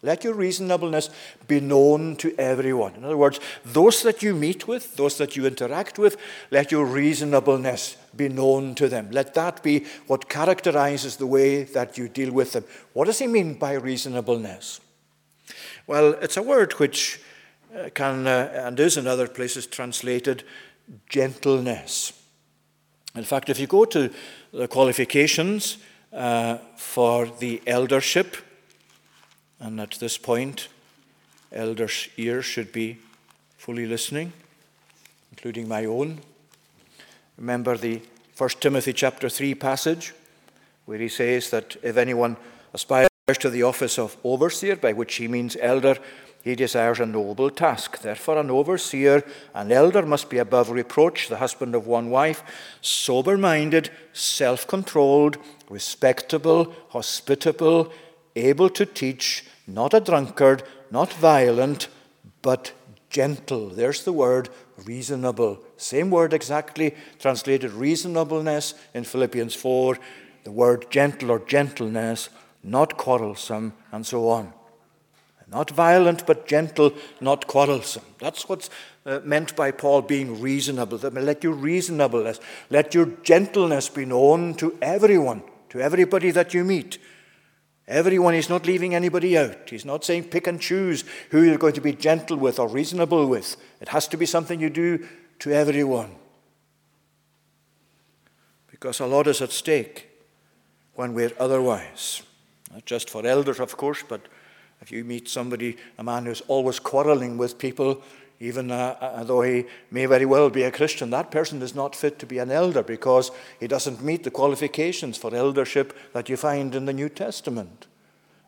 Let 0.02 0.22
your 0.22 0.34
reasonableness 0.34 1.10
be 1.48 1.60
known 1.60 2.14
to 2.16 2.32
everyone. 2.38 2.94
In 2.94 3.04
other 3.04 3.16
words, 3.16 3.40
those 3.64 4.02
that 4.04 4.22
you 4.22 4.32
meet 4.32 4.68
with, 4.68 4.94
those 4.94 5.18
that 5.18 5.34
you 5.34 5.44
interact 5.44 5.98
with, 5.98 6.16
let 6.52 6.70
your 6.70 6.84
reasonableness 6.84 7.96
be 8.16 8.28
known 8.28 8.76
to 8.76 8.88
them. 8.88 9.10
Let 9.10 9.34
that 9.34 9.60
be 9.62 9.86
what 10.06 10.28
characterizes 10.28 11.16
the 11.16 11.26
way 11.26 11.64
that 11.64 11.98
you 11.98 12.08
deal 12.08 12.32
with 12.32 12.52
them. 12.52 12.64
What 12.92 13.06
does 13.06 13.18
he 13.18 13.26
mean 13.26 13.54
by 13.54 13.72
reasonableness? 13.72 14.80
Well, 15.88 16.12
it's 16.20 16.36
a 16.36 16.42
word 16.42 16.74
which 16.74 17.20
uh, 17.76 17.88
can 17.92 18.26
uh, 18.26 18.52
and 18.54 18.78
is 18.78 18.96
in 18.96 19.08
other 19.08 19.26
places 19.26 19.66
translated 19.66 20.44
gentleness. 21.08 22.12
In 23.16 23.24
fact, 23.24 23.48
if 23.48 23.58
you 23.58 23.66
go 23.66 23.84
to 23.86 24.10
the 24.52 24.68
qualifications 24.68 25.78
uh, 26.12 26.58
for 26.76 27.26
the 27.26 27.60
eldership, 27.66 28.36
and 29.60 29.80
at 29.80 29.92
this 29.92 30.18
point, 30.18 30.68
elders' 31.52 32.08
ears 32.16 32.44
should 32.44 32.72
be 32.72 32.98
fully 33.56 33.86
listening, 33.86 34.32
including 35.32 35.68
my 35.68 35.84
own. 35.84 36.20
Remember 37.36 37.76
the 37.76 38.00
1 38.36 38.50
Timothy 38.60 38.92
chapter 38.92 39.28
3 39.28 39.54
passage, 39.54 40.14
where 40.84 40.98
he 40.98 41.08
says 41.08 41.50
that 41.50 41.76
if 41.82 41.96
anyone 41.96 42.36
aspires 42.72 43.08
to 43.40 43.50
the 43.50 43.62
office 43.62 43.98
of 43.98 44.16
overseer, 44.24 44.76
by 44.76 44.92
which 44.92 45.16
he 45.16 45.28
means 45.28 45.56
elder, 45.60 45.96
he 46.42 46.54
desires 46.54 47.00
a 47.00 47.06
noble 47.06 47.50
task. 47.50 47.98
Therefore, 47.98 48.38
an 48.38 48.50
overseer, 48.50 49.22
an 49.54 49.72
elder, 49.72 50.06
must 50.06 50.30
be 50.30 50.38
above 50.38 50.70
reproach, 50.70 51.28
the 51.28 51.36
husband 51.36 51.74
of 51.74 51.86
one 51.86 52.10
wife, 52.10 52.42
sober 52.80 53.36
minded, 53.36 53.90
self 54.12 54.66
controlled, 54.66 55.36
respectable, 55.68 56.72
hospitable, 56.90 57.92
able 58.36 58.70
to 58.70 58.86
teach, 58.86 59.44
not 59.66 59.94
a 59.94 60.00
drunkard, 60.00 60.62
not 60.90 61.12
violent, 61.12 61.88
but 62.42 62.72
gentle. 63.10 63.68
There's 63.68 64.04
the 64.04 64.12
word 64.12 64.48
reasonable. 64.84 65.58
Same 65.76 66.10
word 66.10 66.32
exactly 66.32 66.94
translated 67.18 67.72
reasonableness 67.72 68.74
in 68.94 69.04
Philippians 69.04 69.54
4, 69.54 69.98
the 70.44 70.52
word 70.52 70.86
gentle 70.90 71.30
or 71.30 71.40
gentleness, 71.40 72.28
not 72.62 72.96
quarrelsome, 72.96 73.72
and 73.92 74.06
so 74.06 74.28
on. 74.28 74.52
Not 75.50 75.70
violent, 75.70 76.26
but 76.26 76.46
gentle, 76.46 76.92
not 77.20 77.46
quarrelsome. 77.46 78.04
That's 78.18 78.48
what's 78.48 78.68
uh, 79.06 79.20
meant 79.24 79.56
by 79.56 79.70
Paul 79.70 80.02
being 80.02 80.40
reasonable. 80.42 80.98
Let 80.98 81.42
your 81.42 81.54
reasonableness, 81.54 82.38
let 82.68 82.94
your 82.94 83.06
gentleness 83.22 83.88
be 83.88 84.04
known 84.04 84.54
to 84.56 84.76
everyone, 84.82 85.42
to 85.70 85.80
everybody 85.80 86.30
that 86.32 86.52
you 86.52 86.64
meet. 86.64 86.98
Everyone, 87.88 88.34
is 88.34 88.50
not 88.50 88.66
leaving 88.66 88.94
anybody 88.94 89.36
out. 89.38 89.70
He's 89.70 89.86
not 89.86 90.04
saying 90.04 90.24
pick 90.24 90.46
and 90.46 90.60
choose 90.60 91.04
who 91.30 91.42
you're 91.42 91.56
going 91.56 91.72
to 91.72 91.80
be 91.80 91.94
gentle 91.94 92.36
with 92.36 92.58
or 92.58 92.68
reasonable 92.68 93.26
with. 93.26 93.56
It 93.80 93.88
has 93.88 94.06
to 94.08 94.18
be 94.18 94.26
something 94.26 94.60
you 94.60 94.68
do 94.68 95.08
to 95.38 95.52
everyone. 95.52 96.14
Because 98.70 99.00
a 99.00 99.06
lot 99.06 99.26
is 99.26 99.40
at 99.40 99.52
stake 99.52 100.06
when 100.94 101.14
we're 101.14 101.32
otherwise. 101.40 102.22
Not 102.70 102.84
just 102.84 103.08
for 103.08 103.26
elders, 103.26 103.58
of 103.58 103.78
course, 103.78 104.04
but 104.06 104.20
if 104.82 104.92
you 104.92 105.02
meet 105.02 105.26
somebody, 105.26 105.78
a 105.96 106.04
man 106.04 106.26
who's 106.26 106.42
always 106.42 106.78
quarreling 106.78 107.38
with 107.38 107.58
people, 107.58 108.02
even 108.40 108.70
uh, 108.70 108.96
uh, 109.00 109.24
though 109.24 109.42
he 109.42 109.66
may 109.90 110.06
very 110.06 110.24
well 110.24 110.48
be 110.48 110.62
a 110.62 110.70
Christian, 110.70 111.10
that 111.10 111.30
person 111.30 111.60
is 111.60 111.74
not 111.74 111.96
fit 111.96 112.18
to 112.20 112.26
be 112.26 112.38
an 112.38 112.52
elder 112.52 112.84
because 112.84 113.32
he 113.58 113.66
doesn't 113.66 114.02
meet 114.02 114.22
the 114.22 114.30
qualifications 114.30 115.18
for 115.18 115.34
eldership 115.34 115.96
that 116.12 116.28
you 116.28 116.36
find 116.36 116.74
in 116.74 116.84
the 116.84 116.92
New 116.92 117.08
Testament. 117.08 117.86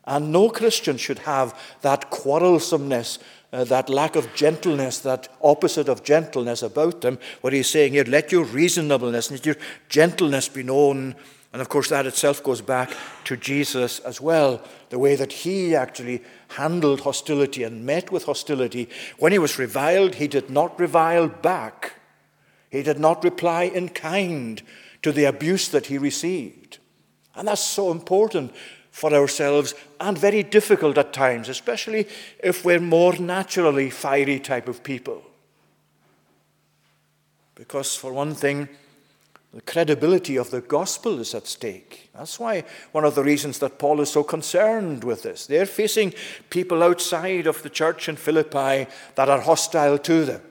And 0.05 0.31
no 0.31 0.49
Christian 0.49 0.97
should 0.97 1.19
have 1.19 1.57
that 1.81 2.09
quarrelsomeness, 2.09 3.19
uh, 3.51 3.65
that 3.65 3.89
lack 3.89 4.15
of 4.15 4.33
gentleness, 4.33 4.99
that 4.99 5.27
opposite 5.43 5.89
of 5.89 6.03
gentleness 6.03 6.63
about 6.63 7.01
them. 7.01 7.19
What 7.41 7.53
he's 7.53 7.69
saying 7.69 7.93
here, 7.93 8.05
let 8.05 8.31
your 8.31 8.45
reasonableness, 8.45 9.29
let 9.29 9.45
your 9.45 9.57
gentleness 9.89 10.47
be 10.47 10.63
known 10.63 11.15
and 11.53 11.61
of 11.61 11.67
course, 11.67 11.89
that 11.89 12.05
itself 12.05 12.41
goes 12.41 12.61
back 12.61 12.91
to 13.25 13.35
Jesus 13.35 13.99
as 13.99 14.21
well, 14.21 14.61
the 14.89 14.99
way 14.99 15.15
that 15.15 15.33
he 15.33 15.75
actually 15.75 16.23
handled 16.49 17.01
hostility 17.01 17.63
and 17.63 17.85
met 17.85 18.09
with 18.09 18.23
hostility. 18.23 18.87
When 19.19 19.33
he 19.33 19.39
was 19.39 19.59
reviled, 19.59 20.15
he 20.15 20.27
did 20.27 20.49
not 20.49 20.79
revile 20.79 21.27
back, 21.27 21.95
he 22.69 22.83
did 22.83 22.99
not 22.99 23.23
reply 23.23 23.63
in 23.63 23.89
kind 23.89 24.61
to 25.01 25.11
the 25.11 25.25
abuse 25.25 25.67
that 25.69 25.87
he 25.87 25.97
received. 25.97 26.77
And 27.35 27.47
that's 27.47 27.63
so 27.63 27.91
important 27.91 28.53
for 28.91 29.13
ourselves 29.13 29.73
and 29.99 30.17
very 30.17 30.43
difficult 30.43 30.97
at 30.97 31.11
times, 31.11 31.49
especially 31.49 32.07
if 32.41 32.63
we're 32.63 32.79
more 32.79 33.17
naturally 33.17 33.89
fiery 33.89 34.39
type 34.39 34.67
of 34.67 34.83
people. 34.83 35.21
Because, 37.55 37.95
for 37.95 38.13
one 38.13 38.35
thing, 38.35 38.69
the 39.53 39.61
credibility 39.61 40.37
of 40.37 40.49
the 40.49 40.61
gospel 40.61 41.19
is 41.19 41.35
at 41.35 41.45
stake. 41.45 42.09
That's 42.15 42.39
why 42.39 42.63
one 42.93 43.03
of 43.03 43.15
the 43.15 43.23
reasons 43.23 43.59
that 43.59 43.79
Paul 43.79 43.99
is 43.99 44.09
so 44.09 44.23
concerned 44.23 45.03
with 45.03 45.23
this. 45.23 45.45
They're 45.45 45.65
facing 45.65 46.13
people 46.49 46.81
outside 46.81 47.47
of 47.47 47.61
the 47.61 47.69
church 47.69 48.07
in 48.07 48.15
Philippi 48.15 48.87
that 49.15 49.29
are 49.29 49.41
hostile 49.41 49.97
to 49.97 50.23
them. 50.23 50.41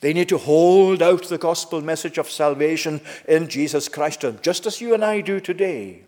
They 0.00 0.12
need 0.12 0.28
to 0.28 0.38
hold 0.38 1.02
out 1.02 1.24
the 1.24 1.38
gospel 1.38 1.80
message 1.80 2.18
of 2.18 2.30
salvation 2.30 3.00
in 3.26 3.48
Jesus 3.48 3.88
Christ 3.88 4.24
just 4.42 4.66
as 4.66 4.80
you 4.80 4.94
and 4.94 5.04
I 5.04 5.22
do 5.22 5.40
today. 5.40 6.04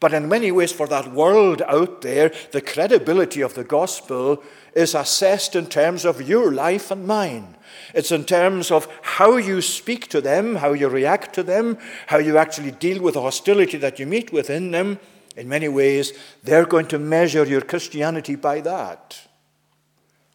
But 0.00 0.12
in 0.12 0.28
many 0.28 0.52
ways, 0.52 0.72
for 0.72 0.86
that 0.88 1.12
world 1.12 1.62
out 1.62 2.02
there, 2.02 2.32
the 2.52 2.60
credibility 2.60 3.40
of 3.40 3.54
the 3.54 3.64
gospel 3.64 4.42
is 4.74 4.94
assessed 4.94 5.56
in 5.56 5.66
terms 5.66 6.04
of 6.04 6.28
your 6.28 6.52
life 6.52 6.90
and 6.90 7.06
mine. 7.06 7.56
It's 7.94 8.10
in 8.10 8.24
terms 8.24 8.70
of 8.70 8.88
how 9.02 9.36
you 9.36 9.62
speak 9.62 10.08
to 10.08 10.20
them, 10.20 10.56
how 10.56 10.72
you 10.72 10.88
react 10.88 11.32
to 11.34 11.42
them, 11.42 11.78
how 12.08 12.18
you 12.18 12.36
actually 12.36 12.72
deal 12.72 13.00
with 13.00 13.14
the 13.14 13.22
hostility 13.22 13.78
that 13.78 13.98
you 13.98 14.06
meet 14.06 14.32
within 14.32 14.72
them. 14.72 14.98
In 15.36 15.48
many 15.48 15.68
ways, 15.68 16.12
they're 16.42 16.66
going 16.66 16.86
to 16.88 16.98
measure 16.98 17.44
your 17.44 17.60
Christianity 17.60 18.34
by 18.34 18.60
that. 18.62 19.20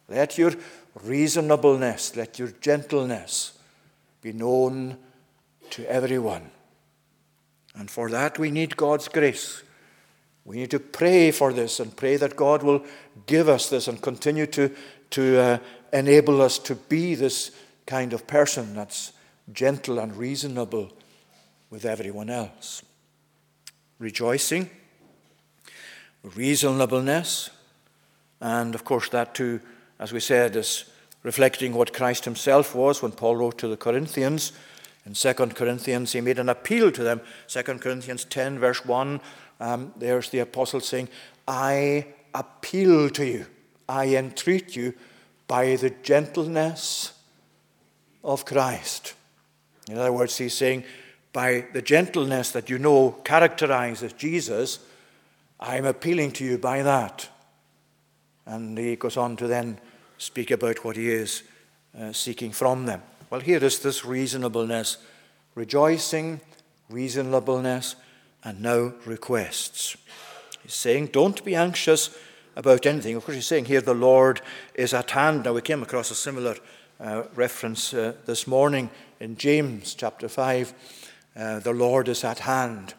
Let 0.08 0.38
your 0.38 0.52
reasonableness, 1.02 2.16
let 2.16 2.38
your 2.38 2.48
gentleness 2.60 3.58
be 4.22 4.32
known 4.32 4.96
to 5.70 5.86
everyone. 5.90 6.50
And 7.74 7.90
for 7.90 8.10
that, 8.10 8.38
we 8.38 8.50
need 8.50 8.76
God's 8.76 9.08
grace. 9.08 9.62
We 10.44 10.56
need 10.56 10.70
to 10.70 10.80
pray 10.80 11.30
for 11.30 11.52
this 11.52 11.78
and 11.78 11.96
pray 11.96 12.16
that 12.16 12.36
God 12.36 12.62
will 12.62 12.84
give 13.26 13.48
us 13.48 13.68
this 13.68 13.86
and 13.86 14.00
continue 14.02 14.46
to, 14.46 14.74
to 15.10 15.38
uh, 15.38 15.58
enable 15.92 16.40
us 16.40 16.58
to 16.58 16.74
be 16.74 17.14
this 17.14 17.50
kind 17.86 18.12
of 18.12 18.26
person 18.26 18.74
that's 18.74 19.12
gentle 19.52 19.98
and 19.98 20.16
reasonable 20.16 20.90
with 21.70 21.84
everyone 21.84 22.30
else. 22.30 22.82
Rejoicing, 23.98 24.70
reasonableness, 26.22 27.50
and 28.40 28.74
of 28.74 28.84
course, 28.84 29.08
that 29.10 29.34
too, 29.34 29.60
as 29.98 30.12
we 30.12 30.20
said, 30.20 30.56
is 30.56 30.84
reflecting 31.22 31.74
what 31.74 31.92
Christ 31.92 32.24
himself 32.24 32.74
was 32.74 33.02
when 33.02 33.12
Paul 33.12 33.36
wrote 33.36 33.58
to 33.58 33.68
the 33.68 33.76
Corinthians. 33.76 34.52
In 35.04 35.12
2 35.14 35.34
Corinthians, 35.34 36.12
he 36.12 36.20
made 36.20 36.38
an 36.38 36.48
appeal 36.48 36.90
to 36.92 37.02
them. 37.02 37.20
2 37.48 37.62
Corinthians 37.62 38.24
10, 38.24 38.58
verse 38.58 38.84
1, 38.84 39.20
um, 39.60 39.92
there's 39.96 40.30
the 40.30 40.38
apostle 40.38 40.80
saying, 40.80 41.08
I 41.46 42.06
appeal 42.34 43.10
to 43.10 43.26
you, 43.26 43.46
I 43.88 44.16
entreat 44.16 44.76
you 44.76 44.94
by 45.50 45.74
the 45.74 45.90
gentleness 45.90 47.12
of 48.22 48.44
Christ. 48.44 49.14
In 49.88 49.98
other 49.98 50.12
words, 50.12 50.38
he's 50.38 50.54
saying, 50.54 50.84
by 51.32 51.66
the 51.72 51.82
gentleness 51.82 52.52
that 52.52 52.70
you 52.70 52.78
know 52.78 53.16
characterizes 53.24 54.12
Jesus, 54.12 54.78
I'm 55.58 55.86
appealing 55.86 56.30
to 56.34 56.44
you 56.44 56.56
by 56.56 56.84
that. 56.84 57.28
And 58.46 58.78
he 58.78 58.94
goes 58.94 59.16
on 59.16 59.36
to 59.38 59.48
then 59.48 59.80
speak 60.18 60.52
about 60.52 60.84
what 60.84 60.94
he 60.94 61.10
is 61.10 61.42
uh, 62.00 62.12
seeking 62.12 62.52
from 62.52 62.86
them. 62.86 63.02
Well, 63.28 63.40
here 63.40 63.64
is 63.64 63.80
this 63.80 64.04
reasonableness, 64.04 64.98
rejoicing, 65.56 66.42
reasonableness, 66.88 67.96
and 68.44 68.62
now 68.62 68.92
requests. 69.04 69.96
He's 70.62 70.74
saying, 70.74 71.06
Don't 71.08 71.44
be 71.44 71.56
anxious 71.56 72.16
about 72.60 72.84
anything. 72.84 73.16
Of 73.16 73.24
course, 73.24 73.36
he's 73.36 73.46
saying 73.46 73.64
here, 73.64 73.80
the 73.80 73.94
Lord 73.94 74.42
is 74.74 74.92
at 74.92 75.10
hand. 75.12 75.44
Now, 75.44 75.54
we 75.54 75.62
came 75.62 75.82
across 75.82 76.10
a 76.10 76.14
similar 76.14 76.56
uh, 77.00 77.22
reference 77.34 77.94
uh, 77.94 78.12
this 78.26 78.46
morning 78.46 78.90
in 79.18 79.38
James 79.38 79.94
chapter 79.94 80.28
5. 80.28 80.74
Uh, 81.34 81.58
the 81.60 81.72
Lord 81.72 82.06
is 82.06 82.22
at 82.22 82.40
hand. 82.40 82.92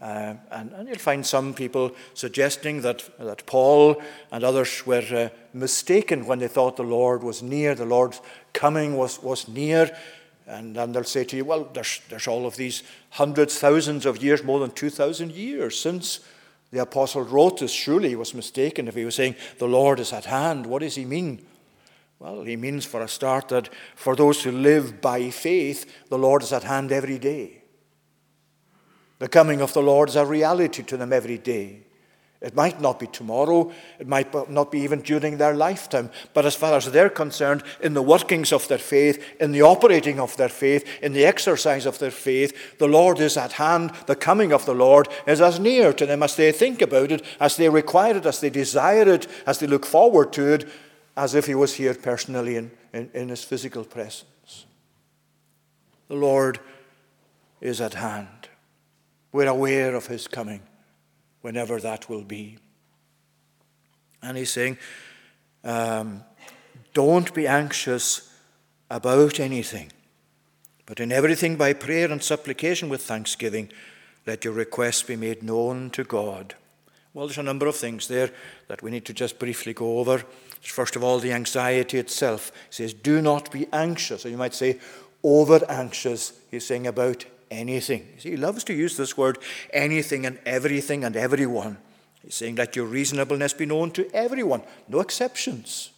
Uh, 0.00 0.34
and, 0.50 0.72
and, 0.72 0.88
you'll 0.88 0.96
find 0.96 1.24
some 1.26 1.52
people 1.52 1.92
suggesting 2.14 2.80
that, 2.80 3.08
that 3.18 3.44
Paul 3.44 4.02
and 4.32 4.42
others 4.42 4.84
were 4.86 5.04
uh, 5.14 5.28
mistaken 5.52 6.26
when 6.26 6.38
they 6.38 6.48
thought 6.48 6.76
the 6.76 6.82
Lord 6.82 7.22
was 7.22 7.42
near, 7.42 7.74
the 7.74 7.84
Lord's 7.84 8.20
coming 8.54 8.96
was, 8.96 9.22
was 9.22 9.46
near. 9.46 9.94
And 10.46 10.74
then 10.74 10.92
they'll 10.92 11.04
say 11.04 11.24
to 11.24 11.36
you, 11.36 11.44
well, 11.44 11.68
there's, 11.72 12.00
there's 12.08 12.26
all 12.26 12.46
of 12.46 12.56
these 12.56 12.82
hundreds, 13.10 13.58
thousands 13.58 14.06
of 14.06 14.22
years, 14.22 14.42
more 14.42 14.58
than 14.58 14.70
2,000 14.70 15.32
years 15.32 15.78
since 15.78 16.20
the 16.72 16.80
apostle 16.80 17.22
wrote 17.22 17.60
this. 17.60 17.70
Surely 17.70 18.08
he 18.08 18.16
was 18.16 18.34
mistaken 18.34 18.88
if 18.88 18.94
he 18.94 19.04
was 19.04 19.14
saying, 19.14 19.36
the 19.58 19.68
Lord 19.68 20.00
is 20.00 20.12
at 20.12 20.24
hand. 20.24 20.66
What 20.66 20.80
does 20.80 20.96
he 20.96 21.04
mean? 21.04 21.44
Well, 22.18 22.42
he 22.42 22.56
means, 22.56 22.84
for 22.84 23.02
a 23.02 23.08
start, 23.08 23.48
that 23.48 23.68
for 23.94 24.16
those 24.16 24.42
who 24.42 24.52
live 24.52 25.00
by 25.00 25.30
faith, 25.30 26.08
the 26.08 26.18
Lord 26.18 26.42
is 26.42 26.52
at 26.52 26.62
hand 26.62 26.90
every 26.90 27.18
day. 27.18 27.62
The 29.18 29.28
coming 29.28 29.60
of 29.60 29.72
the 29.74 29.82
Lord 29.82 30.08
is 30.08 30.16
a 30.16 30.24
reality 30.24 30.82
to 30.82 30.96
them 30.96 31.12
every 31.12 31.38
day. 31.38 31.82
It 32.42 32.56
might 32.56 32.80
not 32.80 32.98
be 32.98 33.06
tomorrow, 33.06 33.72
it 33.98 34.08
might 34.08 34.50
not 34.50 34.72
be 34.72 34.80
even 34.80 35.00
during 35.00 35.38
their 35.38 35.54
lifetime, 35.54 36.10
but 36.34 36.44
as 36.44 36.56
far 36.56 36.74
as 36.74 36.90
they're 36.90 37.08
concerned, 37.08 37.62
in 37.80 37.94
the 37.94 38.02
workings 38.02 38.52
of 38.52 38.66
their 38.66 38.78
faith, 38.78 39.24
in 39.40 39.52
the 39.52 39.62
operating 39.62 40.18
of 40.18 40.36
their 40.36 40.48
faith, 40.48 40.84
in 41.00 41.12
the 41.12 41.24
exercise 41.24 41.86
of 41.86 41.98
their 41.98 42.10
faith, 42.10 42.78
the 42.78 42.88
Lord 42.88 43.20
is 43.20 43.36
at 43.36 43.52
hand. 43.52 43.92
The 44.06 44.16
coming 44.16 44.52
of 44.52 44.66
the 44.66 44.74
Lord 44.74 45.08
is 45.26 45.40
as 45.40 45.60
near 45.60 45.92
to 45.92 46.04
them 46.04 46.22
as 46.22 46.34
they 46.34 46.50
think 46.50 46.82
about 46.82 47.12
it, 47.12 47.24
as 47.38 47.56
they 47.56 47.68
require 47.68 48.16
it, 48.16 48.26
as 48.26 48.40
they 48.40 48.50
desire 48.50 49.08
it, 49.08 49.26
as 49.46 49.58
they 49.60 49.66
look 49.66 49.86
forward 49.86 50.32
to 50.32 50.52
it, 50.52 50.68
as 51.16 51.34
if 51.34 51.46
He 51.46 51.54
was 51.54 51.74
here 51.74 51.94
personally 51.94 52.56
in, 52.56 52.70
in, 52.92 53.10
in 53.14 53.28
His 53.28 53.44
physical 53.44 53.84
presence. 53.84 54.66
The 56.08 56.16
Lord 56.16 56.58
is 57.62 57.80
at 57.80 57.94
hand. 57.94 58.48
We're 59.32 59.46
aware 59.46 59.94
of 59.94 60.08
his 60.08 60.28
coming, 60.28 60.60
whenever 61.42 61.80
that 61.80 62.08
will 62.08 62.24
be. 62.24 62.58
And 64.22 64.36
he's 64.36 64.52
saying, 64.52 64.78
um, 65.64 66.24
don't 66.94 67.32
be 67.34 67.46
anxious 67.46 68.32
about 68.90 69.40
anything, 69.40 69.92
but 70.86 71.00
in 71.00 71.12
everything 71.12 71.56
by 71.56 71.72
prayer 71.72 72.10
and 72.10 72.22
supplication 72.22 72.88
with 72.88 73.02
thanksgiving, 73.02 73.70
let 74.26 74.44
your 74.44 74.54
requests 74.54 75.02
be 75.02 75.16
made 75.16 75.42
known 75.42 75.90
to 75.90 76.04
God. 76.04 76.54
Well, 77.14 77.26
there's 77.26 77.38
a 77.38 77.42
number 77.42 77.66
of 77.66 77.76
things 77.76 78.08
there 78.08 78.30
that 78.68 78.82
we 78.82 78.90
need 78.90 79.04
to 79.06 79.12
just 79.12 79.38
briefly 79.38 79.74
go 79.74 79.98
over. 79.98 80.24
First 80.62 80.96
of 80.96 81.04
all, 81.04 81.18
the 81.18 81.32
anxiety 81.32 81.98
itself. 81.98 82.52
He 82.68 82.74
says, 82.74 82.94
Do 82.94 83.20
not 83.20 83.50
be 83.50 83.66
anxious. 83.72 84.24
Or 84.24 84.30
you 84.30 84.38
might 84.38 84.54
say, 84.54 84.78
over 85.22 85.60
anxious. 85.68 86.32
He's 86.50 86.66
saying 86.66 86.86
about 86.86 87.26
anything. 87.52 88.08
See, 88.18 88.30
he 88.30 88.36
loves 88.36 88.64
to 88.64 88.74
use 88.74 88.96
this 88.96 89.16
word 89.16 89.38
anything 89.72 90.26
and 90.26 90.38
everything 90.46 91.04
and 91.04 91.16
everyone. 91.16 91.76
He's 92.22 92.34
saying, 92.34 92.56
Let 92.56 92.76
your 92.76 92.86
reasonableness 92.86 93.52
be 93.52 93.66
known 93.66 93.90
to 93.92 94.10
everyone, 94.14 94.62
no 94.88 95.00
exceptions. 95.00 95.90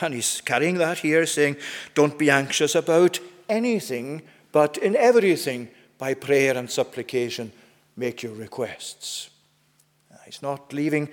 And 0.00 0.14
he's 0.14 0.40
carrying 0.40 0.78
that 0.78 0.98
here, 0.98 1.26
saying, 1.26 1.56
Don't 1.94 2.18
be 2.18 2.30
anxious 2.30 2.74
about 2.74 3.20
anything, 3.48 4.22
but 4.52 4.78
in 4.78 4.96
everything, 4.96 5.68
by 5.98 6.14
prayer 6.14 6.56
and 6.56 6.70
supplication, 6.70 7.52
make 7.96 8.22
your 8.22 8.34
requests. 8.34 9.30
He's 10.24 10.42
not 10.42 10.72
leaving 10.72 11.10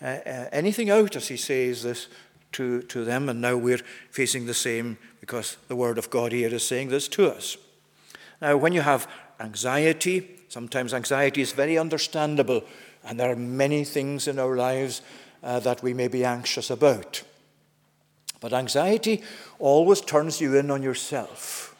uh, 0.00 0.06
uh, 0.06 0.48
anything 0.50 0.88
out, 0.88 1.14
as 1.14 1.28
he 1.28 1.36
says 1.36 1.82
this 1.82 2.08
to, 2.52 2.82
to 2.82 3.04
them, 3.04 3.28
and 3.28 3.40
now 3.40 3.56
we're 3.56 3.82
facing 4.10 4.46
the 4.46 4.54
same 4.54 4.96
because 5.20 5.56
the 5.68 5.76
Word 5.76 5.98
of 5.98 6.10
God 6.10 6.32
here 6.32 6.52
is 6.52 6.66
saying 6.66 6.88
this 6.88 7.06
to 7.08 7.30
us. 7.30 7.56
Now, 8.40 8.56
when 8.56 8.72
you 8.72 8.80
have 8.80 9.06
anxiety. 9.42 10.28
Sometimes 10.48 10.94
anxiety 10.94 11.40
is 11.40 11.52
very 11.52 11.78
understandable, 11.78 12.62
and 13.04 13.18
there 13.18 13.30
are 13.30 13.36
many 13.36 13.84
things 13.84 14.28
in 14.28 14.38
our 14.38 14.56
lives 14.56 15.02
uh, 15.42 15.58
that 15.60 15.82
we 15.82 15.94
may 15.94 16.08
be 16.08 16.24
anxious 16.24 16.70
about. 16.70 17.22
But 18.40 18.52
anxiety 18.52 19.22
always 19.58 20.00
turns 20.00 20.40
you 20.40 20.56
in 20.56 20.70
on 20.70 20.82
yourself. 20.82 21.76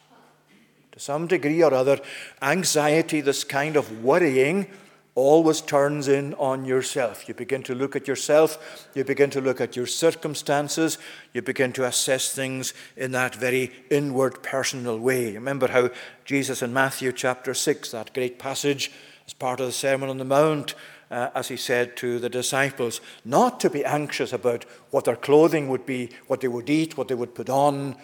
To 0.93 0.99
some 0.99 1.27
degree 1.27 1.63
or 1.63 1.73
other, 1.73 1.99
anxiety, 2.41 3.21
this 3.21 3.43
kind 3.43 3.75
of 3.75 4.03
worrying, 4.03 4.67
always 5.15 5.61
turns 5.61 6.07
in 6.07 6.33
on 6.35 6.65
yourself. 6.65 7.27
You 7.27 7.33
begin 7.33 7.61
to 7.63 7.75
look 7.75 7.95
at 7.95 8.07
yourself, 8.07 8.87
you 8.95 9.03
begin 9.03 9.29
to 9.31 9.41
look 9.41 9.61
at 9.61 9.75
your 9.75 9.85
circumstances, 9.85 10.97
you 11.33 11.41
begin 11.41 11.71
to 11.73 11.85
assess 11.85 12.33
things 12.33 12.73
in 12.97 13.11
that 13.11 13.35
very 13.35 13.71
inward 13.91 14.41
personal 14.41 14.97
way. 14.97 15.33
Remember 15.33 15.67
how 15.67 15.91
Jesus 16.25 16.61
in 16.61 16.73
Matthew 16.73 17.11
chapter 17.11 17.53
6, 17.53 17.91
that 17.91 18.13
great 18.13 18.39
passage, 18.39 18.91
as 19.27 19.33
part 19.33 19.59
of 19.59 19.67
the 19.67 19.71
Sermon 19.71 20.09
on 20.09 20.17
the 20.17 20.25
Mount, 20.25 20.73
uh, 21.11 21.29
as 21.35 21.47
he 21.47 21.57
said 21.57 21.95
to 21.97 22.17
the 22.17 22.29
disciples, 22.29 22.99
not 23.23 23.59
to 23.59 23.69
be 23.69 23.85
anxious 23.85 24.33
about 24.33 24.65
what 24.89 25.05
their 25.05 25.15
clothing 25.15 25.69
would 25.69 25.85
be, 25.85 26.09
what 26.25 26.41
they 26.41 26.47
would 26.47 26.69
eat, 26.69 26.97
what 26.97 27.07
they 27.07 27.15
would 27.15 27.35
put 27.35 27.49
on, 27.49 27.95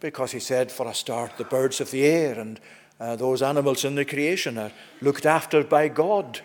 because 0.00 0.32
he 0.32 0.40
said, 0.40 0.72
for 0.72 0.88
a 0.88 0.94
start, 0.94 1.36
the 1.36 1.44
birds 1.44 1.78
of 1.78 1.90
the 1.90 2.04
air 2.04 2.38
and 2.38 2.58
uh, 3.00 3.16
those 3.16 3.40
animals 3.40 3.84
in 3.84 3.94
the 3.94 4.04
creation 4.04 4.58
are 4.58 4.72
looked 5.00 5.24
after 5.24 5.64
by 5.64 5.88
God. 5.88 6.40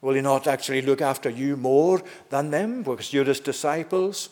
Will 0.00 0.14
He 0.14 0.20
not 0.20 0.48
actually 0.48 0.82
look 0.82 1.00
after 1.00 1.30
you 1.30 1.56
more 1.56 2.02
than 2.30 2.50
them? 2.50 2.82
Because 2.82 3.12
you're 3.12 3.24
His 3.24 3.38
disciples. 3.38 4.28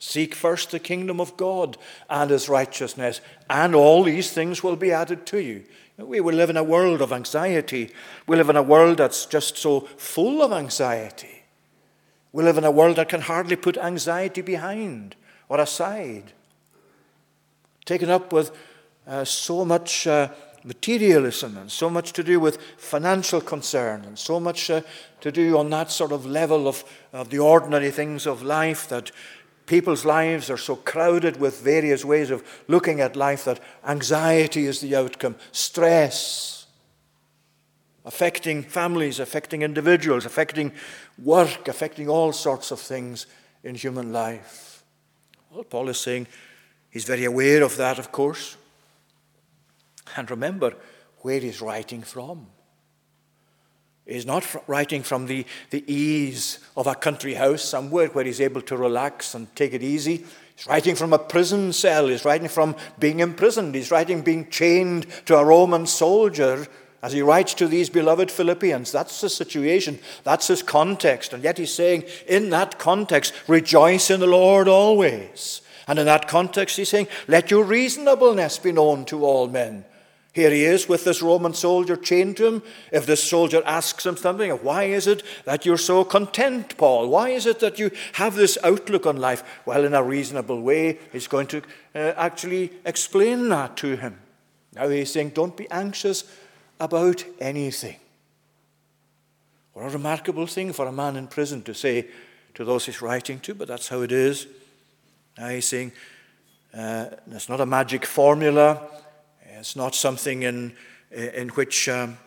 Seek 0.00 0.34
first 0.34 0.72
the 0.72 0.80
kingdom 0.80 1.20
of 1.20 1.36
God 1.36 1.78
and 2.10 2.30
His 2.30 2.48
righteousness, 2.48 3.20
and 3.48 3.72
all 3.72 4.02
these 4.02 4.32
things 4.32 4.64
will 4.64 4.74
be 4.74 4.90
added 4.90 5.24
to 5.26 5.38
you. 5.38 5.64
We 5.96 6.20
live 6.20 6.50
in 6.50 6.56
a 6.56 6.64
world 6.64 7.00
of 7.00 7.12
anxiety. 7.12 7.92
We 8.26 8.36
live 8.36 8.50
in 8.50 8.56
a 8.56 8.62
world 8.62 8.96
that's 8.96 9.26
just 9.26 9.56
so 9.56 9.80
full 9.80 10.42
of 10.42 10.52
anxiety. 10.52 11.44
We 12.32 12.42
live 12.42 12.58
in 12.58 12.64
a 12.64 12.70
world 12.70 12.96
that 12.96 13.10
can 13.10 13.20
hardly 13.20 13.54
put 13.54 13.76
anxiety 13.76 14.40
behind 14.40 15.14
or 15.48 15.60
aside. 15.60 16.32
Taken 17.84 18.10
up 18.10 18.32
with 18.32 18.50
uh, 19.06 19.24
so 19.24 19.64
much. 19.64 20.08
Uh, 20.08 20.30
materialism 20.64 21.56
and 21.56 21.70
so 21.70 21.90
much 21.90 22.12
to 22.12 22.22
do 22.22 22.38
with 22.38 22.60
financial 22.76 23.40
concern 23.40 24.04
and 24.04 24.18
so 24.18 24.38
much 24.38 24.70
uh, 24.70 24.80
to 25.20 25.32
do 25.32 25.58
on 25.58 25.70
that 25.70 25.90
sort 25.90 26.12
of 26.12 26.24
level 26.26 26.68
of, 26.68 26.84
of 27.12 27.30
the 27.30 27.38
ordinary 27.38 27.90
things 27.90 28.26
of 28.26 28.42
life 28.42 28.88
that 28.88 29.10
people's 29.66 30.04
lives 30.04 30.50
are 30.50 30.56
so 30.56 30.76
crowded 30.76 31.40
with 31.40 31.60
various 31.60 32.04
ways 32.04 32.30
of 32.30 32.44
looking 32.68 33.00
at 33.00 33.16
life 33.16 33.44
that 33.44 33.60
anxiety 33.86 34.66
is 34.66 34.80
the 34.80 34.94
outcome, 34.94 35.36
stress 35.50 36.62
affecting 38.04 38.62
families, 38.62 39.20
affecting 39.20 39.62
individuals, 39.62 40.26
affecting 40.26 40.72
work, 41.22 41.68
affecting 41.68 42.08
all 42.08 42.32
sorts 42.32 42.70
of 42.70 42.80
things 42.80 43.26
in 43.62 43.74
human 43.74 44.12
life. 44.12 44.82
Well, 45.50 45.64
Paul 45.64 45.88
is 45.88 45.98
saying 45.98 46.26
he's 46.90 47.04
very 47.04 47.24
aware 47.24 47.62
of 47.62 47.76
that, 47.76 47.98
of 47.98 48.10
course. 48.10 48.56
And 50.16 50.30
remember 50.30 50.74
where 51.18 51.40
he's 51.40 51.60
writing 51.60 52.02
from. 52.02 52.46
He's 54.06 54.26
not 54.26 54.44
writing 54.66 55.02
from 55.02 55.26
the, 55.26 55.46
the 55.70 55.84
ease 55.92 56.58
of 56.76 56.86
a 56.86 56.94
country 56.94 57.34
house 57.34 57.62
somewhere 57.62 58.08
where 58.08 58.24
he's 58.24 58.40
able 58.40 58.62
to 58.62 58.76
relax 58.76 59.34
and 59.34 59.54
take 59.54 59.74
it 59.74 59.82
easy. 59.82 60.24
He's 60.56 60.66
writing 60.66 60.96
from 60.96 61.12
a 61.12 61.18
prison 61.18 61.72
cell. 61.72 62.08
He's 62.08 62.24
writing 62.24 62.48
from 62.48 62.74
being 62.98 63.20
imprisoned. 63.20 63.74
He's 63.74 63.92
writing 63.92 64.22
being 64.22 64.50
chained 64.50 65.06
to 65.26 65.36
a 65.36 65.44
Roman 65.44 65.86
soldier 65.86 66.66
as 67.00 67.12
he 67.12 67.22
writes 67.22 67.54
to 67.54 67.66
these 67.66 67.90
beloved 67.90 68.30
Philippians. 68.30 68.90
That's 68.90 69.20
the 69.20 69.28
situation. 69.28 69.98
That's 70.24 70.48
his 70.48 70.62
context. 70.62 71.32
And 71.32 71.42
yet 71.44 71.58
he's 71.58 71.72
saying, 71.72 72.04
in 72.26 72.50
that 72.50 72.78
context, 72.78 73.32
rejoice 73.46 74.10
in 74.10 74.20
the 74.20 74.26
Lord 74.26 74.68
always. 74.68 75.62
And 75.86 75.98
in 75.98 76.06
that 76.06 76.28
context, 76.28 76.76
he's 76.76 76.88
saying, 76.88 77.08
let 77.28 77.50
your 77.50 77.64
reasonableness 77.64 78.58
be 78.58 78.72
known 78.72 79.04
to 79.06 79.24
all 79.24 79.48
men. 79.48 79.84
Here 80.34 80.50
he 80.50 80.64
is 80.64 80.88
with 80.88 81.04
this 81.04 81.20
Roman 81.20 81.52
soldier 81.52 81.94
chained 81.94 82.38
to 82.38 82.46
him. 82.46 82.62
If 82.90 83.04
this 83.04 83.22
soldier 83.22 83.62
asks 83.66 84.06
him 84.06 84.16
something, 84.16 84.50
why 84.50 84.84
is 84.84 85.06
it 85.06 85.22
that 85.44 85.66
you're 85.66 85.76
so 85.76 86.04
content, 86.04 86.78
Paul? 86.78 87.08
Why 87.08 87.28
is 87.28 87.44
it 87.44 87.60
that 87.60 87.78
you 87.78 87.90
have 88.14 88.34
this 88.34 88.56
outlook 88.64 89.04
on 89.06 89.18
life? 89.18 89.44
Well, 89.66 89.84
in 89.84 89.92
a 89.92 90.02
reasonable 90.02 90.62
way, 90.62 90.98
he's 91.12 91.28
going 91.28 91.48
to 91.48 91.62
uh, 91.94 92.14
actually 92.16 92.72
explain 92.86 93.50
that 93.50 93.76
to 93.78 93.96
him. 93.96 94.18
Now 94.74 94.88
he's 94.88 95.12
saying, 95.12 95.30
don't 95.30 95.56
be 95.56 95.70
anxious 95.70 96.24
about 96.80 97.24
anything. 97.38 97.96
What 99.74 99.84
a 99.84 99.90
remarkable 99.90 100.46
thing 100.46 100.72
for 100.72 100.86
a 100.86 100.92
man 100.92 101.16
in 101.16 101.26
prison 101.26 101.62
to 101.64 101.74
say 101.74 102.06
to 102.54 102.64
those 102.64 102.86
he's 102.86 103.02
writing 103.02 103.38
to, 103.40 103.54
but 103.54 103.68
that's 103.68 103.88
how 103.88 104.00
it 104.00 104.12
is. 104.12 104.46
Now 105.36 105.48
he's 105.48 105.68
saying, 105.68 105.92
uh, 106.72 107.06
it's 107.30 107.50
not 107.50 107.60
a 107.60 107.66
magic 107.66 108.06
formula. 108.06 108.80
It's 109.62 109.76
not 109.76 109.94
something 109.94 110.42
in, 110.42 110.72
in 111.12 111.50
which 111.50 111.88
um, 111.88 112.18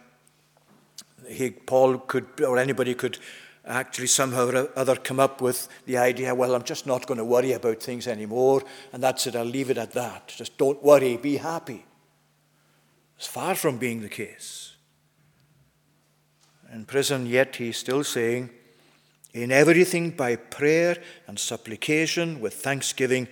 he, 1.28 1.50
Paul 1.50 1.98
could, 1.98 2.40
or 2.40 2.58
anybody 2.58 2.94
could 2.94 3.18
actually 3.66 4.08
somehow 4.08 4.48
or 4.48 4.70
other 4.78 4.96
come 4.96 5.20
up 5.20 5.42
with 5.42 5.68
the 5.86 5.98
idea, 5.98 6.34
well, 6.34 6.56
I'm 6.56 6.64
just 6.64 6.88
not 6.88 7.08
going 7.08 7.18
to 7.18 7.26
worry 7.26 7.52
about 7.52 7.84
things 7.84 8.08
anymore, 8.08 8.64
and 8.94 9.04
that's 9.04 9.28
it, 9.28 9.36
I'll 9.36 9.44
leave 9.44 9.70
it 9.70 9.78
at 9.78 9.92
that. 9.92 10.30
Just 10.30 10.58
don't 10.58 10.82
worry, 10.82 11.18
be 11.18 11.36
happy. 11.36 11.86
It's 13.18 13.28
far 13.28 13.54
from 13.54 13.80
being 13.80 14.00
the 14.00 14.08
case. 14.08 14.78
In 16.72 16.86
prison, 16.86 17.26
yet 17.26 17.58
he's 17.58 17.76
still 17.76 18.06
saying, 18.06 18.50
in 19.34 19.52
everything 19.52 20.12
by 20.12 20.38
prayer 20.38 20.96
and 21.28 21.38
supplication 21.38 22.40
with 22.40 22.54
thanksgiving, 22.54 23.28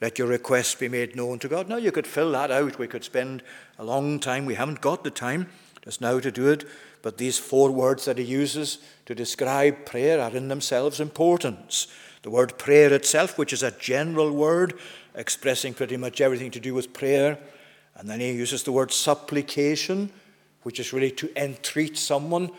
let 0.00 0.18
your 0.18 0.28
request 0.28 0.78
be 0.78 0.88
made 0.88 1.16
known 1.16 1.38
to 1.40 1.48
God. 1.48 1.68
Now, 1.68 1.76
you 1.76 1.90
could 1.90 2.06
fill 2.06 2.32
that 2.32 2.50
out. 2.50 2.78
We 2.78 2.86
could 2.86 3.04
spend 3.04 3.42
a 3.78 3.84
long 3.84 4.20
time. 4.20 4.46
We 4.46 4.54
haven't 4.54 4.80
got 4.80 5.02
the 5.02 5.10
time 5.10 5.48
just 5.82 6.00
now 6.00 6.20
to 6.20 6.30
do 6.30 6.48
it. 6.48 6.64
But 7.02 7.18
these 7.18 7.38
four 7.38 7.70
words 7.70 8.04
that 8.04 8.18
he 8.18 8.24
uses 8.24 8.78
to 9.06 9.14
describe 9.14 9.86
prayer 9.86 10.20
are 10.20 10.36
in 10.36 10.48
themselves 10.48 11.00
important. 11.00 11.86
The 12.22 12.30
word 12.30 12.58
prayer 12.58 12.92
itself, 12.92 13.38
which 13.38 13.52
is 13.52 13.62
a 13.62 13.70
general 13.72 14.32
word 14.32 14.74
expressing 15.14 15.74
pretty 15.74 15.96
much 15.96 16.20
everything 16.20 16.50
to 16.52 16.60
do 16.60 16.74
with 16.74 16.92
prayer. 16.92 17.38
And 17.96 18.08
then 18.08 18.20
he 18.20 18.32
uses 18.32 18.62
the 18.62 18.72
word 18.72 18.92
supplication, 18.92 20.12
which 20.62 20.78
is 20.78 20.92
really 20.92 21.10
to 21.12 21.30
entreat 21.36 21.96
someone 21.96 22.50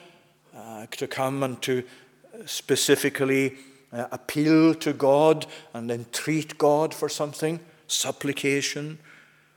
uh, 0.56 0.88
to 0.92 1.08
come 1.08 1.44
and 1.44 1.62
to 1.62 1.84
specifically 2.46 3.58
uh, 3.92 4.08
appeal 4.12 4.74
to 4.76 4.94
God 4.94 5.46
and 5.74 5.90
entreat 5.90 6.58
God 6.58 6.94
for 6.94 7.10
something, 7.10 7.60
supplication. 7.88 9.00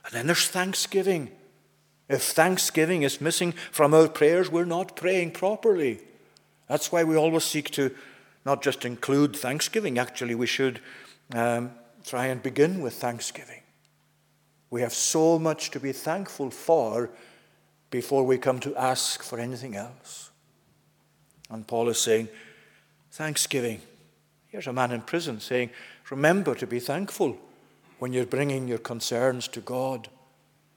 And 0.05 0.13
then 0.13 0.27
there's 0.27 0.47
thanksgiving. 0.47 1.31
If 2.09 2.23
thanksgiving 2.23 3.03
is 3.03 3.21
missing 3.21 3.53
from 3.71 3.93
our 3.93 4.07
prayers, 4.07 4.51
we're 4.51 4.65
not 4.65 4.95
praying 4.95 5.31
properly. 5.31 5.99
That's 6.67 6.91
why 6.91 7.03
we 7.03 7.15
always 7.15 7.43
seek 7.43 7.69
to 7.71 7.95
not 8.45 8.61
just 8.61 8.85
include 8.85 9.35
thanksgiving, 9.35 9.97
actually, 9.97 10.35
we 10.35 10.47
should 10.47 10.81
um, 11.33 11.71
try 12.05 12.25
and 12.27 12.43
begin 12.43 12.81
with 12.81 12.93
thanksgiving. 12.95 13.61
We 14.69 14.81
have 14.81 14.93
so 14.93 15.39
much 15.39 15.71
to 15.71 15.79
be 15.79 15.91
thankful 15.91 16.49
for 16.49 17.11
before 17.89 18.23
we 18.23 18.37
come 18.37 18.59
to 18.61 18.75
ask 18.75 19.23
for 19.23 19.39
anything 19.39 19.75
else. 19.75 20.31
And 21.49 21.65
Paul 21.67 21.89
is 21.89 21.99
saying, 22.01 22.27
Thanksgiving 23.11 23.81
Here's 24.53 24.67
a 24.67 24.71
man 24.71 24.91
in 24.91 25.01
prison 25.01 25.39
saying, 25.39 25.71
Remember 26.11 26.53
to 26.53 26.67
be 26.67 26.79
thankful 26.79 27.39
when 27.97 28.13
you're 28.13 28.27
bringing 28.27 28.67
your 28.67 28.77
concerns 28.77 29.47
to 29.47 29.59
God. 29.61 30.09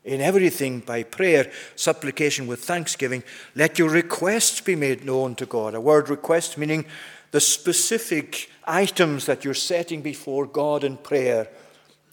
In 0.02 0.22
everything, 0.22 0.80
by 0.80 1.02
prayer, 1.02 1.52
supplication 1.74 2.46
with 2.46 2.64
thanksgiving, 2.64 3.22
let 3.54 3.78
your 3.78 3.90
requests 3.90 4.62
be 4.62 4.76
made 4.76 5.04
known 5.04 5.34
to 5.34 5.44
God. 5.44 5.74
A 5.74 5.80
word 5.80 6.08
request 6.08 6.56
meaning 6.56 6.86
the 7.32 7.40
specific 7.40 8.50
items 8.64 9.26
that 9.26 9.44
you're 9.44 9.52
setting 9.52 10.00
before 10.00 10.46
God 10.46 10.82
in 10.82 10.96
prayer. 10.96 11.46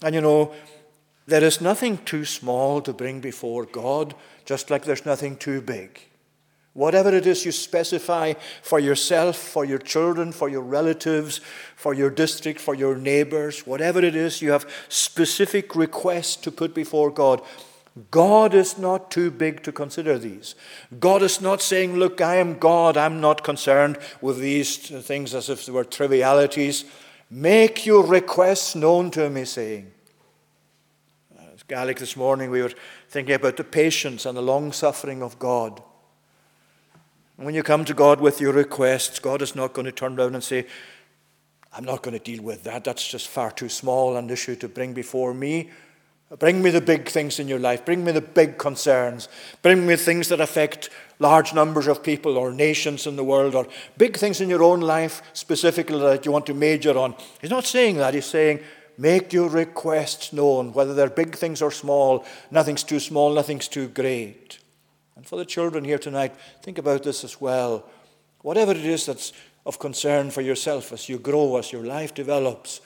And 0.01 0.13
you 0.13 0.19
know, 0.19 0.53
there 1.27 1.45
is 1.45 1.61
nothing 1.61 1.97
too 1.99 2.25
small 2.25 2.81
to 2.81 2.91
bring 2.91 3.21
before 3.21 3.65
God, 3.65 4.15
just 4.43 4.69
like 4.69 4.83
there's 4.83 5.05
nothing 5.05 5.37
too 5.37 5.61
big. 5.61 6.01
Whatever 6.73 7.13
it 7.13 7.27
is 7.27 7.45
you 7.45 7.51
specify 7.51 8.33
for 8.63 8.79
yourself, 8.79 9.37
for 9.37 9.63
your 9.63 9.77
children, 9.77 10.31
for 10.31 10.49
your 10.49 10.61
relatives, 10.61 11.39
for 11.75 11.93
your 11.93 12.09
district, 12.09 12.59
for 12.59 12.73
your 12.73 12.95
neighbors, 12.95 13.67
whatever 13.67 13.99
it 13.99 14.15
is, 14.15 14.41
you 14.41 14.51
have 14.51 14.69
specific 14.89 15.75
requests 15.75 16.35
to 16.37 16.51
put 16.51 16.73
before 16.73 17.11
God. 17.11 17.41
God 18.09 18.55
is 18.55 18.79
not 18.79 19.11
too 19.11 19.29
big 19.29 19.61
to 19.63 19.71
consider 19.71 20.17
these. 20.17 20.55
God 20.99 21.21
is 21.21 21.41
not 21.41 21.61
saying, 21.61 21.95
Look, 21.95 22.21
I 22.21 22.37
am 22.37 22.57
God, 22.57 22.97
I'm 22.97 23.21
not 23.21 23.43
concerned 23.43 23.99
with 24.19 24.39
these 24.39 24.77
things 24.77 25.35
as 25.35 25.49
if 25.49 25.67
they 25.67 25.71
were 25.71 25.83
trivialities. 25.83 26.85
Make 27.29 27.85
your 27.85 28.03
requests 28.03 28.73
known 28.73 29.11
to 29.11 29.29
He's 29.29 29.51
saying. 29.51 29.91
As 31.53 31.61
Gaelic 31.61 31.99
this 31.99 32.17
morning, 32.17 32.49
we 32.49 32.63
were 32.63 32.73
thinking 33.09 33.35
about 33.35 33.57
the 33.57 33.63
patience 33.63 34.25
and 34.25 34.35
the 34.35 34.41
long 34.41 34.71
suffering 34.71 35.21
of 35.21 35.37
God. 35.37 35.83
When 37.35 37.55
you 37.55 37.63
come 37.63 37.83
to 37.85 37.93
God 37.93 38.21
with 38.21 38.39
your 38.39 38.53
requests, 38.53 39.19
God 39.19 39.41
is 39.41 39.55
not 39.55 39.73
going 39.73 39.85
to 39.85 39.91
turn 39.91 40.19
around 40.19 40.35
and 40.35 40.43
say, 40.43 40.67
I'm 41.75 41.83
not 41.83 42.03
going 42.03 42.17
to 42.17 42.23
deal 42.23 42.43
with 42.43 42.63
that. 42.65 42.83
That's 42.83 43.07
just 43.07 43.27
far 43.27 43.49
too 43.49 43.69
small 43.69 44.15
an 44.15 44.29
issue 44.29 44.55
to 44.57 44.67
bring 44.67 44.93
before 44.93 45.33
me. 45.33 45.71
Bring 46.39 46.61
me 46.61 46.69
the 46.69 46.81
big 46.81 47.09
things 47.09 47.39
in 47.39 47.47
your 47.47 47.59
life. 47.59 47.85
Bring 47.85 48.03
me 48.03 48.11
the 48.11 48.21
big 48.21 48.57
concerns. 48.57 49.29
Bring 49.61 49.85
me 49.85 49.95
things 49.95 50.29
that 50.29 50.41
affect 50.41 50.89
large 51.19 51.53
numbers 51.53 51.87
of 51.87 52.03
people 52.03 52.37
or 52.37 52.51
nations 52.51 53.05
in 53.05 53.15
the 53.15 53.23
world 53.23 53.55
or 53.55 53.67
big 53.97 54.17
things 54.17 54.41
in 54.41 54.49
your 54.49 54.63
own 54.63 54.81
life 54.81 55.21
specifically 55.33 55.99
that 55.99 56.25
you 56.25 56.31
want 56.31 56.45
to 56.47 56.53
major 56.53 56.97
on. 56.97 57.15
He's 57.41 57.51
not 57.51 57.65
saying 57.65 57.97
that. 57.97 58.13
He's 58.13 58.25
saying, 58.25 58.61
make 58.97 59.33
your 59.33 59.49
requests 59.49 60.33
known, 60.33 60.73
whether 60.73 60.93
they're 60.93 61.09
big 61.09 61.35
things 61.35 61.61
or 61.61 61.71
small. 61.71 62.25
Nothing's 62.51 62.83
too 62.83 62.99
small, 62.99 63.33
nothing's 63.33 63.67
too 63.67 63.87
great. 63.87 64.59
And 65.15 65.25
for 65.25 65.37
the 65.37 65.45
children 65.45 65.83
here 65.83 65.99
tonight, 65.99 66.35
think 66.61 66.77
about 66.77 67.03
this 67.03 67.23
as 67.23 67.39
well. 67.39 67.87
Whatever 68.41 68.71
it 68.71 68.85
is 68.85 69.05
that's 69.05 69.33
of 69.65 69.79
concern 69.79 70.31
for 70.31 70.41
yourself 70.41 70.91
as 70.91 71.07
you 71.07 71.17
grow, 71.17 71.57
as 71.57 71.71
your 71.71 71.85
life 71.85 72.13
develops, 72.13 72.81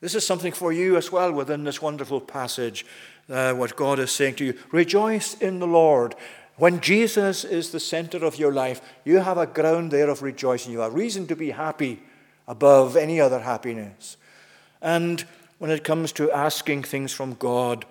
this 0.00 0.14
is 0.14 0.26
something 0.26 0.52
for 0.52 0.72
you 0.72 0.96
as 0.96 1.10
well 1.10 1.32
within 1.32 1.64
this 1.64 1.80
wonderful 1.80 2.20
passage. 2.20 2.84
Uh, 3.28 3.54
what 3.54 3.74
God 3.74 3.98
is 3.98 4.12
saying 4.12 4.34
to 4.34 4.44
you 4.44 4.54
rejoice 4.70 5.34
in 5.40 5.60
the 5.60 5.66
Lord. 5.66 6.14
When 6.56 6.80
Jesus 6.80 7.42
is 7.42 7.70
the 7.70 7.80
center 7.80 8.24
of 8.24 8.38
your 8.38 8.52
life, 8.52 8.80
you 9.04 9.18
have 9.18 9.38
a 9.38 9.46
ground 9.46 9.90
there 9.90 10.10
of 10.10 10.22
rejoicing. 10.22 10.72
You 10.72 10.80
have 10.80 10.94
reason 10.94 11.26
to 11.28 11.36
be 11.36 11.50
happy 11.50 12.02
above 12.46 12.96
any 12.96 13.20
other 13.20 13.40
happiness. 13.40 14.18
And 14.82 15.24
when 15.58 15.70
it 15.70 15.84
comes 15.84 16.12
to 16.12 16.30
asking 16.30 16.82
things 16.82 17.12
from 17.12 17.34
God, 17.34 17.86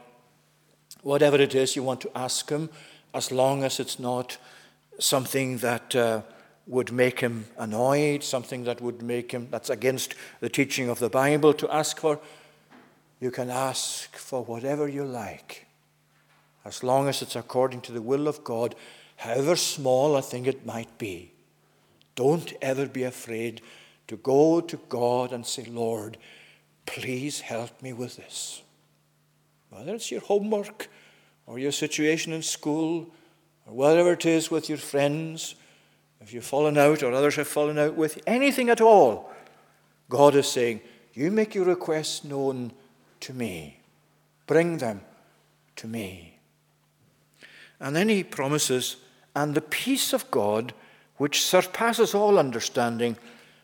whatever 1.01 1.37
it 1.37 1.55
is 1.55 1.75
you 1.75 1.83
want 1.83 2.01
to 2.01 2.11
ask 2.15 2.49
Him, 2.49 2.69
as 3.13 3.31
long 3.31 3.63
as 3.63 3.79
it's 3.79 3.99
not 3.99 4.37
something 4.99 5.57
that 5.57 5.95
uh, 5.95 6.21
would 6.67 6.91
make 6.91 7.19
him 7.19 7.45
annoyed, 7.57 8.23
something 8.23 8.63
that 8.63 8.81
would 8.81 9.01
make 9.01 9.31
him, 9.31 9.47
that's 9.51 9.69
against 9.69 10.15
the 10.39 10.49
teaching 10.49 10.89
of 10.89 10.99
the 10.99 11.09
Bible 11.09 11.53
to 11.53 11.69
ask 11.69 11.99
for. 11.99 12.19
You 13.19 13.31
can 13.31 13.49
ask 13.49 14.15
for 14.15 14.43
whatever 14.43 14.87
you 14.87 15.03
like, 15.03 15.67
as 16.65 16.83
long 16.83 17.07
as 17.07 17.21
it's 17.21 17.35
according 17.35 17.81
to 17.81 17.91
the 17.91 18.01
will 18.01 18.27
of 18.27 18.43
God, 18.43 18.75
however 19.17 19.55
small 19.55 20.15
a 20.15 20.21
thing 20.21 20.45
it 20.45 20.65
might 20.65 20.97
be. 20.97 21.31
Don't 22.15 22.53
ever 22.61 22.85
be 22.85 23.03
afraid 23.03 23.61
to 24.07 24.17
go 24.17 24.61
to 24.61 24.77
God 24.89 25.31
and 25.31 25.45
say, 25.45 25.65
Lord, 25.65 26.17
please 26.85 27.41
help 27.41 27.81
me 27.81 27.93
with 27.93 28.17
this. 28.17 28.61
Whether 29.69 29.95
it's 29.95 30.11
your 30.11 30.21
homework, 30.21 30.87
or 31.45 31.59
your 31.59 31.71
situation 31.71 32.33
in 32.33 32.41
school, 32.41 33.07
or 33.65 33.73
whatever 33.73 34.13
it 34.13 34.25
is 34.25 34.49
with 34.49 34.69
your 34.69 34.77
friends, 34.77 35.55
if 36.21 36.33
you've 36.33 36.45
fallen 36.45 36.77
out 36.77 37.03
or 37.03 37.11
others 37.11 37.35
have 37.35 37.47
fallen 37.47 37.77
out 37.77 37.95
with, 37.95 38.21
anything 38.25 38.69
at 38.69 38.81
all, 38.81 39.31
God 40.09 40.35
is 40.35 40.47
saying, 40.47 40.81
You 41.13 41.31
make 41.31 41.53
your 41.53 41.65
requests 41.65 42.23
known 42.23 42.71
to 43.21 43.33
me. 43.33 43.79
Bring 44.47 44.77
them 44.77 45.01
to 45.77 45.87
me. 45.87 46.39
And 47.79 47.95
then 47.95 48.09
he 48.09 48.23
promises, 48.23 48.97
And 49.35 49.53
the 49.53 49.61
peace 49.61 50.13
of 50.13 50.29
God, 50.31 50.73
which 51.17 51.45
surpasses 51.45 52.15
all 52.15 52.39
understanding, 52.39 53.17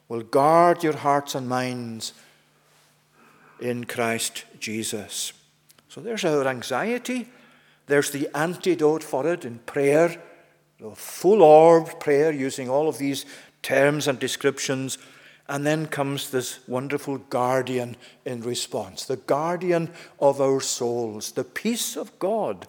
will 0.09 0.21
guard 0.21 0.83
your 0.83 0.97
hearts 0.97 1.35
and 1.35 1.47
minds 1.47 2.13
in 3.61 3.85
Christ 3.85 4.45
Jesus. 4.59 5.33
So 5.87 6.01
there's 6.01 6.25
our 6.25 6.47
anxiety. 6.47 7.29
There's 7.89 8.11
the 8.11 8.29
antidote 8.35 9.01
for 9.01 9.25
it 9.25 9.45
in 9.45 9.57
prayer, 9.65 10.15
the 10.79 10.91
full 10.91 11.41
orbed 11.41 11.99
prayer 11.99 12.31
using 12.31 12.69
all 12.69 12.87
of 12.87 12.99
these 12.99 13.25
terms 13.63 14.07
and 14.07 14.19
descriptions. 14.19 14.99
And 15.47 15.65
then 15.65 15.87
comes 15.87 16.29
this 16.29 16.59
wonderful 16.67 17.17
guardian 17.17 17.97
in 18.25 18.41
response 18.41 19.05
the 19.05 19.15
guardian 19.17 19.89
of 20.19 20.39
our 20.39 20.61
souls, 20.61 21.31
the 21.31 21.43
peace 21.43 21.97
of 21.97 22.17
God, 22.19 22.67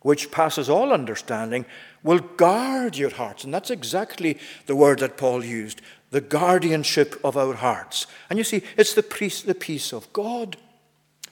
which 0.00 0.30
passes 0.30 0.70
all 0.70 0.94
understanding, 0.94 1.66
will 2.02 2.20
guard 2.20 2.96
your 2.96 3.10
hearts. 3.10 3.44
And 3.44 3.52
that's 3.52 3.70
exactly 3.70 4.38
the 4.64 4.74
word 4.74 5.00
that 5.00 5.18
Paul 5.18 5.44
used 5.44 5.82
the 6.10 6.22
guardianship 6.22 7.20
of 7.22 7.36
our 7.36 7.52
hearts. 7.52 8.06
And 8.30 8.38
you 8.38 8.44
see, 8.44 8.62
it's 8.78 8.94
the 8.94 9.02
the 9.46 9.54
peace 9.54 9.92
of 9.92 10.10
God. 10.14 10.56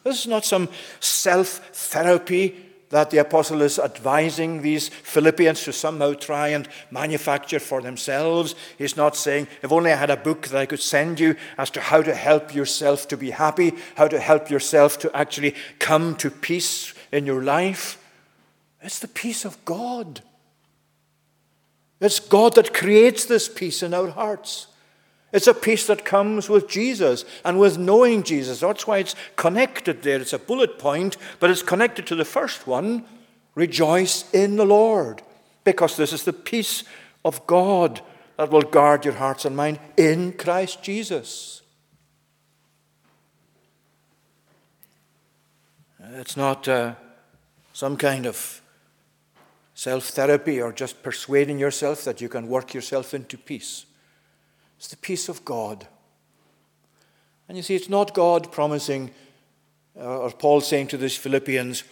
This 0.04 0.20
is 0.20 0.26
not 0.26 0.44
some 0.44 0.68
self 1.00 1.70
therapy 1.72 2.71
that 2.92 3.08
the 3.08 3.16
apostle 3.16 3.62
is 3.62 3.78
advising 3.78 4.60
these 4.60 4.90
Philippians 4.90 5.64
to 5.64 5.72
somehow 5.72 6.12
try 6.12 6.48
and 6.48 6.68
manufacture 6.90 7.58
for 7.58 7.80
themselves. 7.80 8.54
He's 8.76 8.98
not 8.98 9.16
saying, 9.16 9.48
if 9.62 9.72
only 9.72 9.90
I 9.90 9.96
had 9.96 10.10
a 10.10 10.16
book 10.16 10.48
that 10.48 10.60
I 10.60 10.66
could 10.66 10.78
send 10.78 11.18
you 11.18 11.34
as 11.56 11.70
to 11.70 11.80
how 11.80 12.02
to 12.02 12.14
help 12.14 12.54
yourself 12.54 13.08
to 13.08 13.16
be 13.16 13.30
happy, 13.30 13.72
how 13.96 14.08
to 14.08 14.20
help 14.20 14.50
yourself 14.50 14.98
to 14.98 15.16
actually 15.16 15.54
come 15.78 16.16
to 16.16 16.30
peace 16.30 16.92
in 17.10 17.24
your 17.24 17.42
life. 17.42 17.98
It's 18.82 18.98
the 18.98 19.08
peace 19.08 19.46
of 19.46 19.64
God. 19.64 20.20
It's 21.98 22.20
God 22.20 22.56
that 22.56 22.74
creates 22.74 23.24
this 23.24 23.48
peace 23.48 23.82
in 23.82 23.94
our 23.94 24.10
hearts. 24.10 24.66
It's 25.32 25.46
a 25.46 25.54
peace 25.54 25.86
that 25.86 26.04
comes 26.04 26.48
with 26.48 26.68
Jesus 26.68 27.24
and 27.44 27.58
with 27.58 27.78
knowing 27.78 28.22
Jesus. 28.22 28.60
That's 28.60 28.86
why 28.86 28.98
it's 28.98 29.14
connected 29.36 30.02
there. 30.02 30.20
It's 30.20 30.34
a 30.34 30.38
bullet 30.38 30.78
point, 30.78 31.16
but 31.40 31.50
it's 31.50 31.62
connected 31.62 32.06
to 32.08 32.14
the 32.14 32.24
first 32.24 32.66
one 32.66 33.04
rejoice 33.54 34.30
in 34.32 34.56
the 34.56 34.64
Lord, 34.64 35.22
because 35.64 35.96
this 35.96 36.12
is 36.12 36.24
the 36.24 36.32
peace 36.32 36.84
of 37.24 37.46
God 37.46 38.00
that 38.36 38.50
will 38.50 38.62
guard 38.62 39.04
your 39.04 39.14
hearts 39.14 39.44
and 39.44 39.56
mind 39.56 39.78
in 39.96 40.32
Christ 40.32 40.82
Jesus. 40.82 41.62
It's 46.14 46.36
not 46.36 46.66
uh, 46.68 46.94
some 47.72 47.96
kind 47.96 48.26
of 48.26 48.60
self 49.74 50.08
therapy 50.08 50.60
or 50.60 50.72
just 50.72 51.02
persuading 51.02 51.58
yourself 51.58 52.04
that 52.04 52.20
you 52.20 52.28
can 52.28 52.48
work 52.48 52.74
yourself 52.74 53.14
into 53.14 53.38
peace. 53.38 53.86
It's 54.82 54.88
the 54.88 54.96
peace 54.96 55.28
of 55.28 55.44
God. 55.44 55.86
And 57.46 57.56
you 57.56 57.62
see, 57.62 57.76
it's 57.76 57.88
not 57.88 58.14
God 58.14 58.50
promising, 58.50 59.12
uh, 59.96 60.22
or 60.22 60.32
Paul 60.32 60.60
saying 60.60 60.88
to 60.88 60.96
the 60.96 61.08
Philippians, 61.08 61.84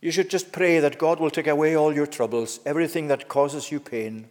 you 0.00 0.10
should 0.10 0.28
just 0.28 0.50
pray 0.50 0.80
that 0.80 0.98
God 0.98 1.20
will 1.20 1.30
take 1.30 1.46
away 1.46 1.76
all 1.76 1.94
your 1.94 2.08
troubles, 2.08 2.58
everything 2.66 3.06
that 3.06 3.28
causes 3.28 3.70
you 3.70 3.78
pain. 3.78 4.28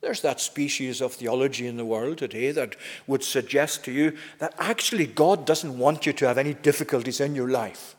There's 0.00 0.22
that 0.22 0.40
species 0.40 1.00
of 1.00 1.14
theology 1.14 1.66
in 1.66 1.76
the 1.76 1.84
world 1.84 2.18
today 2.18 2.52
that 2.52 2.76
would 3.08 3.24
suggest 3.24 3.84
to 3.86 3.90
you 3.90 4.16
that 4.38 4.54
actually 4.56 5.06
God 5.06 5.44
doesn't 5.44 5.76
want 5.76 6.06
you 6.06 6.12
to 6.12 6.28
have 6.28 6.38
any 6.38 6.54
difficulties 6.54 7.18
in 7.18 7.34
your 7.34 7.48
life. 7.48 7.96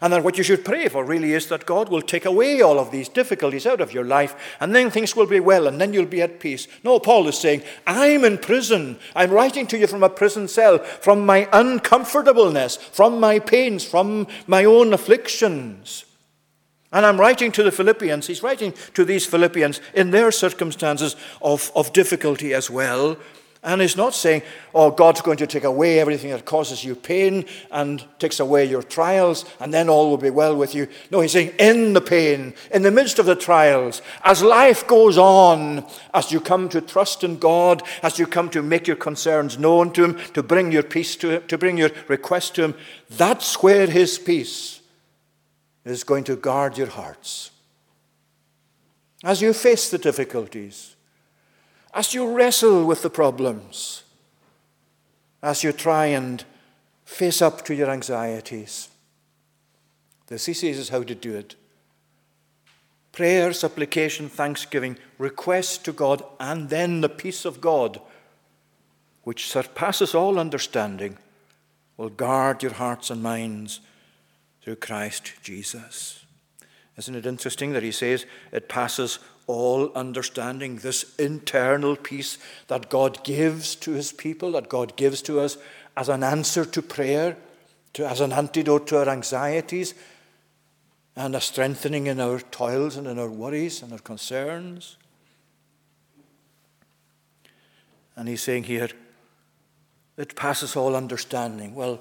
And 0.00 0.12
that 0.12 0.22
what 0.22 0.36
you 0.36 0.44
should 0.44 0.64
pray 0.64 0.88
for 0.88 1.04
really 1.04 1.32
is 1.32 1.46
that 1.48 1.66
God 1.66 1.88
will 1.88 2.02
take 2.02 2.24
away 2.24 2.60
all 2.60 2.78
of 2.78 2.90
these 2.90 3.08
difficulties 3.08 3.66
out 3.66 3.80
of 3.80 3.92
your 3.92 4.04
life, 4.04 4.56
and 4.60 4.74
then 4.74 4.90
things 4.90 5.16
will 5.16 5.26
be 5.26 5.40
well, 5.40 5.66
and 5.66 5.80
then 5.80 5.92
you'll 5.92 6.06
be 6.06 6.22
at 6.22 6.40
peace. 6.40 6.68
No, 6.84 6.98
Paul 6.98 7.28
is 7.28 7.38
saying, 7.38 7.62
I'm 7.86 8.24
in 8.24 8.38
prison. 8.38 8.98
I'm 9.14 9.30
writing 9.30 9.66
to 9.68 9.78
you 9.78 9.86
from 9.86 10.02
a 10.02 10.10
prison 10.10 10.48
cell, 10.48 10.78
from 10.78 11.24
my 11.24 11.48
uncomfortableness, 11.52 12.76
from 12.76 13.18
my 13.20 13.38
pains, 13.38 13.84
from 13.84 14.26
my 14.46 14.64
own 14.64 14.92
afflictions. 14.92 16.04
And 16.92 17.04
I'm 17.04 17.20
writing 17.20 17.50
to 17.52 17.62
the 17.62 17.72
Philippians, 17.72 18.26
he's 18.26 18.42
writing 18.42 18.72
to 18.94 19.04
these 19.04 19.26
Philippians 19.26 19.80
in 19.94 20.12
their 20.12 20.30
circumstances 20.30 21.16
of, 21.42 21.72
of 21.74 21.92
difficulty 21.92 22.54
as 22.54 22.70
well. 22.70 23.16
And 23.66 23.80
he's 23.80 23.96
not 23.96 24.14
saying, 24.14 24.42
oh, 24.76 24.92
God's 24.92 25.22
going 25.22 25.38
to 25.38 25.46
take 25.46 25.64
away 25.64 25.98
everything 25.98 26.30
that 26.30 26.44
causes 26.44 26.84
you 26.84 26.94
pain 26.94 27.46
and 27.72 28.04
takes 28.20 28.38
away 28.38 28.64
your 28.64 28.84
trials, 28.84 29.44
and 29.58 29.74
then 29.74 29.88
all 29.88 30.08
will 30.08 30.18
be 30.18 30.30
well 30.30 30.56
with 30.56 30.72
you. 30.72 30.86
No, 31.10 31.20
he's 31.20 31.32
saying, 31.32 31.52
in 31.58 31.92
the 31.92 32.00
pain, 32.00 32.54
in 32.72 32.82
the 32.82 32.92
midst 32.92 33.18
of 33.18 33.26
the 33.26 33.34
trials, 33.34 34.02
as 34.22 34.40
life 34.40 34.86
goes 34.86 35.18
on, 35.18 35.84
as 36.14 36.30
you 36.30 36.40
come 36.40 36.68
to 36.68 36.80
trust 36.80 37.24
in 37.24 37.38
God, 37.38 37.82
as 38.04 38.20
you 38.20 38.26
come 38.28 38.50
to 38.50 38.62
make 38.62 38.86
your 38.86 38.94
concerns 38.96 39.58
known 39.58 39.92
to 39.94 40.04
Him, 40.04 40.20
to 40.34 40.44
bring 40.44 40.70
your 40.70 40.84
peace 40.84 41.16
to 41.16 41.30
Him, 41.30 41.42
to 41.48 41.58
bring 41.58 41.76
your 41.76 41.90
request 42.06 42.54
to 42.54 42.62
Him, 42.62 42.74
that's 43.10 43.64
where 43.64 43.88
His 43.88 44.16
peace 44.16 44.80
is 45.84 46.04
going 46.04 46.22
to 46.24 46.36
guard 46.36 46.78
your 46.78 46.86
hearts. 46.86 47.50
As 49.24 49.42
you 49.42 49.52
face 49.52 49.90
the 49.90 49.98
difficulties, 49.98 50.95
as 51.96 52.12
you 52.12 52.30
wrestle 52.30 52.84
with 52.84 53.00
the 53.00 53.08
problems, 53.08 54.02
as 55.42 55.64
you 55.64 55.72
try 55.72 56.04
and 56.04 56.44
face 57.06 57.40
up 57.40 57.64
to 57.64 57.74
your 57.74 57.88
anxieties. 57.88 58.90
The 60.26 60.34
he 60.34 60.52
says 60.52 60.78
is 60.78 60.90
how 60.90 61.02
to 61.04 61.14
do 61.14 61.34
it. 61.34 61.56
Prayer, 63.12 63.50
supplication, 63.54 64.28
thanksgiving, 64.28 64.98
request 65.16 65.86
to 65.86 65.92
God, 65.92 66.22
and 66.38 66.68
then 66.68 67.00
the 67.00 67.08
peace 67.08 67.46
of 67.46 67.62
God, 67.62 67.98
which 69.22 69.48
surpasses 69.48 70.14
all 70.14 70.38
understanding, 70.38 71.16
will 71.96 72.10
guard 72.10 72.62
your 72.62 72.74
hearts 72.74 73.08
and 73.08 73.22
minds 73.22 73.80
through 74.60 74.76
Christ 74.76 75.32
Jesus. 75.42 76.26
Isn't 76.98 77.14
it 77.14 77.24
interesting 77.24 77.72
that 77.72 77.82
he 77.82 77.92
says 77.92 78.26
it 78.52 78.68
passes 78.68 79.18
all 79.46 79.92
understanding, 79.94 80.76
this 80.76 81.14
internal 81.16 81.96
peace 81.96 82.38
that 82.68 82.90
God 82.90 83.22
gives 83.24 83.76
to 83.76 83.92
his 83.92 84.12
people, 84.12 84.52
that 84.52 84.68
God 84.68 84.96
gives 84.96 85.22
to 85.22 85.40
us 85.40 85.56
as 85.96 86.08
an 86.08 86.22
answer 86.22 86.64
to 86.64 86.82
prayer, 86.82 87.36
to, 87.92 88.08
as 88.08 88.20
an 88.20 88.32
antidote 88.32 88.86
to 88.88 88.98
our 88.98 89.08
anxieties, 89.08 89.94
and 91.14 91.34
a 91.34 91.40
strengthening 91.40 92.06
in 92.06 92.20
our 92.20 92.40
toils 92.40 92.96
and 92.96 93.06
in 93.06 93.18
our 93.18 93.30
worries 93.30 93.82
and 93.82 93.92
our 93.92 93.98
concerns. 93.98 94.96
And 98.16 98.28
he's 98.28 98.42
saying 98.42 98.64
here, 98.64 98.90
it 100.16 100.34
passes 100.34 100.76
all 100.76 100.96
understanding. 100.96 101.74
Well, 101.74 102.00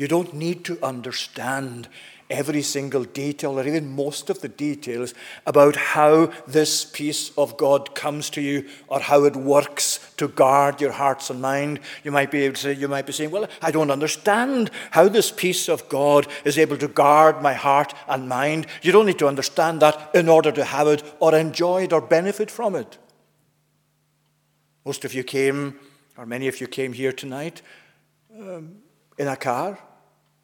you 0.00 0.08
don't 0.08 0.32
need 0.32 0.64
to 0.64 0.82
understand 0.82 1.86
every 2.30 2.62
single 2.62 3.04
detail, 3.04 3.60
or 3.60 3.66
even 3.66 3.94
most 3.94 4.30
of 4.30 4.40
the 4.40 4.48
details, 4.48 5.12
about 5.44 5.76
how 5.76 6.32
this 6.46 6.86
peace 6.86 7.36
of 7.36 7.58
God 7.58 7.94
comes 7.94 8.30
to 8.30 8.40
you 8.40 8.66
or 8.88 9.00
how 9.00 9.24
it 9.24 9.36
works 9.36 9.98
to 10.16 10.26
guard 10.26 10.80
your 10.80 10.92
hearts 10.92 11.28
and 11.28 11.42
mind. 11.42 11.80
You 12.02 12.12
might 12.12 12.30
be 12.30 12.44
able 12.44 12.54
to 12.54 12.60
say, 12.62 12.72
you 12.72 12.88
might 12.88 13.04
be 13.04 13.12
saying, 13.12 13.30
Well, 13.30 13.46
I 13.60 13.70
don't 13.70 13.90
understand 13.90 14.70
how 14.92 15.06
this 15.06 15.30
peace 15.30 15.68
of 15.68 15.86
God 15.90 16.26
is 16.46 16.56
able 16.56 16.78
to 16.78 16.88
guard 16.88 17.42
my 17.42 17.52
heart 17.52 17.92
and 18.08 18.26
mind. 18.26 18.68
You 18.80 18.92
don't 18.92 19.04
need 19.04 19.18
to 19.18 19.28
understand 19.28 19.82
that 19.82 20.14
in 20.14 20.30
order 20.30 20.50
to 20.50 20.64
have 20.64 20.86
it 20.86 21.02
or 21.20 21.34
enjoy 21.34 21.82
it 21.82 21.92
or 21.92 22.00
benefit 22.00 22.50
from 22.50 22.74
it. 22.74 22.96
Most 24.86 25.04
of 25.04 25.12
you 25.12 25.24
came, 25.24 25.78
or 26.16 26.24
many 26.24 26.48
of 26.48 26.58
you 26.58 26.68
came 26.68 26.94
here 26.94 27.12
tonight 27.12 27.60
um, 28.34 28.76
in 29.18 29.28
a 29.28 29.36
car 29.36 29.78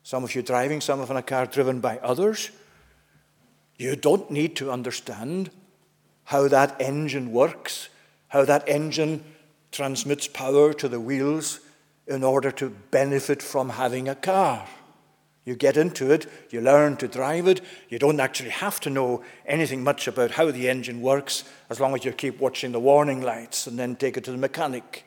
some 0.06 0.22
of 0.22 0.36
you 0.36 0.40
driving, 0.40 0.80
some 0.80 1.00
of 1.00 1.10
in 1.10 1.16
a 1.16 1.22
car 1.22 1.46
driven 1.46 1.80
by 1.80 1.98
others. 1.98 2.52
You 3.76 3.96
don't 3.96 4.30
need 4.30 4.54
to 4.54 4.70
understand 4.70 5.50
how 6.22 6.46
that 6.46 6.76
engine 6.80 7.32
works, 7.32 7.88
how 8.28 8.44
that 8.44 8.68
engine 8.68 9.24
transmits 9.72 10.28
power 10.28 10.72
to 10.74 10.88
the 10.88 11.00
wheels 11.00 11.58
in 12.06 12.22
order 12.22 12.52
to 12.52 12.70
benefit 12.92 13.42
from 13.42 13.70
having 13.70 14.08
a 14.08 14.14
car. 14.14 14.68
You 15.44 15.56
get 15.56 15.76
into 15.76 16.12
it, 16.12 16.26
you 16.50 16.60
learn 16.60 16.98
to 16.98 17.08
drive 17.08 17.48
it. 17.48 17.60
You 17.88 17.98
don't 17.98 18.20
actually 18.20 18.50
have 18.50 18.78
to 18.82 18.90
know 18.90 19.24
anything 19.44 19.82
much 19.82 20.06
about 20.06 20.30
how 20.30 20.52
the 20.52 20.68
engine 20.68 21.00
works 21.00 21.42
as 21.68 21.80
long 21.80 21.96
as 21.96 22.04
you 22.04 22.12
keep 22.12 22.38
watching 22.38 22.70
the 22.70 22.78
warning 22.78 23.22
lights 23.22 23.66
and 23.66 23.76
then 23.76 23.96
take 23.96 24.16
it 24.16 24.22
to 24.22 24.30
the 24.30 24.38
mechanic. 24.38 25.04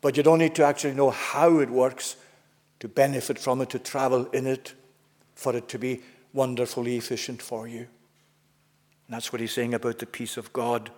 But 0.00 0.16
you 0.16 0.22
don't 0.22 0.38
need 0.38 0.54
to 0.54 0.64
actually 0.64 0.94
know 0.94 1.10
how 1.10 1.58
it 1.58 1.68
works 1.68 2.16
to 2.80 2.88
benefit 2.88 3.38
from 3.38 3.60
it, 3.60 3.70
to 3.70 3.78
travel 3.78 4.26
in 4.26 4.46
it, 4.46 4.74
for 5.34 5.54
it 5.56 5.68
to 5.68 5.78
be 5.78 6.00
wonderfully 6.32 6.96
efficient 6.96 7.42
for 7.42 7.66
you. 7.66 7.86
And 9.06 9.14
that's 9.14 9.32
what 9.32 9.40
he's 9.40 9.52
saying 9.52 9.74
about 9.74 9.98
the 9.98 10.06
peace 10.06 10.36
of 10.36 10.52
God. 10.52 10.90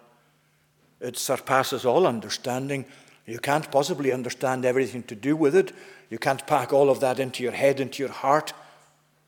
It 1.00 1.16
surpasses 1.16 1.84
all 1.84 2.06
understanding. 2.06 2.84
You 3.26 3.38
can't 3.38 3.70
possibly 3.70 4.12
understand 4.12 4.64
everything 4.64 5.04
to 5.04 5.14
do 5.14 5.36
with 5.36 5.54
it. 5.54 5.72
You 6.10 6.18
can't 6.18 6.46
pack 6.46 6.72
all 6.72 6.90
of 6.90 7.00
that 7.00 7.20
into 7.20 7.42
your 7.42 7.52
head, 7.52 7.80
into 7.80 8.02
your 8.02 8.12
heart, 8.12 8.52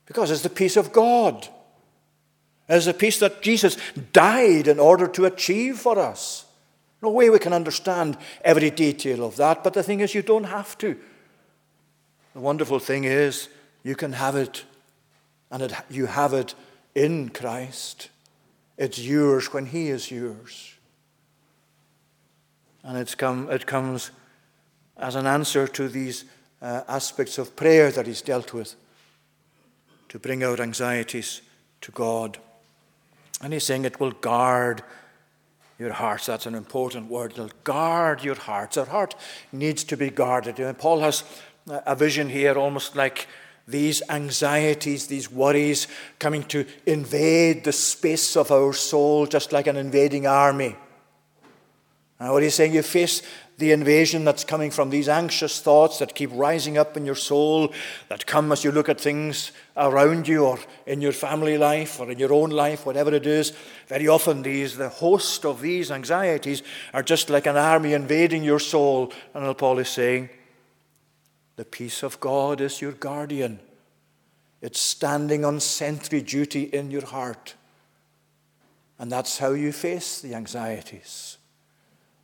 because 0.07 0.31
it's 0.31 0.43
the 0.43 0.51
peace 0.51 0.77
of 0.77 0.93
God. 0.93 1.47
It 2.69 2.77
is 2.77 2.87
a 2.87 2.95
peace 2.95 3.19
that 3.21 3.43
Jesus 3.43 3.77
died 4.13 4.67
in 4.67 4.81
order 4.81 5.07
to 5.09 5.27
achieve 5.27 5.79
for 5.79 5.99
us. 5.99 6.47
No 7.01 7.11
way 7.11 7.31
we 7.31 7.39
can 7.39 7.53
understand 7.53 8.17
every 8.45 8.71
detail 8.71 9.25
of 9.25 9.37
that, 9.37 9.63
but 9.63 9.75
the 9.75 9.83
thing 9.83 10.01
is, 10.01 10.15
you 10.15 10.23
don't 10.23 10.45
have 10.45 10.77
to. 10.79 10.99
The 12.35 12.41
wonderful 12.41 12.79
thing 12.79 13.05
is, 13.05 13.49
you 13.83 13.95
can 13.95 14.13
have 14.13 14.37
it, 14.37 14.65
and 15.51 15.63
it, 15.63 15.73
you 15.91 16.07
have 16.07 16.33
it 16.33 16.55
in 16.95 17.29
Christ. 17.29 18.09
It's 18.79 18.99
yours 18.99 19.53
when 19.53 19.67
He 19.67 19.89
is 19.89 20.11
yours. 20.11 20.75
And 22.83 22.97
it's 22.97 23.15
come, 23.15 23.51
it 23.51 23.67
comes 23.67 24.11
as 24.97 25.15
an 25.15 25.27
answer 25.27 25.67
to 25.69 25.89
these 25.89 26.25
uh, 26.61 26.83
aspects 26.89 27.39
of 27.39 27.55
prayer 27.55 27.91
that 27.91 28.07
He's 28.07 28.23
dealt 28.23 28.53
with 28.55 28.77
to 30.09 30.19
bring 30.19 30.43
out 30.43 30.61
anxieties 30.61 31.43
to 31.83 31.93
God. 31.93 32.39
And 33.41 33.53
He's 33.53 33.65
saying 33.65 33.85
it 33.85 34.01
will 34.01 34.13
guard 34.13 34.83
your 35.79 35.93
hearts. 35.93 36.27
That's 36.27 36.47
an 36.47 36.55
important 36.55 37.11
word. 37.11 37.33
It'll 37.33 37.51
guard 37.65 38.23
your 38.23 38.37
hearts. 38.37 38.77
Our 38.77 38.87
heart 38.87 39.15
needs 39.51 39.85
to 39.85 39.97
be 39.97 40.11
guarded. 40.11 40.61
And 40.61 40.79
Paul 40.79 41.01
has 41.01 41.25
a 41.69 41.95
vision 41.95 42.29
here, 42.29 42.55
almost 42.55 42.97
like 42.97 43.29
these 43.67 44.03
anxieties, 44.09 45.07
these 45.07 45.31
worries 45.31 45.87
coming 46.19 46.43
to 46.45 46.67
invade 46.87 47.65
the 47.65 47.73
space 47.73 48.37
of 48.37 48.51
our 48.51 48.73
soul, 48.73 49.27
just 49.27 49.53
like 49.53 49.67
an 49.67 49.77
invading 49.77 50.27
army. 50.27 50.77
And 52.19 52.33
what 52.33 52.43
he's 52.43 52.55
saying, 52.55 52.75
you 52.75 52.83
face 52.83 53.23
the 53.59 53.73
invasion 53.73 54.25
that's 54.25 54.45
coming 54.45 54.71
from 54.71 54.91
these 54.91 55.09
anxious 55.09 55.61
thoughts 55.61 55.99
that 55.99 56.15
keep 56.15 56.31
rising 56.33 56.79
up 56.79 56.97
in 56.97 57.05
your 57.05 57.15
soul, 57.15 57.73
that 58.09 58.27
come 58.27 58.51
as 58.51 58.65
you 58.65 58.73
look 58.73 58.89
at 58.89 59.01
things 59.01 59.53
around 59.77 60.27
you 60.27 60.45
or 60.45 60.59
in 60.87 61.01
your 61.01 61.13
family 61.13 61.59
life 61.59 62.01
or 62.01 62.11
in 62.11 62.19
your 62.19 62.33
own 62.33 62.51
life, 62.51 62.87
whatever 62.87 63.15
it 63.15 63.27
is. 63.27 63.53
Very 63.87 64.09
often, 64.09 64.43
these, 64.43 64.77
the 64.77 64.89
host 64.89 65.45
of 65.45 65.61
these 65.61 65.91
anxieties 65.91 66.63
are 66.93 67.03
just 67.03 67.31
like 67.31 67.47
an 67.47 67.57
army 67.57 67.93
invading 67.93 68.43
your 68.43 68.59
soul. 68.59 69.13
And 69.35 69.57
Paul 69.57 69.79
is 69.79 69.89
saying, 69.89 70.31
the 71.57 71.65
peace 71.65 72.03
of 72.03 72.19
God 72.21 72.61
is 72.61 72.81
your 72.81 72.93
guardian. 72.93 73.61
It's 74.61 74.81
standing 74.81 75.45
on 75.45 75.61
sentry 75.61 76.23
duty 76.23 76.63
in 76.63 76.91
your 76.91 77.05
heart. 77.05 77.55
And 78.99 79.11
that's 79.11 79.39
how 79.39 79.51
you 79.53 79.73
face 79.73 80.21
the 80.21 80.35
anxieties. 80.35 81.39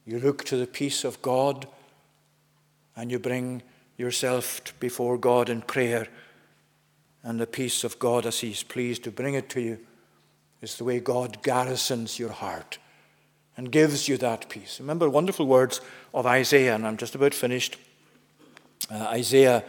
You 0.07 0.21
look 0.21 0.45
to 0.45 0.57
the 0.57 0.67
peace 0.67 1.05
of 1.05 1.21
God 1.21 1.67
and 2.97 3.11
you 3.11 3.19
bring 3.19 3.63
yourself 3.97 4.73
before 4.81 5.19
God 5.19 5.49
in 5.49 5.63
prayer. 5.63 6.07
And 7.23 7.41
the 7.41 7.47
peace 7.47 7.85
of 7.85 7.99
God, 7.99 8.25
as 8.25 8.41
He's 8.41 8.63
pleased 8.63 9.05
to 9.05 9.11
bring 9.11 9.35
it 9.35 9.49
to 9.51 9.61
you, 9.61 9.79
is 10.63 10.77
the 10.77 10.85
way 10.85 11.01
God 11.01 11.43
garrisons 11.43 12.19
your 12.19 12.31
heart 12.31 12.79
and 13.57 13.73
gives 13.73 14.09
you 14.09 14.17
that 14.19 14.49
peace. 14.49 14.79
Remember 14.79 15.11
wonderful 15.11 15.47
words 15.47 15.81
of 16.15 16.27
Isaiah, 16.27 16.77
and 16.77 16.87
I'm 16.87 16.97
just 16.97 17.17
about 17.17 17.35
finished. 17.35 17.77
Uh, 18.91 19.05
Isaiah, 19.11 19.63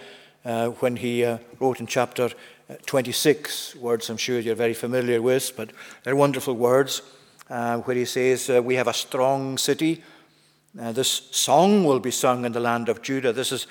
uh, 0.46 0.68
when 0.80 0.96
he 0.96 1.26
uh, 1.26 1.40
wrote 1.60 1.82
in 1.82 1.88
chapter 1.88 2.30
uh, 2.70 2.76
26, 2.86 3.76
words 3.76 4.10
I'm 4.10 4.16
sure 4.16 4.40
you're 4.40 4.56
very 4.56 4.74
familiar 4.74 5.22
with, 5.22 5.58
but 5.58 5.72
they're 6.04 6.16
wonderful 6.16 6.54
words, 6.54 7.02
uh, 7.50 7.80
where 7.80 7.98
he 7.98 8.06
says, 8.06 8.50
uh, 8.50 8.64
We 8.64 8.76
have 8.76 8.88
a 8.88 8.94
strong 8.94 9.58
city. 9.58 10.02
this 10.74 11.10
song 11.32 11.84
will 11.84 12.00
be 12.00 12.12
sung 12.12 12.46
in 12.46 12.54
the 12.54 12.62
land 12.62 12.88
of 12.88 13.02
Judah. 13.02 13.34
This 13.34 13.52
is 13.52 13.68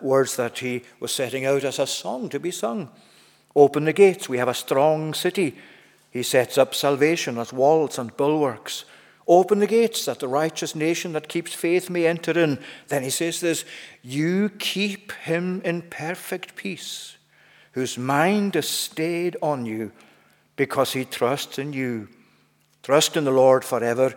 words 0.00 0.36
that 0.36 0.60
he 0.60 0.82
was 1.00 1.12
setting 1.12 1.46
out 1.46 1.64
as 1.64 1.80
a 1.80 1.86
song 1.86 2.28
to 2.28 2.38
be 2.38 2.52
sung. 2.52 2.90
Open 3.56 3.86
the 3.86 3.92
gates. 3.92 4.28
We 4.28 4.38
have 4.38 4.48
a 4.48 4.54
strong 4.54 5.14
city. 5.14 5.56
He 6.12 6.22
sets 6.22 6.58
up 6.58 6.76
salvation 6.76 7.38
as 7.38 7.52
walls 7.52 7.98
and 7.98 8.16
bulwarks. 8.16 8.84
Open 9.30 9.60
the 9.60 9.66
gates 9.68 10.06
that 10.06 10.18
the 10.18 10.26
righteous 10.26 10.74
nation 10.74 11.12
that 11.12 11.28
keeps 11.28 11.54
faith 11.54 11.88
may 11.88 12.04
enter 12.04 12.36
in. 12.36 12.58
Then 12.88 13.04
he 13.04 13.10
says 13.10 13.38
this 13.38 13.64
You 14.02 14.50
keep 14.58 15.12
him 15.12 15.62
in 15.64 15.82
perfect 15.82 16.56
peace, 16.56 17.16
whose 17.70 17.96
mind 17.96 18.56
is 18.56 18.68
stayed 18.68 19.36
on 19.40 19.66
you, 19.66 19.92
because 20.56 20.94
he 20.94 21.04
trusts 21.04 21.60
in 21.60 21.72
you. 21.72 22.08
Trust 22.82 23.16
in 23.16 23.22
the 23.22 23.30
Lord 23.30 23.64
forever, 23.64 24.14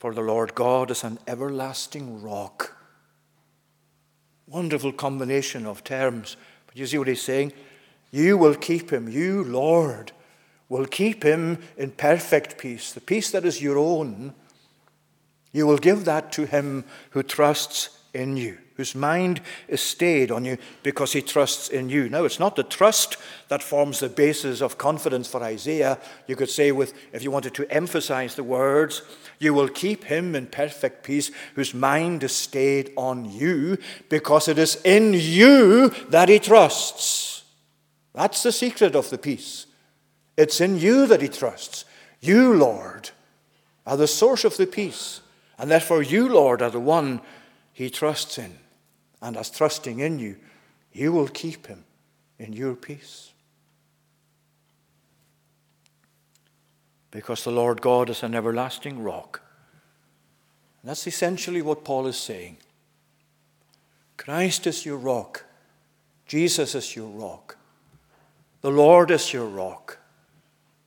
for 0.00 0.12
the 0.12 0.22
Lord 0.22 0.56
God 0.56 0.90
is 0.90 1.04
an 1.04 1.20
everlasting 1.28 2.20
rock. 2.20 2.76
Wonderful 4.48 4.90
combination 4.90 5.66
of 5.66 5.84
terms. 5.84 6.36
But 6.66 6.76
you 6.76 6.84
see 6.84 6.98
what 6.98 7.06
he's 7.06 7.22
saying? 7.22 7.52
You 8.10 8.36
will 8.36 8.56
keep 8.56 8.90
him, 8.90 9.08
you, 9.08 9.44
Lord, 9.44 10.10
will 10.68 10.86
keep 10.86 11.22
him 11.22 11.60
in 11.76 11.92
perfect 11.92 12.58
peace, 12.58 12.92
the 12.92 13.00
peace 13.00 13.30
that 13.30 13.44
is 13.44 13.62
your 13.62 13.78
own 13.78 14.34
you 15.52 15.66
will 15.66 15.78
give 15.78 16.04
that 16.04 16.32
to 16.32 16.46
him 16.46 16.84
who 17.10 17.22
trusts 17.22 17.90
in 18.14 18.36
you, 18.36 18.58
whose 18.74 18.94
mind 18.94 19.40
is 19.68 19.80
stayed 19.80 20.30
on 20.30 20.44
you 20.44 20.58
because 20.82 21.12
he 21.12 21.22
trusts 21.22 21.68
in 21.68 21.88
you. 21.88 22.08
Now, 22.08 22.24
it's 22.24 22.38
not 22.38 22.56
the 22.56 22.62
trust 22.62 23.16
that 23.48 23.62
forms 23.62 24.00
the 24.00 24.08
basis 24.08 24.60
of 24.60 24.78
confidence 24.78 25.28
for 25.28 25.42
Isaiah. 25.42 25.98
You 26.26 26.36
could 26.36 26.50
say, 26.50 26.72
with, 26.72 26.94
if 27.12 27.22
you 27.22 27.30
wanted 27.30 27.54
to 27.54 27.70
emphasize 27.72 28.34
the 28.34 28.44
words, 28.44 29.02
you 29.38 29.54
will 29.54 29.68
keep 29.68 30.04
him 30.04 30.34
in 30.34 30.46
perfect 30.46 31.04
peace 31.04 31.30
whose 31.54 31.74
mind 31.74 32.22
is 32.24 32.34
stayed 32.34 32.92
on 32.96 33.30
you 33.30 33.78
because 34.08 34.48
it 34.48 34.58
is 34.58 34.80
in 34.84 35.12
you 35.14 35.90
that 36.08 36.28
he 36.28 36.38
trusts. 36.38 37.44
That's 38.14 38.42
the 38.42 38.52
secret 38.52 38.96
of 38.96 39.10
the 39.10 39.18
peace. 39.18 39.66
It's 40.36 40.60
in 40.60 40.78
you 40.78 41.06
that 41.06 41.22
he 41.22 41.28
trusts. 41.28 41.84
You, 42.20 42.54
Lord, 42.54 43.10
are 43.86 43.96
the 43.96 44.06
source 44.08 44.44
of 44.44 44.56
the 44.56 44.66
peace. 44.66 45.20
And 45.58 45.70
therefore, 45.70 46.02
you, 46.02 46.28
Lord, 46.28 46.62
are 46.62 46.70
the 46.70 46.80
one 46.80 47.20
he 47.72 47.90
trusts 47.90 48.38
in. 48.38 48.58
And 49.20 49.36
as 49.36 49.50
trusting 49.50 49.98
in 49.98 50.18
you, 50.18 50.36
you 50.92 51.12
will 51.12 51.28
keep 51.28 51.66
him 51.66 51.84
in 52.38 52.52
your 52.52 52.74
peace. 52.74 53.32
Because 57.10 57.42
the 57.42 57.50
Lord 57.50 57.80
God 57.80 58.10
is 58.10 58.22
an 58.22 58.34
everlasting 58.34 59.02
rock. 59.02 59.42
And 60.82 60.90
that's 60.90 61.06
essentially 61.06 61.62
what 61.62 61.84
Paul 61.84 62.06
is 62.06 62.16
saying. 62.16 62.58
Christ 64.16 64.66
is 64.66 64.86
your 64.86 64.98
rock. 64.98 65.44
Jesus 66.26 66.74
is 66.74 66.94
your 66.94 67.08
rock. 67.08 67.56
The 68.60 68.70
Lord 68.70 69.10
is 69.10 69.32
your 69.32 69.46
rock. 69.46 69.98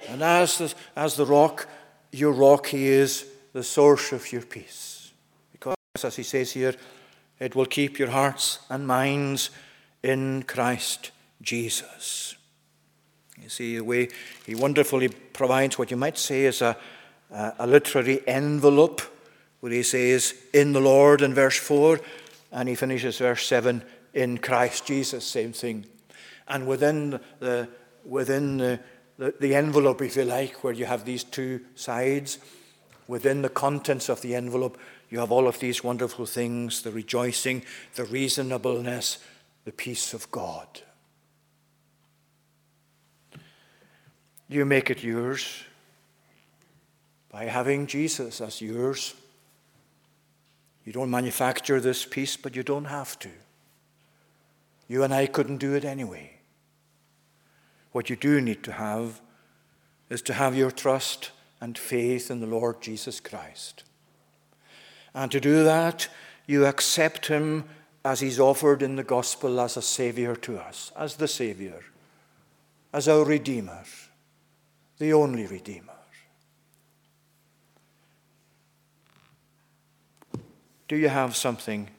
And 0.08 0.22
as 0.22 0.58
the, 0.58 0.74
as 0.96 1.16
the 1.16 1.26
rock, 1.26 1.68
your 2.12 2.32
rock, 2.32 2.68
He 2.68 2.88
is 2.88 3.26
the 3.54 3.64
source 3.64 4.12
of 4.12 4.32
your 4.32 4.42
peace. 4.42 5.12
Because, 5.52 5.76
as 6.04 6.16
he 6.16 6.24
says 6.24 6.52
here, 6.52 6.76
it 7.40 7.56
will 7.56 7.66
keep 7.66 8.00
your 8.00 8.10
hearts 8.10 8.60
and 8.70 8.86
minds 8.86 9.50
in 10.04 10.44
Christ 10.44 11.12
Jesus. 11.42 12.36
You 13.42 13.50
see, 13.50 13.78
the 13.78 13.84
way 13.84 14.10
he 14.46 14.56
wonderfully 14.56 15.10
provides 15.10 15.78
what 15.78 15.92
you 15.92 15.98
might 15.98 16.18
say 16.18 16.46
is 16.46 16.62
a, 16.62 16.78
a, 17.32 17.54
a 17.60 17.68
literary 17.68 18.22
envelope, 18.28 19.02
where 19.60 19.72
he 19.72 19.84
says, 19.84 20.36
in 20.54 20.74
the 20.74 20.80
Lord 20.80 21.22
in 21.22 21.34
verse 21.34 21.58
4, 21.58 22.00
and 22.52 22.70
he 22.70 22.76
finishes 22.76 23.18
verse 23.18 23.46
7, 23.48 23.84
in 24.14 24.38
Christ 24.38 24.86
Jesus, 24.86 25.26
same 25.26 25.54
thing. 25.54 25.86
And 26.48 26.68
within 26.68 27.20
the, 27.40 27.70
within 28.06 28.58
the, 28.58 28.80
the, 29.18 29.34
the 29.40 29.56
envelope, 29.56 30.02
if 30.02 30.16
you 30.16 30.26
like, 30.26 30.64
where 30.64 30.74
you 30.74 30.86
have 30.86 31.06
these 31.06 31.24
two 31.24 31.62
sides, 31.76 32.40
within 33.12 33.42
the 33.42 33.50
contents 33.50 34.08
of 34.08 34.22
the 34.22 34.34
envelope, 34.34 34.78
you 35.10 35.20
have 35.20 35.34
all 35.34 35.46
of 35.46 35.60
these 35.60 35.84
wonderful 35.84 36.26
things 36.26 36.82
the 36.84 36.92
rejoicing, 36.92 37.62
the 37.96 38.06
reasonableness, 38.06 39.18
the 39.66 39.72
peace 39.74 40.14
of 40.14 40.32
God. 40.32 40.66
You 44.48 44.64
make 44.64 44.90
it 44.90 45.04
yours 45.04 45.66
by 47.30 47.48
having 47.48 47.86
Jesus 47.86 48.40
as 48.40 48.62
yours. 48.62 49.14
You 50.86 50.94
don't 50.94 51.12
manufacture 51.12 51.82
this 51.82 52.06
peace, 52.06 52.38
but 52.38 52.56
you 52.56 52.64
don't 52.64 52.86
have 52.86 53.20
to. 53.20 53.30
You 54.88 55.04
and 55.04 55.14
I 55.14 55.26
couldn't 55.26 55.58
do 55.58 55.74
it 55.74 55.84
anyway. 55.84 56.38
What 57.92 58.10
you 58.10 58.16
do 58.16 58.40
need 58.40 58.64
to 58.64 58.72
have 58.72 59.20
is 60.10 60.22
to 60.22 60.34
have 60.34 60.56
your 60.56 60.72
trust 60.72 61.32
and 61.62 61.78
faith 61.78 62.32
in 62.32 62.40
the 62.40 62.48
Lord 62.48 62.82
Jesus 62.82 63.20
Christ. 63.20 63.84
And 65.14 65.32
to 65.32 65.40
do 65.40 65.64
that, 65.64 66.10
you 66.48 66.66
accept 66.66 67.28
him 67.28 67.66
as 68.04 68.20
he's 68.20 68.40
offered 68.40 68.82
in 68.82 68.96
the 68.96 69.04
gospel 69.04 69.60
as 69.62 69.78
a 69.78 69.82
Savior 69.82 70.36
to 70.36 70.58
us, 70.58 70.92
as 70.98 71.16
the 71.16 71.28
Savior, 71.28 71.82
as 72.92 73.08
our 73.08 73.24
Redeemer, 73.24 73.84
the 74.98 75.14
only 75.14 75.46
Redeemer. 75.46 75.94
Do 80.88 80.98
you 80.98 81.10
have 81.10 81.36
something 81.36 81.90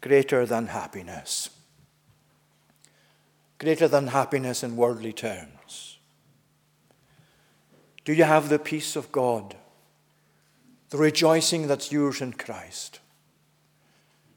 greater 0.00 0.44
than 0.44 0.66
happiness? 0.66 1.50
Greater 3.58 3.88
than 3.88 4.08
happiness 4.08 4.62
in 4.62 4.76
worldly 4.76 5.12
terms? 5.12 5.55
Do 8.06 8.14
you 8.14 8.22
have 8.22 8.48
the 8.48 8.60
peace 8.60 8.94
of 8.94 9.10
God? 9.10 9.56
The 10.90 10.96
rejoicing 10.96 11.66
that's 11.66 11.90
yours 11.90 12.20
in 12.20 12.34
Christ? 12.34 13.00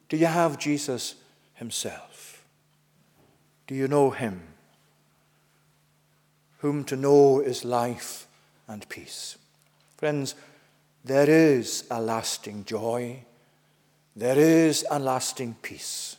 Do 0.10 0.18
you 0.18 0.26
have 0.26 0.58
Jesus 0.58 1.14
Himself? 1.54 2.44
Do 3.68 3.76
you 3.76 3.88
know 3.88 4.10
Him? 4.10 4.42
Whom 6.58 6.84
to 6.86 6.96
know 6.96 7.42
is 7.42 7.64
life 7.64 8.26
and 8.68 8.90
peace. 8.90 9.38
Friends, 9.98 10.34
there 11.06 11.30
is 11.30 11.84
a 11.92 12.02
lasting 12.02 12.66
joy. 12.66 13.24
There 14.16 14.40
is 14.40 14.84
a 14.90 14.98
lasting 14.98 15.58
peace. 15.62 16.18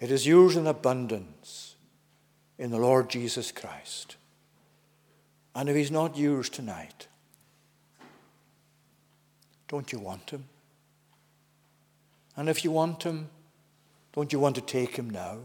It 0.00 0.10
is 0.10 0.26
yours 0.26 0.56
in 0.56 0.66
abundance 0.66 1.74
in 2.56 2.70
the 2.70 2.78
Lord 2.78 3.10
Jesus 3.10 3.52
Christ. 3.52 4.16
And 5.54 5.68
if 5.68 5.76
He's 5.76 5.90
not 5.90 6.16
yours 6.16 6.48
tonight, 6.48 7.08
don't 9.68 9.92
you 9.92 9.98
want 9.98 10.30
Him? 10.30 10.44
And 12.36 12.48
if 12.48 12.64
you 12.64 12.70
want 12.70 13.02
Him, 13.02 13.28
don't 14.12 14.32
you 14.32 14.38
want 14.38 14.54
to 14.54 14.60
take 14.60 14.96
Him 14.96 15.10
now? 15.10 15.38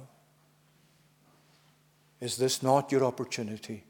Is 2.19 2.37
this 2.37 2.63
not 2.63 2.91
your 2.91 3.03
opportunity 3.03 3.83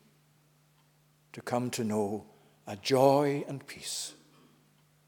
to 1.33 1.41
come 1.41 1.69
to 1.71 1.83
know 1.83 2.25
a 2.65 2.75
joy 2.75 3.43
and 3.47 3.65
peace 3.67 4.13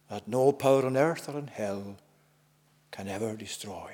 that 0.10 0.28
no 0.28 0.52
power 0.52 0.86
on 0.86 0.96
earth 0.96 1.28
or 1.28 1.40
in 1.40 1.48
hell 1.48 1.98
can 2.92 3.08
ever 3.08 3.36
destroy? 3.36 3.92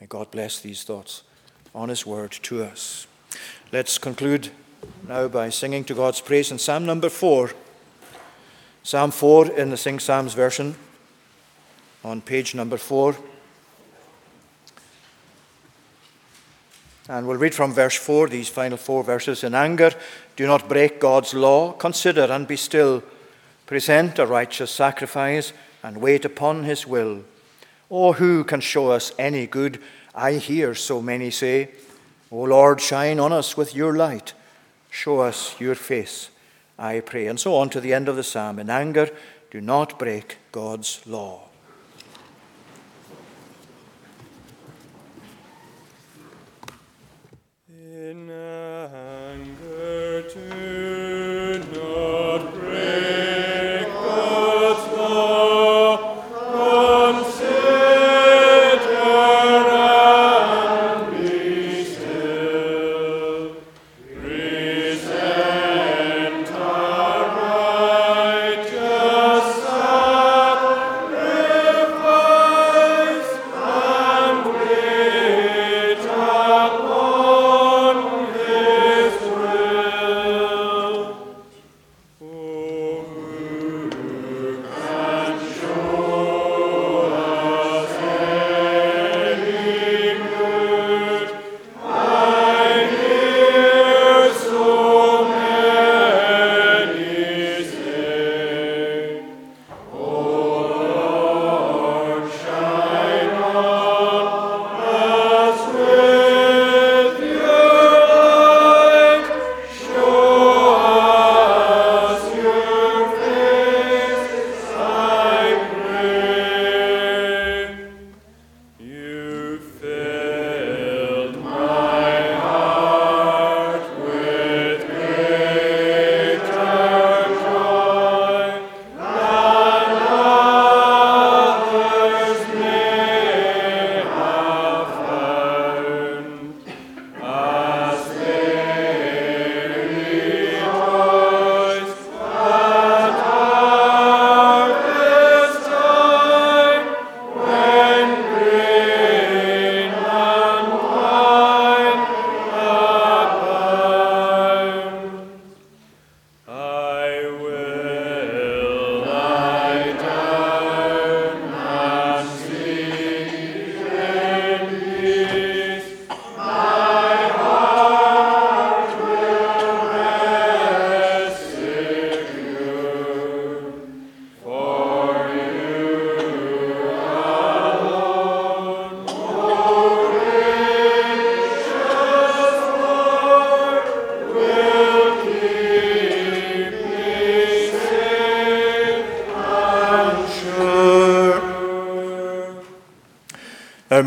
May 0.00 0.06
God 0.06 0.30
bless 0.30 0.60
these 0.60 0.84
thoughts 0.84 1.24
on 1.74 1.88
His 1.88 2.06
word 2.06 2.30
to 2.42 2.62
us. 2.62 3.06
Let's 3.72 3.98
conclude 3.98 4.50
now 5.06 5.28
by 5.28 5.50
singing 5.50 5.84
to 5.84 5.94
God's 5.94 6.20
praise 6.20 6.50
in 6.50 6.58
Psalm 6.58 6.86
number 6.86 7.08
four. 7.08 7.50
Psalm 8.82 9.10
4 9.10 9.50
in 9.50 9.68
the 9.68 9.76
Sing 9.76 9.98
Psalms 9.98 10.32
version 10.32 10.74
on 12.02 12.22
page 12.22 12.54
number 12.54 12.78
4. 12.78 13.14
And 17.10 17.26
we'll 17.26 17.36
read 17.36 17.54
from 17.54 17.74
verse 17.74 17.96
4, 17.96 18.28
these 18.28 18.48
final 18.48 18.78
four 18.78 19.04
verses. 19.04 19.44
In 19.44 19.54
anger, 19.54 19.92
do 20.36 20.46
not 20.46 20.68
break 20.68 21.00
God's 21.00 21.34
law. 21.34 21.72
Consider 21.72 22.24
and 22.24 22.48
be 22.48 22.56
still. 22.56 23.02
Present 23.66 24.18
a 24.18 24.26
righteous 24.26 24.70
sacrifice 24.70 25.52
and 25.82 25.98
wait 25.98 26.24
upon 26.24 26.64
his 26.64 26.86
will. 26.86 27.24
Oh, 27.90 28.14
who 28.14 28.42
can 28.42 28.60
show 28.60 28.90
us 28.90 29.12
any 29.18 29.46
good? 29.46 29.82
I 30.14 30.34
hear 30.34 30.74
so 30.74 31.02
many 31.02 31.30
say, 31.30 31.70
O 32.30 32.44
Lord, 32.44 32.80
shine 32.80 33.20
on 33.20 33.32
us 33.32 33.56
with 33.56 33.74
your 33.74 33.94
light. 33.94 34.32
Show 34.90 35.20
us 35.20 35.60
your 35.60 35.74
face, 35.74 36.30
I 36.78 37.00
pray. 37.00 37.26
And 37.26 37.38
so 37.38 37.54
on 37.56 37.70
to 37.70 37.80
the 37.80 37.92
end 37.92 38.08
of 38.08 38.16
the 38.16 38.22
psalm. 38.22 38.58
In 38.58 38.70
anger, 38.70 39.10
do 39.50 39.60
not 39.60 39.98
break 39.98 40.38
God's 40.52 41.06
law. 41.06 41.48
Now 47.68 48.67